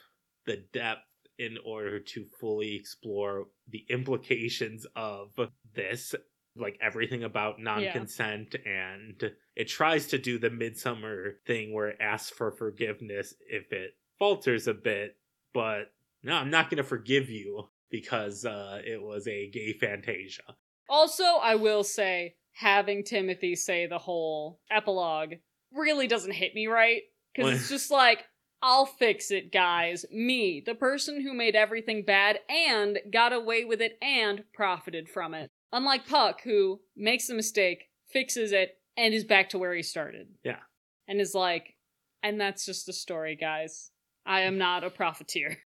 the 0.45 0.63
depth 0.71 1.01
in 1.37 1.57
order 1.65 1.99
to 1.99 2.25
fully 2.39 2.75
explore 2.75 3.45
the 3.67 3.85
implications 3.89 4.85
of 4.95 5.29
this. 5.73 6.15
Like 6.57 6.79
everything 6.81 7.25
about 7.25 7.59
non 7.59 7.85
consent, 7.91 8.55
and 8.65 9.21
it 9.57 9.65
tries 9.65 10.07
to 10.07 10.17
do 10.17 10.39
the 10.39 10.49
midsummer 10.49 11.33
thing 11.45 11.73
where 11.73 11.89
it 11.89 11.97
asks 11.99 12.29
for 12.29 12.49
forgiveness 12.49 13.33
if 13.49 13.73
it 13.73 13.97
falters 14.17 14.65
a 14.65 14.73
bit, 14.73 15.17
but 15.53 15.91
no, 16.23 16.35
I'm 16.35 16.49
not 16.49 16.69
going 16.69 16.77
to 16.77 16.83
forgive 16.83 17.29
you 17.29 17.67
because 17.91 18.45
uh, 18.45 18.79
it 18.85 19.01
was 19.01 19.27
a 19.27 19.49
gay 19.49 19.73
fantasia. 19.73 20.43
Also, 20.89 21.23
I 21.23 21.55
will 21.55 21.83
say, 21.83 22.35
having 22.53 23.03
Timothy 23.03 23.55
say 23.55 23.85
the 23.85 23.97
whole 23.97 24.59
epilogue 24.71 25.33
really 25.73 26.07
doesn't 26.07 26.31
hit 26.31 26.55
me 26.55 26.67
right. 26.67 27.01
Because 27.33 27.59
it's 27.59 27.69
just 27.69 27.91
like, 27.91 28.23
I'll 28.61 28.85
fix 28.85 29.31
it, 29.31 29.51
guys. 29.51 30.05
Me, 30.11 30.61
the 30.65 30.75
person 30.75 31.21
who 31.21 31.33
made 31.33 31.55
everything 31.55 32.03
bad 32.03 32.39
and 32.49 32.99
got 33.11 33.33
away 33.33 33.63
with 33.65 33.81
it 33.81 33.97
and 34.01 34.43
profited 34.53 35.07
from 35.09 35.33
it. 35.33 35.49
Unlike 35.71 36.07
Puck, 36.07 36.41
who 36.43 36.79
makes 36.95 37.29
a 37.29 37.35
mistake, 37.35 37.89
fixes 38.07 38.51
it, 38.51 38.77
and 38.97 39.13
is 39.13 39.23
back 39.23 39.49
to 39.49 39.57
where 39.57 39.73
he 39.73 39.83
started. 39.83 40.27
Yeah. 40.43 40.59
And 41.07 41.19
is 41.19 41.35
like, 41.35 41.75
and 42.23 42.39
that's 42.39 42.65
just 42.65 42.89
a 42.89 42.93
story, 42.93 43.35
guys. 43.35 43.91
I 44.25 44.41
am 44.41 44.57
not 44.57 44.83
a 44.83 44.89
profiteer. 44.89 45.57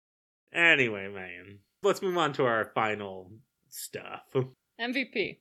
Anyway, 0.55 1.07
man, 1.09 1.59
let's 1.82 2.01
move 2.01 2.16
on 2.16 2.32
to 2.32 2.47
our 2.47 2.70
final 2.74 3.30
stuff. 3.68 4.22
MVP. 4.80 5.41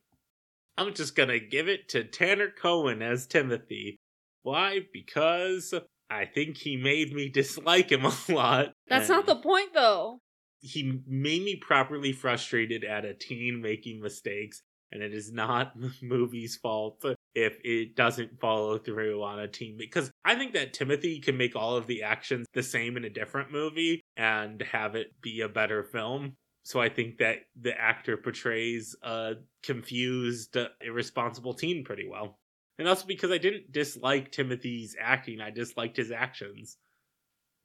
I'm 0.78 0.94
just 0.94 1.16
gonna 1.16 1.40
give 1.40 1.70
it 1.70 1.88
to 1.90 2.04
Tanner 2.04 2.50
Cohen 2.50 3.02
as 3.02 3.26
Timothy. 3.26 3.96
Why? 4.42 4.82
Because 4.92 5.74
I 6.10 6.26
think 6.26 6.58
he 6.58 6.78
made 6.78 7.14
me 7.14 7.30
dislike 7.34 7.92
him 7.92 8.06
a 8.06 8.14
lot. 8.30 8.74
That's 8.88 9.10
not 9.10 9.26
the 9.26 9.36
point, 9.36 9.74
though. 9.74 10.20
He 10.60 11.02
made 11.06 11.44
me 11.44 11.56
properly 11.58 12.12
frustrated 12.12 12.84
at 12.84 13.06
a 13.06 13.14
teen 13.14 13.62
making 13.62 14.02
mistakes, 14.02 14.64
and 14.92 15.04
it 15.04 15.14
is 15.14 15.32
not 15.32 15.74
the 15.80 15.92
movie's 16.02 16.56
fault 16.56 17.04
if 17.36 17.58
it 17.64 17.96
doesn't 17.96 18.40
follow 18.40 18.78
through 18.78 19.22
on 19.24 19.40
a 19.40 19.48
teen. 19.48 19.78
Because 19.78 20.12
I 20.24 20.36
think 20.36 20.54
that 20.54 20.74
Timothy 20.74 21.20
can 21.20 21.38
make 21.38 21.56
all 21.56 21.76
of 21.76 21.88
the 21.88 22.04
actions 22.04 22.48
the 22.54 22.64
same 22.64 22.98
in 22.98 23.06
a 23.06 23.10
different 23.10 23.52
movie 23.52 24.02
and 24.16 24.62
have 24.62 24.96
it 24.96 25.08
be 25.22 25.42
a 25.42 25.50
better 25.50 25.84
film. 25.84 26.36
So 26.64 26.82
I 26.82 26.90
think 26.90 27.20
that 27.20 27.42
the 27.62 27.80
actor 27.80 28.18
portrays 28.18 28.96
a 29.04 29.34
confused, 29.62 30.58
uh, 30.58 30.70
irresponsible 30.82 31.54
teen 31.54 31.84
pretty 31.84 32.08
well. 32.10 32.40
And 32.78 32.88
also 32.88 33.06
because 33.06 33.32
I 33.32 33.38
didn't 33.38 33.72
dislike 33.72 34.32
Timothy's 34.32 34.96
acting, 35.00 35.40
I 35.42 35.50
disliked 35.50 35.98
his 35.98 36.12
actions. 36.12 36.78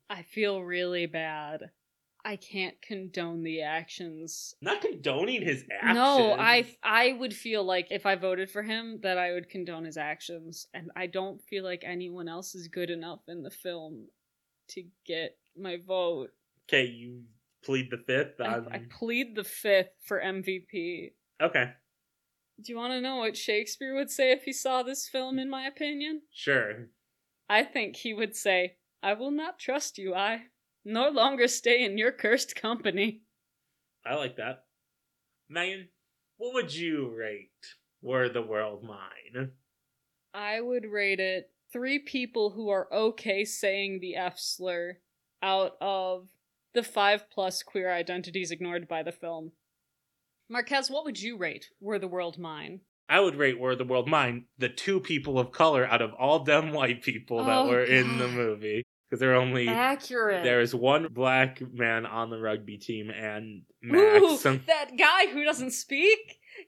I 0.08 0.22
feel 0.22 0.62
really 0.62 1.06
bad. 1.06 1.70
I 2.24 2.36
can't 2.36 2.80
condone 2.82 3.42
the 3.42 3.62
actions. 3.62 4.54
Not 4.60 4.82
condoning 4.82 5.40
his 5.42 5.64
actions. 5.72 5.94
No, 5.94 6.34
I 6.38 6.66
I 6.82 7.12
would 7.12 7.34
feel 7.34 7.64
like 7.64 7.88
if 7.90 8.04
I 8.04 8.14
voted 8.16 8.50
for 8.50 8.62
him 8.62 9.00
that 9.02 9.16
I 9.16 9.32
would 9.32 9.48
condone 9.48 9.84
his 9.84 9.96
actions 9.96 10.66
and 10.74 10.90
I 10.94 11.06
don't 11.06 11.40
feel 11.42 11.64
like 11.64 11.82
anyone 11.84 12.28
else 12.28 12.54
is 12.54 12.68
good 12.68 12.90
enough 12.90 13.20
in 13.28 13.42
the 13.42 13.50
film 13.50 14.08
to 14.68 14.84
get 15.06 15.38
my 15.56 15.78
vote. 15.86 16.28
Okay, 16.68 16.84
you 16.84 17.22
plead 17.64 17.90
the 17.90 17.98
fifth. 18.06 18.38
I, 18.40 18.54
Um, 18.56 18.68
I 18.70 18.78
plead 18.90 19.34
the 19.34 19.44
fifth 19.44 19.92
for 20.02 20.20
MVP. 20.20 21.12
okay, 21.40 21.72
Do 22.62 22.72
you 22.72 22.76
want 22.76 22.92
to 22.92 23.00
know 23.00 23.16
what 23.16 23.36
Shakespeare 23.36 23.94
would 23.94 24.10
say 24.10 24.32
if 24.32 24.44
he 24.44 24.52
saw 24.52 24.82
this 24.82 25.08
film 25.08 25.38
in 25.38 25.48
my 25.48 25.66
opinion? 25.66 26.22
sure. 26.32 26.88
I 27.48 27.64
think 27.64 27.96
he 27.96 28.14
would 28.14 28.36
say, 28.36 28.76
"I 29.02 29.14
will 29.14 29.30
not 29.30 29.58
trust 29.58 29.98
you, 29.98 30.14
I 30.14 30.46
nor 30.84 31.10
longer 31.10 31.48
stay 31.48 31.84
in 31.84 31.98
your 31.98 32.12
cursed 32.12 32.54
company." 32.54 33.22
I 34.04 34.14
like 34.14 34.36
that. 34.36 34.66
Megan, 35.48 35.88
what 36.36 36.54
would 36.54 36.74
you 36.74 37.08
rate 37.14 37.50
Were 38.02 38.28
the 38.28 38.42
World 38.42 38.84
Mine? 38.84 39.52
I 40.32 40.60
would 40.60 40.84
rate 40.84 41.20
it 41.20 41.50
three 41.72 41.98
people 41.98 42.50
who 42.50 42.68
are 42.68 42.92
okay 42.92 43.44
saying 43.44 44.00
the 44.00 44.16
F 44.16 44.38
slur 44.38 44.98
out 45.42 45.76
of 45.80 46.28
the 46.72 46.82
five 46.82 47.28
plus 47.30 47.62
queer 47.62 47.92
identities 47.92 48.50
ignored 48.50 48.86
by 48.86 49.02
the 49.02 49.12
film. 49.12 49.52
Marquez, 50.50 50.90
what 50.90 51.04
would 51.04 51.20
you 51.20 51.36
rate 51.38 51.66
Were 51.80 51.98
the 51.98 52.08
World 52.08 52.38
Mine? 52.38 52.80
I 53.08 53.20
would 53.20 53.36
rate 53.36 53.58
Were 53.58 53.76
the 53.76 53.84
World 53.84 54.08
Mine 54.08 54.44
the 54.58 54.68
two 54.68 55.00
people 55.00 55.38
of 55.38 55.52
color 55.52 55.86
out 55.86 56.02
of 56.02 56.12
all 56.14 56.40
them 56.40 56.72
white 56.72 57.02
people 57.02 57.44
that 57.44 57.58
Oh, 57.58 57.68
were 57.68 57.84
in 57.84 58.18
the 58.18 58.28
movie. 58.28 58.82
Because 59.08 59.20
there 59.20 59.32
are 59.32 59.40
only 59.40 59.66
Accurate. 59.66 60.44
there 60.44 60.60
is 60.60 60.72
one 60.72 61.08
black 61.12 61.60
man 61.72 62.06
on 62.06 62.30
the 62.30 62.38
rugby 62.38 62.78
team 62.78 63.10
and 63.10 63.62
Ooh, 63.84 64.20
Max. 64.30 64.46
um, 64.46 64.62
that 64.68 64.96
guy 64.96 65.26
who 65.32 65.44
doesn't 65.44 65.72
speak? 65.72 66.18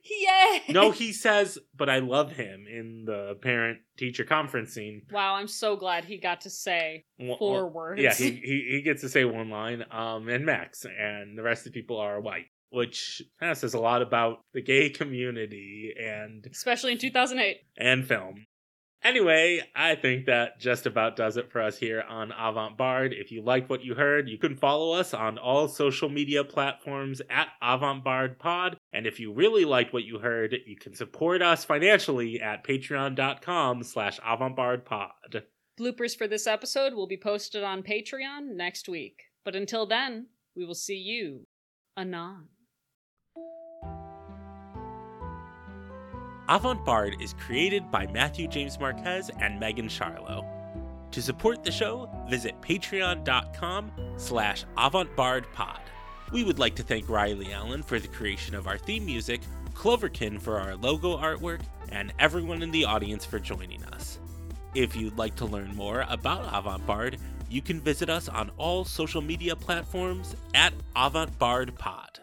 Yay! 0.03 0.61
no, 0.69 0.91
he 1.01 1.13
says, 1.13 1.57
but 1.75 1.89
I 1.89 1.99
love 1.99 2.31
him 2.33 2.65
in 2.69 3.03
the 3.05 3.35
parent 3.41 3.79
teacher 3.97 4.25
conference 4.25 4.73
scene. 4.73 5.03
Wow, 5.11 5.35
I'm 5.35 5.47
so 5.47 5.77
glad 5.77 6.03
he 6.03 6.17
got 6.17 6.41
to 6.41 6.49
say 6.49 7.05
One- 7.17 7.37
four 7.37 7.69
words. 7.69 8.01
Yeah, 8.01 8.13
he, 8.13 8.31
he 8.43 8.67
he 8.71 8.81
gets 8.81 9.01
to 9.01 9.09
say 9.09 9.23
one 9.23 9.49
line, 9.49 9.85
um, 9.91 10.27
and 10.27 10.45
Max, 10.45 10.85
and 10.85 11.37
the 11.37 11.43
rest 11.43 11.65
of 11.65 11.71
the 11.71 11.79
people 11.79 11.97
are 11.97 12.19
white, 12.19 12.45
which 12.73 13.21
kind 13.39 13.51
of 13.51 13.57
says 13.57 13.73
a 13.73 13.79
lot 13.79 14.01
about 14.01 14.39
the 14.53 14.61
gay 14.61 14.89
community 14.89 15.93
and 16.01 16.45
Especially 16.51 16.91
in 16.91 16.97
2008. 16.97 17.57
and 17.77 18.05
film. 18.07 18.45
Anyway, 19.03 19.59
I 19.75 19.95
think 19.95 20.27
that 20.27 20.61
just 20.61 20.85
about 20.85 21.17
does 21.17 21.35
it 21.35 21.51
for 21.51 21.61
us 21.61 21.77
here 21.77 22.05
on 22.07 22.31
Avant 22.39 22.77
Bard. 22.77 23.13
If 23.13 23.31
you 23.31 23.41
liked 23.41 23.69
what 23.69 23.83
you 23.83 23.95
heard, 23.95 24.29
you 24.29 24.37
can 24.37 24.55
follow 24.55 24.93
us 24.93 25.13
on 25.13 25.37
all 25.37 25.67
social 25.67 26.07
media 26.07 26.45
platforms 26.45 27.21
at 27.29 27.49
Avant 27.61 28.01
Bard 28.01 28.39
Pod. 28.39 28.77
And 28.93 29.05
if 29.05 29.19
you 29.19 29.33
really 29.33 29.65
liked 29.65 29.91
what 29.91 30.05
you 30.05 30.19
heard, 30.19 30.55
you 30.65 30.77
can 30.77 30.95
support 30.95 31.41
us 31.41 31.65
financially 31.65 32.39
at 32.39 32.63
patreon.com 32.65 33.83
slash 33.83 34.21
avantbardpod. 34.21 35.43
Bloopers 35.77 36.17
for 36.17 36.27
this 36.27 36.47
episode 36.47 36.93
will 36.93 37.07
be 37.07 37.17
posted 37.17 37.61
on 37.61 37.83
Patreon 37.83 38.55
next 38.55 38.87
week. 38.87 39.23
But 39.43 39.55
until 39.55 39.85
then, 39.85 40.27
we 40.55 40.65
will 40.65 40.75
see 40.75 40.95
you 40.95 41.45
anon. 41.97 42.47
Avant 46.49 46.83
Bard 46.83 47.15
is 47.21 47.33
created 47.33 47.89
by 47.89 48.05
Matthew 48.07 48.49
James 48.49 48.77
Marquez 48.77 49.31
and 49.39 49.59
Megan 49.59 49.87
Charlo. 49.87 50.45
To 51.11 51.21
support 51.21 51.63
the 51.63 51.71
show, 51.71 52.09
visit 52.29 52.59
patreon.com 52.61 53.91
slash 54.17 54.65
avantbardpod. 54.77 55.79
We 56.33 56.43
would 56.43 56.59
like 56.59 56.75
to 56.75 56.83
thank 56.83 57.07
Riley 57.07 57.53
Allen 57.53 57.81
for 57.81 57.97
the 57.97 58.09
creation 58.09 58.55
of 58.55 58.67
our 58.67 58.77
theme 58.77 59.05
music, 59.05 59.41
Cloverkin 59.73 60.41
for 60.41 60.59
our 60.59 60.75
logo 60.75 61.15
artwork, 61.17 61.61
and 61.89 62.11
everyone 62.19 62.61
in 62.61 62.71
the 62.71 62.83
audience 62.83 63.23
for 63.23 63.39
joining 63.39 63.83
us. 63.85 64.19
If 64.75 64.95
you'd 64.97 65.17
like 65.17 65.35
to 65.35 65.45
learn 65.45 65.73
more 65.75 66.05
about 66.09 66.49
Avant 66.51 66.85
Bard, 66.85 67.19
you 67.49 67.61
can 67.61 67.79
visit 67.79 68.09
us 68.09 68.27
on 68.27 68.51
all 68.57 68.83
social 68.83 69.21
media 69.21 69.55
platforms 69.55 70.35
at 70.55 70.73
Avant 70.95 71.37
Bard 71.39 71.73
Pod. 71.75 72.19